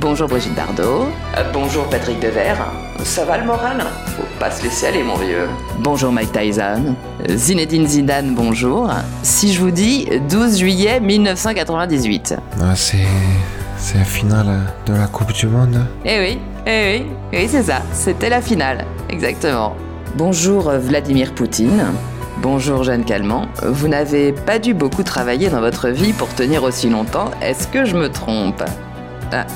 bonjour 0.00 0.26
Brigitte 0.28 0.54
Bardot. 0.56 1.04
Euh, 1.36 1.44
bonjour 1.52 1.84
Patrick 1.88 2.18
Devers. 2.20 2.66
Ça 3.04 3.24
va 3.24 3.38
le 3.38 3.44
moral? 3.44 3.84
Faut 4.16 4.24
pas 4.40 4.50
se 4.50 4.64
laisser 4.64 4.86
aller 4.88 5.04
mon 5.04 5.16
vieux. 5.16 5.48
Bonjour 5.78 6.10
Mike 6.10 6.32
Tyson. 6.32 6.96
Zinedine 7.28 7.86
Zidane, 7.86 8.34
bonjour. 8.34 8.90
Si 9.22 9.52
je 9.52 9.60
vous 9.60 9.70
dis 9.70 10.08
12 10.28 10.58
juillet 10.58 11.00
1998. 11.00 12.34
Ah, 12.60 12.74
c'est. 12.74 12.96
C'est 13.78 13.96
la 13.98 14.04
finale 14.04 14.60
de 14.84 14.92
la 14.92 15.06
Coupe 15.06 15.32
du 15.32 15.46
Monde 15.46 15.86
Eh 16.04 16.18
oui, 16.20 16.38
eh 16.66 16.98
oui, 17.00 17.06
oui 17.32 17.48
c'est 17.50 17.62
ça, 17.62 17.80
c'était 17.94 18.28
la 18.28 18.42
finale, 18.42 18.84
exactement. 19.08 19.74
Bonjour 20.16 20.68
euh, 20.68 20.78
Vladimir 20.78 21.34
Poutine. 21.34 21.84
Bonjour 22.38 22.82
Jeanne 22.82 23.04
Calment. 23.04 23.46
Vous 23.62 23.86
n'avez 23.88 24.32
pas 24.32 24.58
dû 24.58 24.74
beaucoup 24.74 25.02
travailler 25.02 25.50
dans 25.50 25.60
votre 25.60 25.88
vie 25.88 26.12
pour 26.12 26.28
tenir 26.34 26.64
aussi 26.64 26.88
longtemps, 26.88 27.30
est-ce 27.42 27.68
que 27.68 27.84
je 27.84 27.96
me 27.96 28.08
trompe? 28.08 28.62
Ah, 29.32 29.46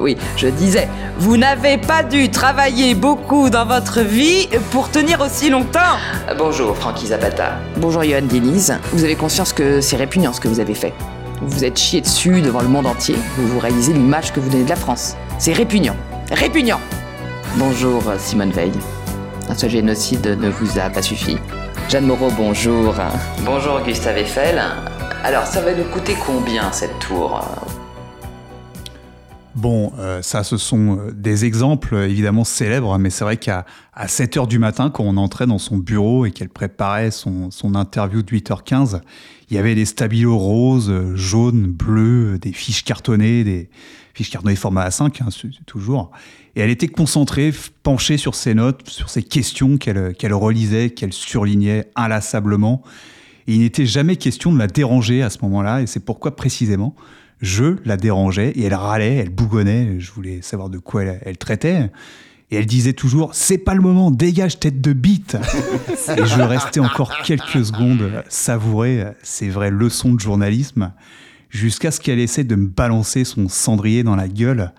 Oui, 0.00 0.16
je 0.36 0.48
disais, 0.48 0.88
vous 1.18 1.36
n'avez 1.36 1.78
pas 1.78 2.02
dû 2.02 2.30
travailler 2.30 2.94
beaucoup 2.94 3.50
dans 3.50 3.66
votre 3.66 4.00
vie 4.00 4.48
pour 4.70 4.90
tenir 4.90 5.20
aussi 5.20 5.50
longtemps 5.50 5.98
Bonjour 6.36 6.76
Francky 6.76 7.08
Zapata. 7.08 7.52
Bonjour 7.76 8.02
Johan 8.02 8.22
Diniz. 8.22 8.74
Vous 8.92 9.04
avez 9.04 9.14
conscience 9.14 9.52
que 9.52 9.80
c'est 9.80 9.96
répugnant 9.96 10.32
ce 10.32 10.40
que 10.40 10.48
vous 10.48 10.60
avez 10.60 10.74
fait 10.74 10.94
vous 11.40 11.48
vous 11.48 11.64
êtes 11.64 11.76
chié 11.76 12.00
dessus 12.00 12.40
devant 12.40 12.60
le 12.60 12.68
monde 12.68 12.86
entier, 12.86 13.16
vous 13.36 13.48
vous 13.48 13.58
réalisez 13.58 13.92
l'image 13.92 14.32
que 14.32 14.38
vous 14.38 14.48
donnez 14.48 14.62
de 14.62 14.68
la 14.68 14.76
France. 14.76 15.16
C'est 15.38 15.52
répugnant. 15.52 15.96
Répugnant 16.30 16.78
Bonjour 17.56 18.00
Simone 18.16 18.52
Veil. 18.52 18.70
Ce 19.56 19.68
génocide 19.68 20.26
ne 20.40 20.48
vous 20.48 20.78
a 20.78 20.88
pas 20.88 21.02
suffi. 21.02 21.36
Jeanne 21.88 22.06
Moreau, 22.06 22.30
bonjour. 22.36 22.94
Bonjour 23.44 23.80
Gustave 23.82 24.18
Eiffel. 24.18 24.60
Alors, 25.22 25.46
ça 25.46 25.60
va 25.60 25.74
nous 25.74 25.84
coûter 25.84 26.16
combien 26.24 26.72
cette 26.72 26.98
tour 26.98 27.40
Bon, 29.54 29.92
euh, 29.98 30.22
ça, 30.22 30.42
ce 30.42 30.56
sont 30.56 30.98
euh, 30.98 31.12
des 31.12 31.44
exemples 31.44 31.94
euh, 31.94 32.08
évidemment 32.08 32.44
célèbres, 32.44 32.96
mais 32.98 33.10
c'est 33.10 33.22
vrai 33.24 33.36
qu'à 33.36 33.66
à 33.94 34.08
7 34.08 34.36
h 34.36 34.48
du 34.48 34.58
matin, 34.58 34.90
quand 34.90 35.04
on 35.04 35.18
entrait 35.18 35.46
dans 35.46 35.58
son 35.58 35.76
bureau 35.76 36.24
et 36.24 36.30
qu'elle 36.30 36.48
préparait 36.48 37.10
son, 37.10 37.50
son 37.50 37.74
interview 37.74 38.22
de 38.22 38.30
8h15, 38.30 39.02
il 39.50 39.56
y 39.56 39.58
avait 39.58 39.74
des 39.74 39.84
stabilos 39.84 40.38
roses, 40.38 40.92
jaunes, 41.14 41.66
bleus, 41.66 42.38
des 42.38 42.52
fiches 42.52 42.84
cartonnées, 42.84 43.44
des 43.44 43.68
fiches 44.14 44.30
cartonnées 44.30 44.56
format 44.56 44.88
A5, 44.88 45.22
hein, 45.22 45.28
c'est- 45.30 45.48
c'est 45.56 45.66
toujours. 45.66 46.10
Et 46.56 46.60
elle 46.60 46.70
était 46.70 46.88
concentrée, 46.88 47.52
penchée 47.82 48.16
sur 48.18 48.34
ses 48.34 48.54
notes, 48.54 48.88
sur 48.88 49.08
ses 49.08 49.22
questions 49.22 49.78
qu'elle 49.78 50.14
qu'elle 50.14 50.34
relisait, 50.34 50.90
qu'elle 50.90 51.12
surlignait 51.12 51.86
inlassablement. 51.96 52.82
Et 53.46 53.54
il 53.54 53.60
n'était 53.60 53.86
jamais 53.86 54.16
question 54.16 54.52
de 54.52 54.58
la 54.58 54.66
déranger 54.66 55.22
à 55.22 55.30
ce 55.30 55.38
moment-là, 55.42 55.82
et 55.82 55.86
c'est 55.86 56.00
pourquoi 56.04 56.36
précisément 56.36 56.94
je 57.40 57.76
la 57.84 57.96
dérangeais, 57.96 58.50
et 58.50 58.62
elle 58.62 58.74
râlait, 58.74 59.16
elle 59.16 59.30
bougonnait, 59.30 59.98
je 59.98 60.12
voulais 60.12 60.42
savoir 60.42 60.70
de 60.70 60.78
quoi 60.78 61.02
elle, 61.02 61.38
traitait. 61.38 61.90
Et 62.52 62.56
elle 62.56 62.66
disait 62.66 62.92
toujours 62.92 63.34
C'est 63.34 63.58
pas 63.58 63.74
le 63.74 63.80
moment, 63.80 64.10
dégage 64.12 64.60
tête 64.60 64.80
de 64.80 64.92
bite 64.92 65.36
Et 66.16 66.24
je 66.26 66.40
restais 66.40 66.78
encore 66.80 67.10
quelques 67.24 67.64
secondes 67.64 68.22
savourer 68.28 69.06
ces 69.24 69.48
vraies 69.48 69.70
leçons 69.72 70.12
de 70.12 70.20
journalisme, 70.20 70.92
jusqu'à 71.52 71.90
ce 71.90 72.00
qu'elle 72.00 72.18
essaie 72.18 72.44
de 72.44 72.56
me 72.56 72.66
balancer 72.66 73.24
son 73.24 73.48
cendrier 73.48 74.02
dans 74.02 74.16
la 74.16 74.26
gueule. 74.26 74.72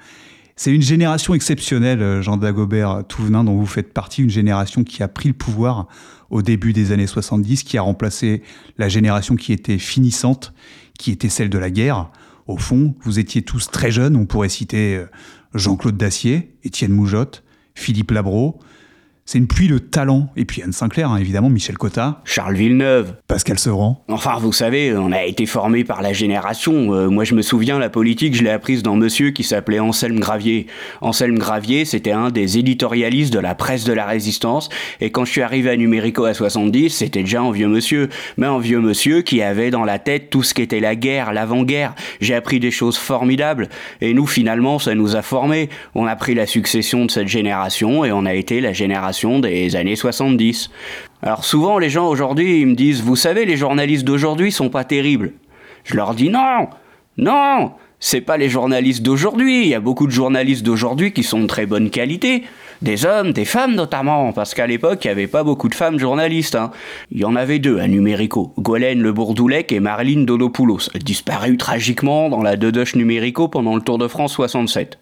C'est 0.56 0.74
une 0.74 0.82
génération 0.82 1.34
exceptionnelle, 1.34 2.22
Jean 2.22 2.38
Dagobert 2.38 3.04
Touvenin, 3.08 3.44
dont 3.44 3.56
vous 3.56 3.66
faites 3.66 3.94
partie, 3.94 4.24
une 4.24 4.30
génération 4.30 4.84
qui 4.84 5.02
a 5.02 5.08
pris 5.08 5.30
le 5.30 5.34
pouvoir 5.34 5.88
au 6.30 6.42
début 6.42 6.74
des 6.74 6.92
années 6.92 7.08
70, 7.08 7.64
qui 7.64 7.78
a 7.78 7.82
remplacé 7.82 8.42
la 8.78 8.90
génération 8.90 9.36
qui 9.36 9.54
était 9.54 9.78
finissante, 9.78 10.54
qui 10.98 11.12
était 11.12 11.30
celle 11.30 11.50
de 11.50 11.58
la 11.58 11.70
guerre. 11.70 12.10
Au 12.48 12.58
fond, 12.58 12.96
vous 13.02 13.20
étiez 13.20 13.44
tous 13.44 13.70
très 13.70 13.92
jeunes, 13.92 14.16
on 14.16 14.26
pourrait 14.26 14.50
citer 14.50 14.96
euh, 14.96 15.06
Jean-Claude 15.54 15.96
Dacier, 15.96 16.56
Étienne 16.64 16.92
Moujotte, 16.92 17.44
Philippe 17.76 18.12
Labro, 18.12 18.60
c'est 19.26 19.38
une 19.38 19.48
pluie 19.48 19.70
de 19.70 19.78
talent. 19.78 20.30
Et 20.36 20.44
puis 20.44 20.62
Anne 20.62 20.74
Sinclair, 20.74 21.10
hein, 21.10 21.18
évidemment, 21.18 21.50
Michel 21.50 21.78
Cotta. 21.78 22.22
Charles 22.26 22.56
Villeneuve. 22.56 23.16
Pascal 23.28 23.58
Sevran. 23.58 24.04
Enfin, 24.10 24.38
vous 24.40 24.52
savez, 24.52 24.94
on 24.96 25.12
a 25.14 25.24
été 25.24 25.46
formé 25.46 25.86
par 25.86 26.02
la 26.02 26.12
génération. 26.12 26.94
Euh, 26.94 27.10
moi, 27.10 27.24
je 27.24 27.34
me 27.34 27.42
souviens, 27.42 27.80
la 27.80 27.90
politique, 27.90 28.36
je 28.36 28.44
l'ai 28.44 28.50
apprise 28.50 28.84
d'un 28.84 28.96
monsieur 28.96 29.32
qui 29.32 29.44
s'appelait 29.44 29.80
Anselme 29.80 30.20
Gravier. 30.20 30.68
Anselme 31.00 31.38
Gravier, 31.38 31.86
c'était 31.86 32.12
un 32.12 32.32
des 32.32 32.58
éditorialistes 32.58 33.34
de 33.34 33.40
la 33.40 33.56
presse 33.56 33.86
de 33.86 33.94
la 33.94 34.06
résistance. 34.06 34.68
Et 35.00 35.10
quand 35.10 35.24
je 35.24 35.32
suis 35.32 35.42
arrivé 35.42 35.70
à 35.70 35.78
Numérico 35.78 36.26
à 36.26 36.34
70, 36.34 36.90
c'était 36.90 37.22
déjà 37.22 37.42
un 37.42 37.52
vieux 37.52 37.70
monsieur. 37.70 38.10
Mais 38.38 38.48
un 38.48 38.60
vieux 38.60 38.82
monsieur 38.82 39.22
qui 39.22 39.42
avait 39.42 39.72
dans 39.72 39.86
la 39.86 40.00
tête 40.00 40.32
tout 40.32 40.44
ce 40.44 40.54
qu'était 40.54 40.82
la 40.82 40.96
guerre, 40.96 41.32
l'avant-guerre. 41.32 41.96
J'ai 42.20 42.36
appris 42.36 42.60
des 42.60 42.72
choses 42.72 42.98
formidables. 42.98 43.70
Et 44.02 44.14
nous, 44.14 44.28
finalement, 44.28 44.80
ça 44.80 44.96
nous 44.96 45.16
a 45.16 45.22
formés. 45.22 45.70
On 45.96 46.08
a 46.08 46.16
pris 46.18 46.36
la 46.36 46.46
succession 46.46 47.06
de 47.06 47.12
cette 47.12 47.30
génération 47.30 48.04
et 48.04 48.12
on 48.12 48.26
a 48.26 48.34
été 48.34 48.60
la 48.60 48.74
génération 48.74 49.13
des 49.40 49.76
années 49.76 49.96
70. 49.96 50.70
Alors 51.22 51.46
souvent 51.46 51.78
les 51.78 51.90
gens 51.90 52.08
aujourd'hui 52.08 52.66
me 52.66 52.76
disent 52.76 53.02
vous 53.02 53.16
savez 53.16 53.46
les 53.46 53.58
journalistes 53.58 54.04
d'aujourd'hui 54.04 54.52
sont 54.52 54.70
pas 54.70 54.84
terribles. 54.84 55.34
Je 55.84 55.96
leur 55.96 56.14
dis 56.14 56.30
non, 56.30 56.68
non, 57.18 57.72
c'est 58.00 58.20
pas 58.20 58.36
les 58.36 58.50
journalistes 58.50 59.02
d'aujourd'hui, 59.02 59.62
il 59.62 59.70
y 59.70 59.76
a 59.76 59.80
beaucoup 59.80 60.08
de 60.08 60.12
journalistes 60.12 60.66
d'aujourd'hui 60.66 61.14
qui 61.14 61.24
sont 61.24 61.40
de 61.40 61.48
très 61.48 61.66
bonne 61.66 61.90
qualité, 61.90 62.44
des 62.82 63.06
hommes, 63.06 63.32
des 63.32 63.46
femmes 63.46 63.76
notamment, 63.76 64.34
parce 64.34 64.54
qu'à 64.54 64.68
l'époque 64.68 65.06
il 65.06 65.08
n'y 65.08 65.12
avait 65.12 65.28
pas 65.28 65.44
beaucoup 65.44 65.70
de 65.70 65.76
femmes 65.76 66.00
journalistes. 66.00 66.56
Hein. 66.56 66.72
Il 67.12 67.22
y 67.22 67.26
en 67.26 67.38
avait 67.38 67.60
deux 67.60 67.80
à 67.80 67.88
Numérico, 67.88 68.52
Gwendoline 68.58 69.02
Le 69.02 69.14
Bourdoulec 69.14 69.72
et 69.72 69.80
Marlene 69.80 70.26
Dodopoulos, 70.26 70.90
disparues 70.96 71.56
tragiquement 71.56 72.30
dans 72.30 72.44
la 72.44 72.58
Dedoche 72.58 72.96
Numérico 72.96 73.48
pendant 73.48 73.76
le 73.76 73.82
Tour 73.82 73.98
de 73.98 74.10
France 74.10 74.34
67. 74.34 75.00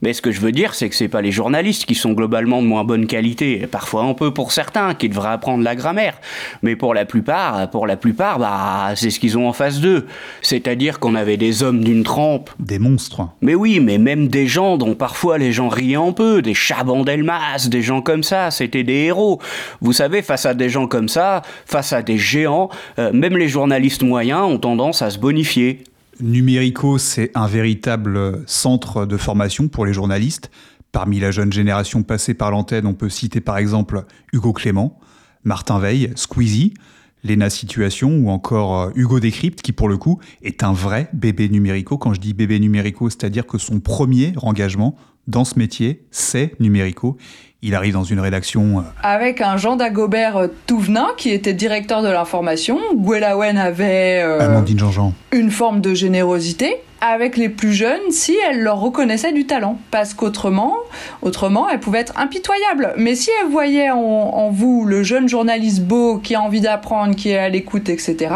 Mais 0.00 0.12
ce 0.12 0.22
que 0.22 0.30
je 0.30 0.40
veux 0.40 0.52
dire, 0.52 0.74
c'est 0.74 0.88
que 0.88 0.94
c'est 0.94 1.08
pas 1.08 1.22
les 1.22 1.32
journalistes 1.32 1.84
qui 1.84 1.94
sont 1.94 2.12
globalement 2.12 2.62
de 2.62 2.66
moins 2.66 2.84
bonne 2.84 3.06
qualité. 3.06 3.66
Parfois 3.70 4.04
un 4.04 4.14
peu 4.14 4.32
pour 4.32 4.52
certains 4.52 4.94
qui 4.94 5.08
devraient 5.08 5.30
apprendre 5.30 5.64
la 5.64 5.74
grammaire. 5.74 6.14
Mais 6.62 6.76
pour 6.76 6.94
la 6.94 7.04
plupart, 7.04 7.68
pour 7.70 7.86
la 7.86 7.96
plupart, 7.96 8.38
bah, 8.38 8.92
c'est 8.94 9.10
ce 9.10 9.18
qu'ils 9.18 9.36
ont 9.36 9.48
en 9.48 9.52
face 9.52 9.80
d'eux. 9.80 10.06
C'est-à-dire 10.40 11.00
qu'on 11.00 11.16
avait 11.16 11.36
des 11.36 11.62
hommes 11.62 11.82
d'une 11.82 12.04
trempe. 12.04 12.50
Des 12.60 12.78
monstres. 12.78 13.28
Mais 13.42 13.56
oui, 13.56 13.80
mais 13.80 13.98
même 13.98 14.28
des 14.28 14.46
gens 14.46 14.76
dont 14.76 14.94
parfois 14.94 15.36
les 15.36 15.52
gens 15.52 15.68
riaient 15.68 15.96
un 15.96 16.12
peu. 16.12 16.42
Des 16.42 16.54
Chabandelmas, 16.54 17.68
des 17.68 17.82
gens 17.82 18.00
comme 18.00 18.22
ça. 18.22 18.52
C'était 18.52 18.84
des 18.84 19.06
héros. 19.06 19.40
Vous 19.80 19.92
savez, 19.92 20.22
face 20.22 20.46
à 20.46 20.54
des 20.54 20.68
gens 20.68 20.86
comme 20.86 21.08
ça, 21.08 21.42
face 21.66 21.92
à 21.92 22.02
des 22.02 22.18
géants, 22.18 22.68
euh, 22.98 23.12
même 23.12 23.36
les 23.36 23.48
journalistes 23.48 24.02
moyens 24.02 24.42
ont 24.42 24.58
tendance 24.58 25.02
à 25.02 25.10
se 25.10 25.18
bonifier. 25.18 25.82
Numérico, 26.20 26.98
c'est 26.98 27.30
un 27.36 27.46
véritable 27.46 28.42
centre 28.46 29.06
de 29.06 29.16
formation 29.16 29.68
pour 29.68 29.86
les 29.86 29.92
journalistes. 29.92 30.50
Parmi 30.90 31.20
la 31.20 31.30
jeune 31.30 31.52
génération 31.52 32.02
passée 32.02 32.34
par 32.34 32.50
l'antenne, 32.50 32.86
on 32.86 32.94
peut 32.94 33.08
citer 33.08 33.40
par 33.40 33.56
exemple 33.58 34.04
Hugo 34.32 34.52
Clément, 34.52 34.98
Martin 35.44 35.78
Veil, 35.78 36.12
Squeezie, 36.16 36.74
Lena 37.22 37.50
Situation 37.50 38.18
ou 38.18 38.30
encore 38.30 38.80
euh, 38.80 38.90
Hugo 38.96 39.20
Décrypte, 39.20 39.62
qui 39.62 39.72
pour 39.72 39.88
le 39.88 39.96
coup 39.96 40.18
est 40.42 40.64
un 40.64 40.72
vrai 40.72 41.08
bébé 41.12 41.48
numérico. 41.48 41.98
Quand 41.98 42.14
je 42.14 42.20
dis 42.20 42.34
bébé 42.34 42.58
numérico, 42.58 43.10
c'est-à-dire 43.10 43.46
que 43.46 43.58
son 43.58 43.78
premier 43.78 44.32
engagement 44.42 44.96
dans 45.28 45.44
ce 45.44 45.58
métier, 45.58 46.06
c'est 46.10 46.58
numérico. 46.58 47.16
Il 47.60 47.74
arrive 47.74 47.94
dans 47.94 48.04
une 48.04 48.20
rédaction. 48.20 48.78
Euh, 48.78 48.82
Avec 49.02 49.40
un 49.40 49.56
Jean 49.56 49.74
Dagobert 49.74 50.36
euh, 50.36 50.46
Touvenin, 50.68 51.08
qui 51.16 51.30
était 51.30 51.54
directeur 51.54 52.02
de 52.02 52.08
l'information. 52.08 52.78
Gwellawen 52.94 53.58
avait. 53.58 54.22
Euh, 54.22 54.38
Amandine 54.38 54.78
Jean-Jean. 54.78 55.12
Une 55.32 55.50
forme 55.50 55.80
de 55.80 55.92
générosité. 55.92 56.76
Avec 57.00 57.36
les 57.36 57.48
plus 57.48 57.72
jeunes, 57.72 58.10
si 58.10 58.36
elle 58.48 58.60
leur 58.60 58.78
reconnaissait 58.78 59.32
du 59.32 59.44
talent. 59.44 59.76
Parce 59.90 60.14
qu'autrement, 60.14 60.76
autrement, 61.20 61.68
elle 61.68 61.80
pouvait 61.80 61.98
être 61.98 62.12
impitoyable. 62.16 62.94
Mais 62.96 63.16
si 63.16 63.30
elle 63.42 63.50
voyait 63.50 63.90
en, 63.90 64.50
vous 64.50 64.84
le 64.84 65.02
jeune 65.02 65.28
journaliste 65.28 65.82
beau 65.82 66.18
qui 66.18 66.36
a 66.36 66.40
envie 66.40 66.60
d'apprendre, 66.60 67.16
qui 67.16 67.30
est 67.30 67.38
à 67.38 67.48
l'écoute, 67.48 67.88
etc., 67.88 68.34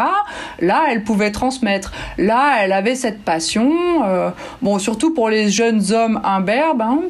là, 0.61 0.83
elle 0.91 1.05
pouvait 1.05 1.31
transmettre. 1.31 1.93
Là, 2.19 2.57
elle 2.61 2.73
avait 2.73 2.95
cette 2.95 3.23
passion. 3.23 3.73
bon, 4.63 4.79
surtout 4.79 5.13
pour 5.13 5.29
les 5.29 5.49
jeunes 5.49 5.93
hommes 5.93 6.21
imberbes, 6.23 6.83
hein, 6.83 7.01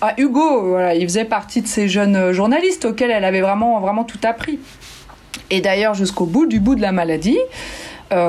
ah, 0.00 0.14
Hugo, 0.18 0.68
voilà, 0.68 0.94
il 0.94 1.02
faisait 1.02 1.24
partie 1.24 1.62
de 1.62 1.66
ces 1.66 1.88
jeunes 1.88 2.32
journalistes 2.32 2.84
auxquels 2.84 3.10
elle 3.10 3.24
avait 3.24 3.40
vraiment, 3.40 3.80
vraiment 3.80 4.04
tout 4.04 4.18
appris. 4.22 4.58
Et 5.50 5.60
d'ailleurs, 5.60 5.94
jusqu'au 5.94 6.26
bout 6.26 6.46
du 6.46 6.60
bout 6.60 6.74
de 6.74 6.80
la 6.80 6.92
maladie, 6.92 7.38
euh, 7.38 7.42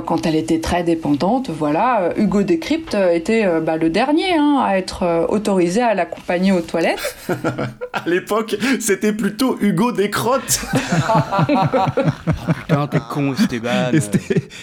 quand 0.05 0.25
elle 0.25 0.35
était 0.35 0.59
très 0.59 0.83
dépendante, 0.83 1.49
voilà, 1.49 2.01
euh, 2.01 2.13
Hugo 2.17 2.43
Décrypte 2.43 2.95
était 3.13 3.45
euh, 3.45 3.61
bah, 3.61 3.77
le 3.77 3.89
dernier 3.89 4.33
hein, 4.37 4.61
à 4.63 4.77
être 4.77 5.27
autorisé 5.29 5.81
à 5.81 5.93
l'accompagner 5.93 6.51
aux 6.51 6.61
toilettes. 6.61 7.15
à 7.93 8.07
l'époque, 8.07 8.55
c'était 8.79 9.13
plutôt 9.13 9.57
Hugo 9.61 9.91
Décrotte. 9.91 10.61
putain, 12.59 12.87
t'es 12.87 12.99
con, 13.09 13.33
Esteban. 13.33 13.91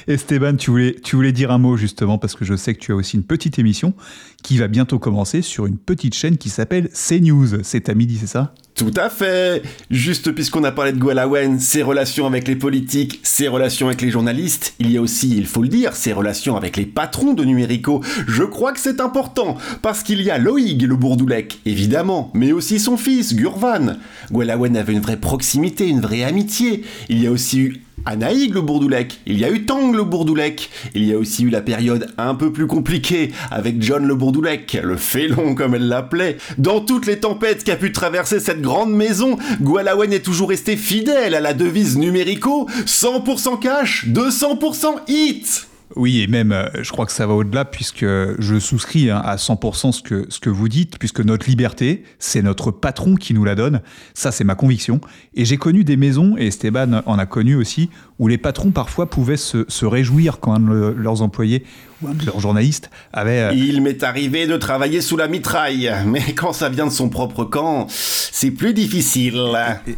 Esteban, 0.09 0.57
tu 0.57 0.70
voulais, 0.70 0.97
tu 1.03 1.16
voulais 1.16 1.33
dire 1.33 1.51
un 1.51 1.59
mot 1.59 1.77
justement 1.77 2.18
parce 2.18 2.35
que 2.35 2.45
je 2.45 2.55
sais 2.55 2.75
que 2.75 2.81
tu 2.81 2.93
as 2.93 2.95
aussi 2.95 3.16
une 3.16 3.25
petite 3.25 3.59
émission 3.59 3.95
qui 4.43 4.59
va 4.59 4.68
bientôt 4.68 4.99
commencer 4.99 5.43
sur 5.43 5.66
une 5.66 5.79
petite 5.79 6.14
chaîne 6.14 6.37
qui 6.37 6.49
s'appelle 6.49 6.89
CNews. 6.91 7.62
C'est 7.62 7.89
à 7.89 7.95
midi, 7.95 8.18
c'est 8.18 8.27
ça? 8.27 8.55
Tout 8.75 8.93
à 8.97 9.11
fait 9.11 9.62
Juste 9.91 10.33
puisqu'on 10.33 10.64
a 10.64 10.73
parlé 10.73 10.93
de 10.93 10.99
Gwalawen, 10.99 11.61
ses 11.61 11.83
relations 11.83 12.27
avec 12.27 12.49
les 12.49 12.57
politiques, 12.57 13.20
ses 13.23 13.49
relations 13.49 13.89
avec 13.89 14.01
les 14.01 14.11
journalistes, 14.11 14.75
il 14.79 14.91
y 14.91 14.97
a 14.97 15.03
aussi, 15.03 15.37
il 15.37 15.47
faut 15.47 15.62
le 15.62 15.68
dire, 15.68 15.95
ses 15.95 16.12
relations 16.12 16.57
avec 16.57 16.77
les 16.77 16.87
patrons 16.87 17.35
de 17.35 17.45
Numérico. 17.45 18.03
Je 18.27 18.43
crois 18.43 18.73
que 18.73 18.81
c'est 18.81 19.01
important, 19.01 19.57
parce 19.83 20.03
qu'il 20.03 20.23
y 20.23 20.31
a 20.31 20.39
Loïg 20.39 20.83
le 20.83 20.97
Bourdoulec, 20.97 21.61
évidemment, 21.66 22.31
mais 22.35 22.53
aussi 22.53 22.81
son 22.81 22.97
fils, 22.97 23.35
Gurvan. 23.35 23.97
Gwalawen 24.31 24.77
avait 24.77 24.95
une 24.95 25.01
vraie 25.01 25.18
proximité, 25.18 25.89
une 25.89 26.01
vraie 26.01 26.25
amitié. 26.25 26.85
Il 27.09 27.23
y 27.23 27.27
a 27.27 27.31
aussi 27.31 27.61
eu 27.61 27.83
Anaïg 28.05 28.55
le 28.55 28.61
Bourdoulec, 28.61 29.21
il 29.27 29.39
y 29.39 29.45
a 29.45 29.51
eu 29.51 29.65
Tang 29.65 29.95
le 29.95 30.05
Bourdoulec, 30.05 30.71
il 30.95 31.05
y 31.05 31.13
a 31.13 31.19
aussi 31.19 31.45
eu 31.45 31.51
la 31.51 31.61
période 31.61 32.13
un 32.19 32.35
peu 32.35 32.53
plus 32.53 32.67
compliquée 32.67 33.33
avec 33.51 33.83
John 33.83 34.07
le 34.07 34.15
Bourdoulec, 34.15 34.79
le 34.83 34.97
félon 34.97 35.55
comme 35.55 35.75
elle 35.75 35.89
l'appelait. 35.89 36.37
Dans 36.59 36.81
toutes 36.81 37.07
les 37.07 37.21
tempêtes 37.21 37.65
qu'a 37.65 37.77
pu 37.77 37.93
traverser 37.93 38.41
cette 38.41 38.61
grande 38.61 38.93
maison, 38.93 39.39
Gualawen 39.61 40.13
est 40.13 40.25
toujours 40.25 40.49
resté 40.49 40.77
fidèle 40.77 41.35
à 41.35 41.41
la 41.41 41.55
devise 41.55 41.97
numérico. 41.97 42.69
100% 42.87 43.61
cash, 43.61 44.07
200% 44.09 45.09
hit 45.09 45.69
oui, 45.97 46.20
et 46.20 46.26
même, 46.26 46.53
euh, 46.53 46.68
je 46.82 46.90
crois 46.90 47.07
que 47.07 47.12
ça 47.12 47.26
va 47.26 47.34
au-delà, 47.34 47.64
puisque 47.64 48.05
je 48.05 48.59
souscris 48.59 49.11
hein, 49.11 49.20
à 49.24 49.36
100% 49.36 49.93
ce 49.93 50.03
que, 50.03 50.26
ce 50.28 50.40
que 50.40 50.51
vous 50.51 50.68
dites, 50.68 50.99
puisque 50.99 51.20
notre 51.20 51.49
liberté, 51.49 52.05
c'est 52.18 52.43
notre 52.43 52.70
patron 52.70 53.14
qui 53.14 53.34
nous 53.34 53.45
la 53.45 53.55
donne. 53.55 53.82
Ça, 54.14 54.32
c'est 54.32 54.45
ma 54.45 54.55
conviction. 54.55 55.01
Et 55.34 55.45
j'ai 55.45 55.57
connu 55.57 55.84
des 55.84 55.97
maisons, 55.97 56.36
et 56.38 56.47
Esteban 56.47 57.03
en 57.07 57.18
a 57.18 57.26
connu 57.26 57.55
aussi, 57.55 57.90
où 58.23 58.29
les 58.29 58.39
patrons 58.39 58.70
parfois 58.70 59.11
pouvaient 59.11 59.37
se, 59.37 59.64
se 59.66 59.85
réjouir 59.85 60.39
quand 60.39 60.55
un 60.55 60.61
de 60.61 60.95
leurs 60.97 61.23
employés 61.23 61.64
ou 62.01 62.07
un 62.07 62.14
de 62.14 62.25
leurs 62.25 62.39
journalistes 62.39 62.89
avait... 63.12 63.41
Euh, 63.41 63.53
Il 63.53 63.83
m'est 63.83 64.05
arrivé 64.05 64.47
de 64.47 64.57
travailler 64.57 65.01
sous 65.01 65.16
la 65.16 65.27
mitraille, 65.27 65.93
mais 66.07 66.23
quand 66.37 66.53
ça 66.53 66.68
vient 66.68 66.87
de 66.87 66.93
son 66.93 67.09
propre 67.09 67.43
camp, 67.43 67.89
c'est 67.89 68.53
plus 68.53 68.75
difficile. 68.75 69.43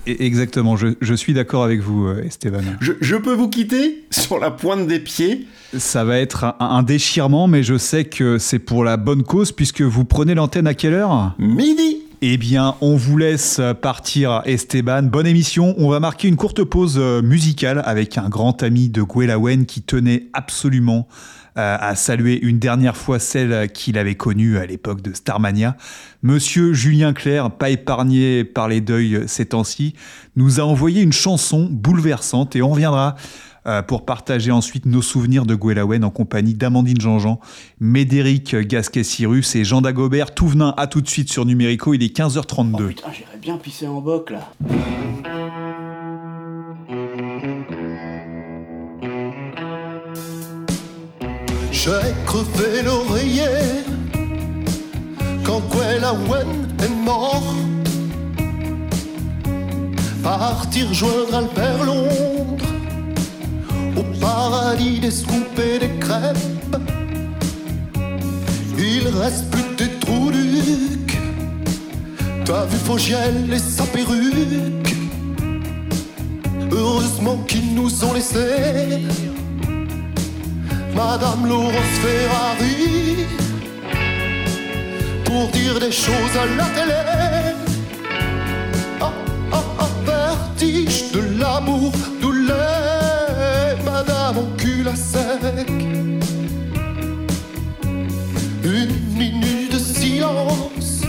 exactement, 0.06 0.74
je, 0.74 0.88
je 1.02 1.12
suis 1.12 1.34
d'accord 1.34 1.64
avec 1.64 1.82
vous, 1.82 2.06
euh, 2.06 2.24
Esteban. 2.24 2.62
Je, 2.80 2.92
je, 2.98 3.16
peux 3.16 3.34
vous 3.34 3.50
quitter 3.50 4.06
sur 4.08 4.38
la 4.38 4.50
pointe 4.50 4.86
des 4.86 5.00
pieds? 5.00 5.46
Ça 5.76 6.04
va 6.04 6.18
être 6.18 6.44
un, 6.44 6.56
un 6.60 6.82
déchirement, 6.82 7.46
mais 7.46 7.62
je 7.62 7.76
sais 7.76 8.04
que 8.06 8.38
c'est 8.38 8.58
pour 8.58 8.84
la 8.84 8.96
bonne 8.96 9.22
cause, 9.22 9.52
puisque 9.52 9.82
vous 9.82 10.06
prenez 10.06 10.34
l'antenne 10.34 10.66
à 10.66 10.72
quelle 10.72 10.94
heure? 10.94 11.34
Midi 11.38 12.03
eh 12.26 12.38
bien, 12.38 12.76
on 12.80 12.96
vous 12.96 13.18
laisse 13.18 13.60
partir, 13.82 14.40
Esteban. 14.46 15.02
Bonne 15.02 15.26
émission. 15.26 15.74
On 15.76 15.90
va 15.90 16.00
marquer 16.00 16.26
une 16.26 16.36
courte 16.36 16.64
pause 16.64 16.96
euh, 16.96 17.20
musicale 17.20 17.82
avec 17.84 18.16
un 18.16 18.30
grand 18.30 18.62
ami 18.62 18.88
de 18.88 19.02
Gwelawen 19.02 19.66
qui 19.66 19.82
tenait 19.82 20.28
absolument 20.32 21.06
euh, 21.58 21.76
à 21.78 21.94
saluer 21.94 22.40
une 22.40 22.58
dernière 22.58 22.96
fois 22.96 23.18
celle 23.18 23.70
qu'il 23.72 23.98
avait 23.98 24.14
connue 24.14 24.56
à 24.56 24.64
l'époque 24.64 25.02
de 25.02 25.12
Starmania. 25.12 25.76
Monsieur 26.22 26.72
Julien 26.72 27.12
Clerc, 27.12 27.50
pas 27.58 27.68
épargné 27.68 28.42
par 28.42 28.68
les 28.68 28.80
deuils 28.80 29.24
ces 29.26 29.44
temps-ci, 29.44 29.92
nous 30.34 30.60
a 30.60 30.62
envoyé 30.62 31.02
une 31.02 31.12
chanson 31.12 31.68
bouleversante 31.70 32.56
et 32.56 32.62
on 32.62 32.70
reviendra 32.70 33.16
euh, 33.66 33.82
pour 33.82 34.04
partager 34.04 34.50
ensuite 34.50 34.86
nos 34.86 35.00
souvenirs 35.00 35.46
de 35.46 35.54
Gwellawen 35.54 36.04
en 36.04 36.10
compagnie 36.10 36.54
d'Amandine 36.54 37.00
Jean-Jean, 37.00 37.40
Médéric 37.80 38.54
Gasquet-Cyrus 38.54 39.56
et 39.56 39.64
Jean 39.64 39.80
Dagobert. 39.80 40.34
Tout 40.34 40.48
venin 40.48 40.74
à 40.76 40.86
tout 40.86 41.00
de 41.00 41.08
suite 41.08 41.32
sur 41.32 41.46
Numérico, 41.46 41.94
il 41.94 42.02
est 42.02 42.14
15h32. 42.14 42.88
Putain, 42.88 43.12
j'irais 43.12 43.38
bien 43.40 43.56
pisser 43.56 43.86
en 43.86 44.00
boc 44.00 44.30
là. 44.30 44.52
J'ai 51.72 51.90
crevé 52.26 52.82
l'oreiller 52.84 53.84
quand 55.42 55.60
Gwellawen 55.70 56.68
est 56.82 57.04
mort. 57.04 57.54
Partir 60.22 60.92
joindre 60.94 61.34
Albert 61.34 61.84
Londres 61.84 62.73
au 63.96 64.02
paradis 64.20 64.98
des 65.00 65.10
scoops 65.10 65.58
et 65.58 65.78
des 65.78 65.98
crêpes. 65.98 66.76
Il 68.78 69.08
reste 69.08 69.50
plus 69.50 69.62
que 69.62 69.84
des 69.84 69.90
trous 70.00 70.30
ducs. 70.30 71.18
T'as 72.44 72.66
vu 72.66 72.76
Fogiel 72.76 73.52
et 73.52 73.58
sa 73.58 73.84
perruque. 73.84 74.94
Heureusement 76.70 77.38
qu'ils 77.48 77.74
nous 77.74 78.04
ont 78.04 78.12
laissés. 78.12 79.02
Madame 80.94 81.46
Laurence 81.48 81.96
Ferrari 82.02 83.26
pour 85.24 85.48
dire 85.48 85.80
des 85.80 85.90
choses 85.90 86.36
à 86.40 86.46
la 86.56 86.64
télé. 86.76 87.02
Ah, 89.00 89.12
ah, 89.52 89.62
ah, 89.80 89.88
vertige 90.06 91.10
de 91.12 91.20
l'amour, 91.40 91.92
En 94.36 94.44
cul 94.56 94.86
à 94.88 94.96
sec. 94.96 95.68
Une 98.64 98.96
minute 99.16 99.72
de 99.72 99.78
silence 99.78 101.02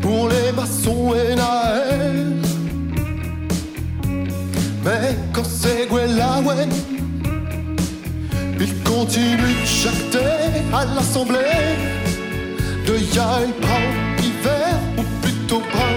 pour 0.00 0.28
les 0.28 0.52
maçons 0.52 1.14
et 1.14 1.34
Naël. 1.34 2.36
Mais 4.84 5.16
quand 5.32 5.44
c'est 5.44 5.86
Gwellawen 5.88 6.68
il 8.64 8.74
continue 8.84 9.54
de 9.60 9.66
jacter 9.66 10.62
à 10.72 10.84
l'Assemblée 10.94 11.74
de 12.86 12.94
Yael 13.14 13.50
Brown 13.60 13.82
hiver, 14.20 14.78
ou 14.98 15.02
plutôt 15.20 15.62
Brown 15.72 15.91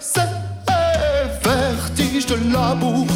C'est 0.00 0.28
vertige 1.42 2.26
de 2.26 2.36
l'amour, 2.52 3.07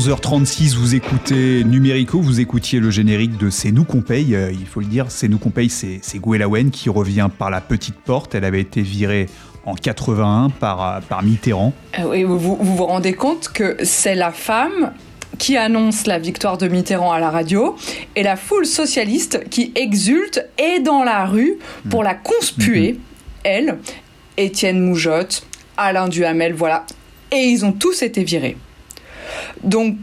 11h36, 0.00 0.76
vous 0.76 0.94
écoutez 0.94 1.62
Numérico, 1.62 2.22
vous 2.22 2.40
écoutiez 2.40 2.80
le 2.80 2.90
générique 2.90 3.36
de 3.36 3.50
C'est 3.50 3.70
nous 3.70 3.84
qu'on 3.84 4.00
paye. 4.00 4.34
Euh, 4.34 4.50
il 4.50 4.64
faut 4.64 4.80
le 4.80 4.86
dire, 4.86 5.10
C'est 5.10 5.28
nous 5.28 5.36
qu'on 5.36 5.50
paye, 5.50 5.68
c'est 5.68 5.98
c'est 6.00 6.18
Gwellawen 6.18 6.70
qui 6.70 6.88
revient 6.88 7.28
par 7.38 7.50
la 7.50 7.60
petite 7.60 7.96
porte. 7.96 8.34
Elle 8.34 8.46
avait 8.46 8.62
été 8.62 8.80
virée 8.80 9.26
en 9.66 9.74
81 9.74 10.48
par, 10.58 10.82
euh, 10.82 11.00
par 11.06 11.22
Mitterrand. 11.22 11.74
Euh, 11.98 12.04
oui, 12.08 12.22
vous, 12.22 12.38
vous 12.38 12.56
vous 12.76 12.86
rendez 12.86 13.12
compte 13.12 13.50
que 13.52 13.76
c'est 13.82 14.14
la 14.14 14.30
femme 14.30 14.92
qui 15.36 15.58
annonce 15.58 16.06
la 16.06 16.18
victoire 16.18 16.56
de 16.56 16.66
Mitterrand 16.66 17.12
à 17.12 17.20
la 17.20 17.28
radio 17.28 17.76
et 18.16 18.22
la 18.22 18.36
foule 18.36 18.64
socialiste 18.64 19.50
qui 19.50 19.70
exulte 19.74 20.42
et 20.56 20.80
dans 20.80 21.04
la 21.04 21.26
rue 21.26 21.58
pour 21.90 22.02
la 22.02 22.14
conspuer, 22.14 22.98
elle, 23.44 23.76
Étienne 24.38 24.80
Moujotte, 24.80 25.46
Alain 25.76 26.08
Duhamel, 26.08 26.54
voilà. 26.54 26.86
Et 27.30 27.48
ils 27.48 27.66
ont 27.66 27.72
tous 27.72 28.00
été 28.00 28.24
virés. 28.24 28.56
Donc, 29.62 29.96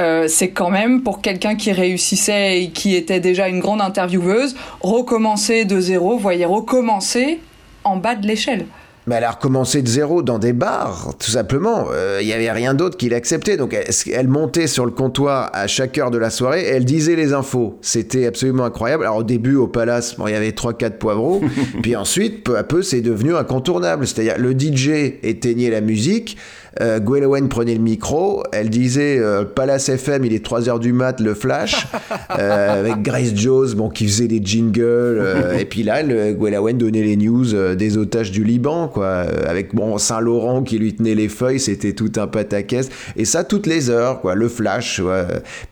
euh, 0.00 0.26
c'est 0.26 0.50
quand 0.50 0.70
même 0.70 1.02
pour 1.02 1.20
quelqu'un 1.20 1.54
qui 1.54 1.70
réussissait 1.72 2.62
et 2.62 2.70
qui 2.70 2.94
était 2.94 3.20
déjà 3.20 3.48
une 3.48 3.60
grande 3.60 3.82
intervieweuse, 3.82 4.56
recommencer 4.80 5.64
de 5.64 5.80
zéro, 5.80 6.16
voyez, 6.16 6.46
recommencer 6.46 7.40
en 7.84 7.96
bas 7.96 8.14
de 8.14 8.26
l'échelle. 8.26 8.66
Mais 9.06 9.16
elle 9.16 9.24
a 9.24 9.32
recommencé 9.32 9.82
de 9.82 9.88
zéro 9.88 10.22
dans 10.22 10.38
des 10.38 10.52
bars, 10.52 11.12
tout 11.18 11.32
simplement. 11.32 11.86
Euh, 11.92 12.20
Il 12.22 12.26
n'y 12.26 12.32
avait 12.32 12.52
rien 12.52 12.72
d'autre 12.72 12.96
qui 12.96 13.08
l'acceptait. 13.08 13.56
Donc 13.56 13.74
elle, 13.74 13.92
elle 14.12 14.28
montait 14.28 14.68
sur 14.68 14.84
le 14.86 14.92
comptoir 14.92 15.50
à 15.52 15.66
chaque 15.66 15.98
heure 15.98 16.12
de 16.12 16.18
la 16.18 16.30
soirée 16.30 16.62
et 16.62 16.68
elle 16.68 16.84
disait 16.84 17.16
les 17.16 17.32
infos. 17.32 17.78
C'était 17.82 18.26
absolument 18.26 18.64
incroyable. 18.64 19.02
Alors 19.02 19.16
au 19.16 19.22
début, 19.24 19.56
au 19.56 19.66
Palace, 19.66 20.16
bon, 20.16 20.28
il 20.28 20.32
y 20.32 20.36
avait 20.36 20.50
3-4 20.50 20.98
poivreaux. 20.98 21.40
puis 21.82 21.96
ensuite, 21.96 22.44
peu 22.44 22.56
à 22.56 22.62
peu, 22.62 22.82
c'est 22.82 23.00
devenu 23.00 23.34
incontournable. 23.34 24.06
C'est-à-dire 24.06 24.38
le 24.38 24.52
DJ 24.52 25.18
éteignait 25.24 25.70
la 25.70 25.80
musique. 25.80 26.36
Euh, 26.80 27.00
Gwendolen 27.00 27.48
prenait 27.48 27.74
le 27.74 27.80
micro, 27.80 28.42
elle 28.52 28.70
disait 28.70 29.18
euh, 29.18 29.44
Palace 29.44 29.88
FM, 29.88 30.24
il 30.24 30.32
est 30.32 30.44
3h 30.44 30.78
du 30.78 30.92
mat, 30.92 31.20
le 31.20 31.34
flash, 31.34 31.86
euh, 32.38 32.80
avec 32.80 33.02
Grace 33.02 33.34
Jones 33.34 33.72
bon, 33.74 33.90
qui 33.90 34.06
faisait 34.06 34.28
des 34.28 34.40
jingles, 34.42 34.80
euh, 34.80 35.58
et 35.58 35.64
puis 35.64 35.82
là, 35.82 36.02
le, 36.02 36.32
Gwendolen 36.32 36.78
donnait 36.78 37.02
les 37.02 37.16
news 37.16 37.54
euh, 37.54 37.74
des 37.74 37.98
otages 37.98 38.30
du 38.30 38.44
Liban, 38.44 38.88
quoi, 38.88 39.04
euh, 39.04 39.44
avec 39.46 39.74
bon, 39.74 39.98
Saint-Laurent 39.98 40.62
qui 40.62 40.78
lui 40.78 40.94
tenait 40.94 41.14
les 41.14 41.28
feuilles, 41.28 41.60
c'était 41.60 41.92
tout 41.92 42.12
un 42.16 42.26
pataquès, 42.26 42.88
et 43.16 43.24
ça 43.24 43.44
toutes 43.44 43.66
les 43.66 43.90
heures, 43.90 44.20
quoi, 44.20 44.34
le 44.34 44.48
flash. 44.48 45.00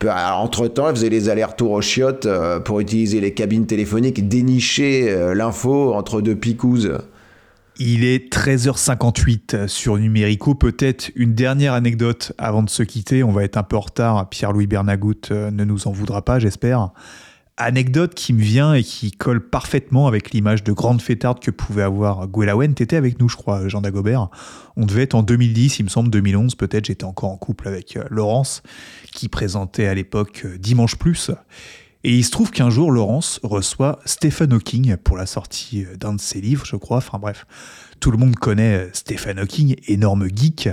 entre-temps, 0.03 0.89
elle 0.89 0.95
faisait 0.95 1.09
les 1.09 1.29
allers-retours 1.29 1.71
aux 1.71 1.81
chiottes 1.81 2.25
euh, 2.25 2.59
pour 2.59 2.79
utiliser 2.79 3.21
les 3.21 3.33
cabines 3.33 3.65
téléphoniques, 3.65 4.27
dénicher 4.27 5.07
euh, 5.09 5.33
l'info 5.33 5.93
entre 5.93 6.21
deux 6.21 6.35
picouses. 6.35 6.91
Il 7.83 8.03
est 8.03 8.31
13h58 8.31 9.67
sur 9.67 9.97
Numérico. 9.97 10.53
Peut-être 10.53 11.09
une 11.15 11.33
dernière 11.33 11.73
anecdote 11.73 12.31
avant 12.37 12.61
de 12.61 12.69
se 12.69 12.83
quitter. 12.83 13.23
On 13.23 13.31
va 13.31 13.43
être 13.43 13.57
un 13.57 13.63
peu 13.63 13.75
en 13.75 13.79
retard. 13.79 14.29
Pierre-Louis 14.29 14.67
Bernagout 14.67 15.31
euh, 15.31 15.49
ne 15.49 15.63
nous 15.63 15.87
en 15.87 15.91
voudra 15.91 16.23
pas, 16.23 16.37
j'espère. 16.37 16.91
Anecdote 17.57 18.13
qui 18.13 18.33
me 18.33 18.41
vient 18.41 18.75
et 18.75 18.83
qui 18.83 19.09
colle 19.09 19.49
parfaitement 19.49 20.05
avec 20.05 20.29
l'image 20.29 20.63
de 20.63 20.71
grande 20.73 21.01
fêtarde 21.01 21.39
que 21.39 21.49
pouvait 21.49 21.81
avoir 21.81 22.27
Gwellawen. 22.27 22.75
T'étais 22.75 22.97
avec 22.97 23.19
nous, 23.19 23.27
je 23.27 23.35
crois, 23.35 23.67
Jean 23.67 23.81
Dagobert. 23.81 24.29
On 24.77 24.85
devait 24.85 25.01
être 25.01 25.15
en 25.15 25.23
2010, 25.23 25.79
il 25.79 25.85
me 25.85 25.89
semble, 25.89 26.11
2011 26.11 26.53
peut-être. 26.53 26.85
J'étais 26.85 27.05
encore 27.05 27.31
en 27.31 27.37
couple 27.37 27.67
avec 27.67 27.97
euh, 27.97 28.03
Laurence, 28.11 28.61
qui 29.11 29.27
présentait 29.27 29.87
à 29.87 29.95
l'époque 29.95 30.43
euh, 30.45 30.59
Dimanche 30.59 30.97
Plus. 30.97 31.31
Et 32.03 32.17
il 32.17 32.25
se 32.25 32.31
trouve 32.31 32.49
qu'un 32.49 32.69
jour, 32.69 32.91
Laurence 32.91 33.39
reçoit 33.43 33.99
Stephen 34.05 34.53
Hawking 34.53 34.97
pour 34.97 35.17
la 35.17 35.27
sortie 35.27 35.85
euh, 35.85 35.95
d'un 35.95 36.13
de 36.13 36.21
ses 36.21 36.41
livres, 36.41 36.65
je 36.65 36.75
crois. 36.75 36.97
Enfin 36.97 37.19
bref, 37.19 37.45
tout 37.99 38.11
le 38.11 38.17
monde 38.17 38.35
connaît 38.35 38.85
euh, 38.85 38.89
Stephen 38.93 39.37
Hawking, 39.37 39.75
énorme 39.87 40.27
geek. 40.33 40.69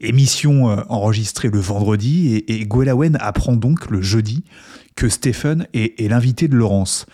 Émission 0.00 0.70
euh, 0.70 0.82
enregistrée 0.88 1.48
le 1.48 1.58
vendredi 1.58 2.36
et, 2.36 2.54
et 2.54 2.64
Gwellawen 2.64 3.18
apprend 3.20 3.54
donc 3.54 3.90
le 3.90 4.00
jeudi 4.00 4.44
que 4.94 5.10
Stephen 5.10 5.66
est, 5.74 6.08
l'invité 6.08 6.48
de 6.48 6.56
Laurence. 6.56 7.04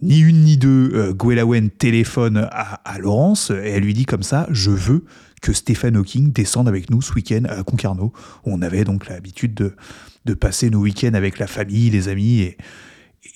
Ni 0.00 0.18
une 0.20 0.42
ni 0.42 0.56
deux, 0.56 1.12
Gwellawen 1.12 1.70
téléphone 1.70 2.48
à, 2.50 2.98
Laurence 2.98 3.50
et 3.50 3.70
elle 3.70 3.84
lui 3.84 3.94
dit 3.94 4.04
comme 4.04 4.24
ça 4.24 4.48
Je 4.50 4.72
veux 4.72 5.04
que 5.40 5.52
Stephen 5.52 5.96
Hawking 5.96 6.32
descende 6.32 6.68
avec 6.68 6.90
nous 6.90 7.02
ce 7.02 7.12
week-end 7.12 7.42
à 7.48 7.62
Concarneau. 7.62 8.12
On 8.44 8.62
avait 8.62 8.82
donc 8.82 9.08
l'habitude 9.08 9.54
de, 9.54 9.76
de 10.24 10.34
passer 10.34 10.70
nos 10.70 10.80
week-ends 10.80 11.14
avec 11.14 11.38
la 11.38 11.46
famille, 11.46 11.88
les 11.90 12.08
amis 12.08 12.54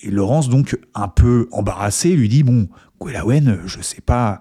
et 0.01 0.11
Laurence, 0.11 0.49
donc 0.49 0.77
un 0.93 1.07
peu 1.07 1.47
embarrassée, 1.51 2.15
lui 2.15 2.29
dit 2.29 2.43
Bon, 2.43 2.67
Gwellawen, 2.99 3.61
je 3.65 3.81
sais 3.81 4.01
pas 4.01 4.39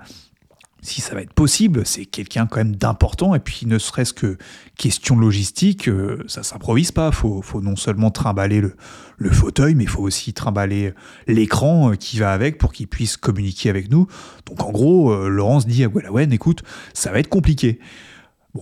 si 0.86 1.00
ça 1.00 1.14
va 1.14 1.22
être 1.22 1.32
possible. 1.32 1.84
C'est 1.84 2.06
quelqu'un 2.06 2.46
quand 2.46 2.58
même 2.58 2.76
d'important. 2.76 3.34
Et 3.34 3.40
puis, 3.40 3.66
ne 3.66 3.78
serait-ce 3.78 4.12
que 4.12 4.38
question 4.76 5.16
logistique, 5.16 5.88
euh, 5.88 6.22
ça 6.28 6.42
s'improvise 6.42 6.92
pas. 6.92 7.10
Faut, 7.10 7.42
faut 7.42 7.60
non 7.60 7.76
seulement 7.76 8.10
trimballer 8.10 8.60
le, 8.60 8.76
le 9.16 9.30
fauteuil, 9.30 9.74
mais 9.74 9.84
il 9.84 9.88
faut 9.88 10.02
aussi 10.02 10.32
trimballer 10.32 10.94
l'écran 11.26 11.90
euh, 11.90 11.94
qui 11.96 12.18
va 12.18 12.32
avec 12.32 12.58
pour 12.58 12.72
qu'il 12.72 12.86
puisse 12.86 13.16
communiquer 13.16 13.68
avec 13.68 13.90
nous. 13.90 14.06
Donc, 14.46 14.62
en 14.62 14.70
gros, 14.70 15.12
euh, 15.12 15.28
Laurence 15.28 15.66
dit 15.66 15.84
à 15.84 15.88
Gwelawen, 15.88 16.32
écoute, 16.32 16.62
ça 16.94 17.10
va 17.10 17.18
être 17.18 17.28
compliqué. 17.28 17.80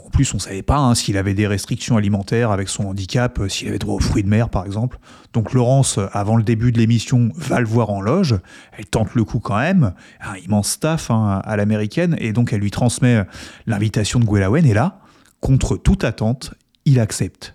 En 0.04 0.10
plus, 0.10 0.32
on 0.34 0.38
savait 0.38 0.62
pas 0.62 0.78
hein, 0.78 0.94
s'il 0.94 1.16
avait 1.16 1.34
des 1.34 1.46
restrictions 1.46 1.96
alimentaires 1.96 2.50
avec 2.50 2.68
son 2.68 2.84
handicap, 2.86 3.38
euh, 3.38 3.48
s'il 3.48 3.68
avait 3.68 3.78
droit 3.78 3.94
aux 3.94 4.00
fruits 4.00 4.22
de 4.22 4.28
mer, 4.28 4.48
par 4.48 4.64
exemple. 4.64 4.98
Donc 5.32 5.52
Laurence, 5.52 5.98
euh, 5.98 6.06
avant 6.12 6.36
le 6.36 6.42
début 6.42 6.72
de 6.72 6.78
l'émission, 6.78 7.30
va 7.36 7.60
le 7.60 7.66
voir 7.66 7.90
en 7.90 8.00
loge. 8.00 8.36
Elle 8.76 8.86
tente 8.86 9.14
le 9.14 9.24
coup 9.24 9.40
quand 9.40 9.58
même. 9.58 9.94
Un 10.20 10.36
immense 10.36 10.70
staff 10.70 11.10
hein, 11.10 11.40
à 11.44 11.56
l'américaine. 11.56 12.16
Et 12.18 12.32
donc, 12.32 12.52
elle 12.52 12.60
lui 12.60 12.70
transmet 12.70 13.16
euh, 13.16 13.24
l'invitation 13.66 14.18
de 14.18 14.24
Gwelawen. 14.24 14.66
Et 14.66 14.74
là, 14.74 15.00
contre 15.40 15.76
toute 15.76 16.04
attente, 16.04 16.54
il 16.84 17.00
accepte. 17.00 17.54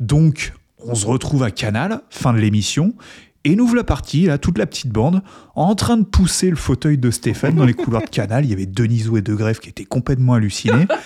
Donc, 0.00 0.52
on 0.84 0.94
se 0.94 1.06
retrouve 1.06 1.42
à 1.42 1.50
Canal, 1.50 2.00
fin 2.10 2.32
de 2.32 2.38
l'émission. 2.38 2.94
Et 3.44 3.54
nous 3.54 3.66
voilà 3.66 3.84
partis, 3.84 4.26
là, 4.26 4.38
toute 4.38 4.58
la 4.58 4.66
petite 4.66 4.90
bande, 4.90 5.22
en 5.54 5.74
train 5.76 5.96
de 5.96 6.04
pousser 6.04 6.50
le 6.50 6.56
fauteuil 6.56 6.98
de 6.98 7.12
Stéphane 7.12 7.54
dans 7.54 7.64
les 7.64 7.74
couloirs 7.74 8.02
de 8.02 8.10
Canal. 8.10 8.44
Il 8.44 8.50
y 8.50 8.52
avait 8.52 8.66
Denisot 8.66 9.18
et 9.18 9.22
De 9.22 9.34
Grève 9.34 9.60
qui 9.60 9.68
étaient 9.68 9.84
complètement 9.84 10.34
hallucinés. 10.34 10.86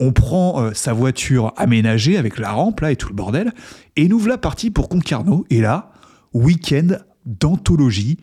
On 0.00 0.12
prend 0.12 0.62
euh, 0.62 0.70
sa 0.72 0.94
voiture 0.94 1.52
aménagée 1.56 2.16
avec 2.16 2.38
la 2.38 2.50
rampe 2.52 2.80
là 2.80 2.90
et 2.90 2.96
tout 2.96 3.10
le 3.10 3.14
bordel, 3.14 3.52
et 3.96 4.08
nous 4.08 4.18
voilà 4.18 4.38
partis 4.38 4.70
pour 4.70 4.88
Concarneau. 4.88 5.46
Et 5.50 5.60
là, 5.60 5.92
week-end 6.32 6.96
d'anthologie. 7.26 8.18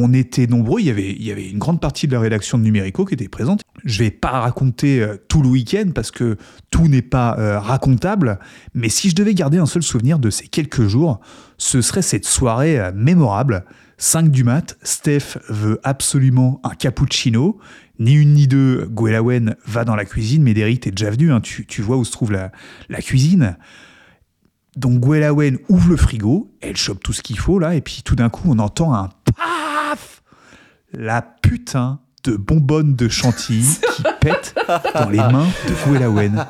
On 0.00 0.12
était 0.14 0.46
nombreux, 0.46 0.80
il 0.80 0.86
y, 0.86 1.30
avait, 1.32 1.48
une 1.50 1.58
grande 1.58 1.80
partie 1.80 2.06
de 2.06 2.12
la 2.12 2.20
rédaction 2.20 2.56
de 2.56 2.62
Numérico 2.62 3.04
qui 3.04 3.14
était 3.14 3.28
présente. 3.28 3.62
Je 3.84 3.98
vais 3.98 4.12
pas 4.12 4.40
raconter 4.40 5.02
euh, 5.02 5.16
tout 5.28 5.42
le 5.42 5.48
week-end 5.48 5.90
parce 5.92 6.12
que 6.12 6.36
tout 6.70 6.86
n'est 6.86 7.02
pas 7.02 7.36
euh, 7.38 7.58
racontable, 7.58 8.38
mais 8.74 8.90
si 8.90 9.10
je 9.10 9.16
devais 9.16 9.34
garder 9.34 9.58
un 9.58 9.66
seul 9.66 9.82
souvenir 9.82 10.20
de 10.20 10.30
ces 10.30 10.46
quelques 10.46 10.86
jours, 10.86 11.18
ce 11.58 11.82
serait 11.82 12.02
cette 12.02 12.26
soirée 12.26 12.78
mémorable. 12.94 13.64
5 13.98 14.30
du 14.30 14.44
mat, 14.44 14.78
Steph 14.82 15.38
veut 15.48 15.80
absolument 15.82 16.60
un 16.62 16.70
cappuccino. 16.70 17.58
Ni 17.98 18.12
une 18.12 18.34
ni 18.34 18.46
deux, 18.46 18.86
Gwelawen 18.86 19.56
va 19.66 19.84
dans 19.84 19.96
la 19.96 20.04
cuisine. 20.04 20.42
Médéric, 20.42 20.80
t'es 20.82 20.90
déjà 20.90 21.10
venu, 21.10 21.32
hein, 21.32 21.40
tu, 21.40 21.66
tu 21.66 21.82
vois 21.82 21.96
où 21.96 22.04
se 22.04 22.12
trouve 22.12 22.32
la, 22.32 22.52
la 22.88 23.02
cuisine. 23.02 23.56
Donc 24.76 25.00
Gwelawen 25.00 25.58
ouvre 25.68 25.88
le 25.90 25.96
frigo, 25.96 26.54
elle 26.60 26.76
chope 26.76 27.02
tout 27.02 27.12
ce 27.12 27.22
qu'il 27.22 27.38
faut 27.38 27.58
là, 27.58 27.74
et 27.74 27.80
puis 27.80 28.02
tout 28.04 28.14
d'un 28.14 28.28
coup 28.28 28.48
on 28.48 28.60
entend 28.60 28.94
un 28.94 29.08
paf 29.34 30.22
La 30.92 31.20
putain 31.20 31.98
de 32.22 32.36
bonbonne 32.36 32.94
de 32.94 33.08
chantilly 33.08 33.66
qui 33.96 34.02
pète 34.20 34.54
dans 34.94 35.08
les 35.08 35.18
mains 35.18 35.48
de 35.66 35.74
Gwelawen. 35.84 36.46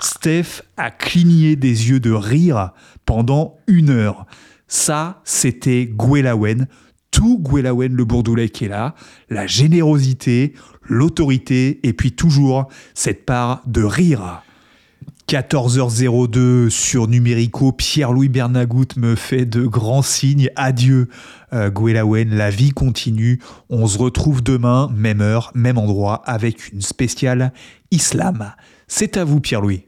Steph 0.00 0.62
a 0.78 0.90
cligné 0.90 1.56
des 1.56 1.90
yeux 1.90 2.00
de 2.00 2.12
rire 2.12 2.70
pendant 3.04 3.58
une 3.66 3.90
heure. 3.90 4.24
Ça, 4.66 5.20
c'était 5.24 5.86
Gwelawen. 5.86 6.66
Tout 7.10 7.38
Gwelawen 7.38 7.92
le 7.92 8.04
Bourdoulet 8.04 8.48
qui 8.48 8.66
est 8.66 8.68
là. 8.68 8.94
La 9.28 9.46
générosité, 9.46 10.54
l'autorité, 10.82 11.80
et 11.82 11.92
puis 11.92 12.12
toujours 12.12 12.68
cette 12.94 13.26
part 13.26 13.62
de 13.66 13.82
rire. 13.82 14.42
14h02 15.30 16.70
sur 16.70 17.06
Numérico, 17.06 17.70
Pierre-Louis 17.70 18.28
Bernagout 18.28 18.96
me 18.96 19.14
fait 19.14 19.46
de 19.46 19.64
grands 19.64 20.02
signes. 20.02 20.50
Adieu, 20.56 21.08
euh, 21.52 21.70
Gwelawen, 21.70 22.34
la 22.34 22.50
vie 22.50 22.70
continue. 22.70 23.38
On 23.68 23.86
se 23.86 23.96
retrouve 23.96 24.42
demain, 24.42 24.90
même 24.92 25.20
heure, 25.20 25.52
même 25.54 25.78
endroit, 25.78 26.22
avec 26.26 26.72
une 26.72 26.82
spéciale 26.82 27.52
Islam. 27.92 28.54
C'est 28.88 29.16
à 29.16 29.24
vous, 29.24 29.38
Pierre-Louis. 29.38 29.84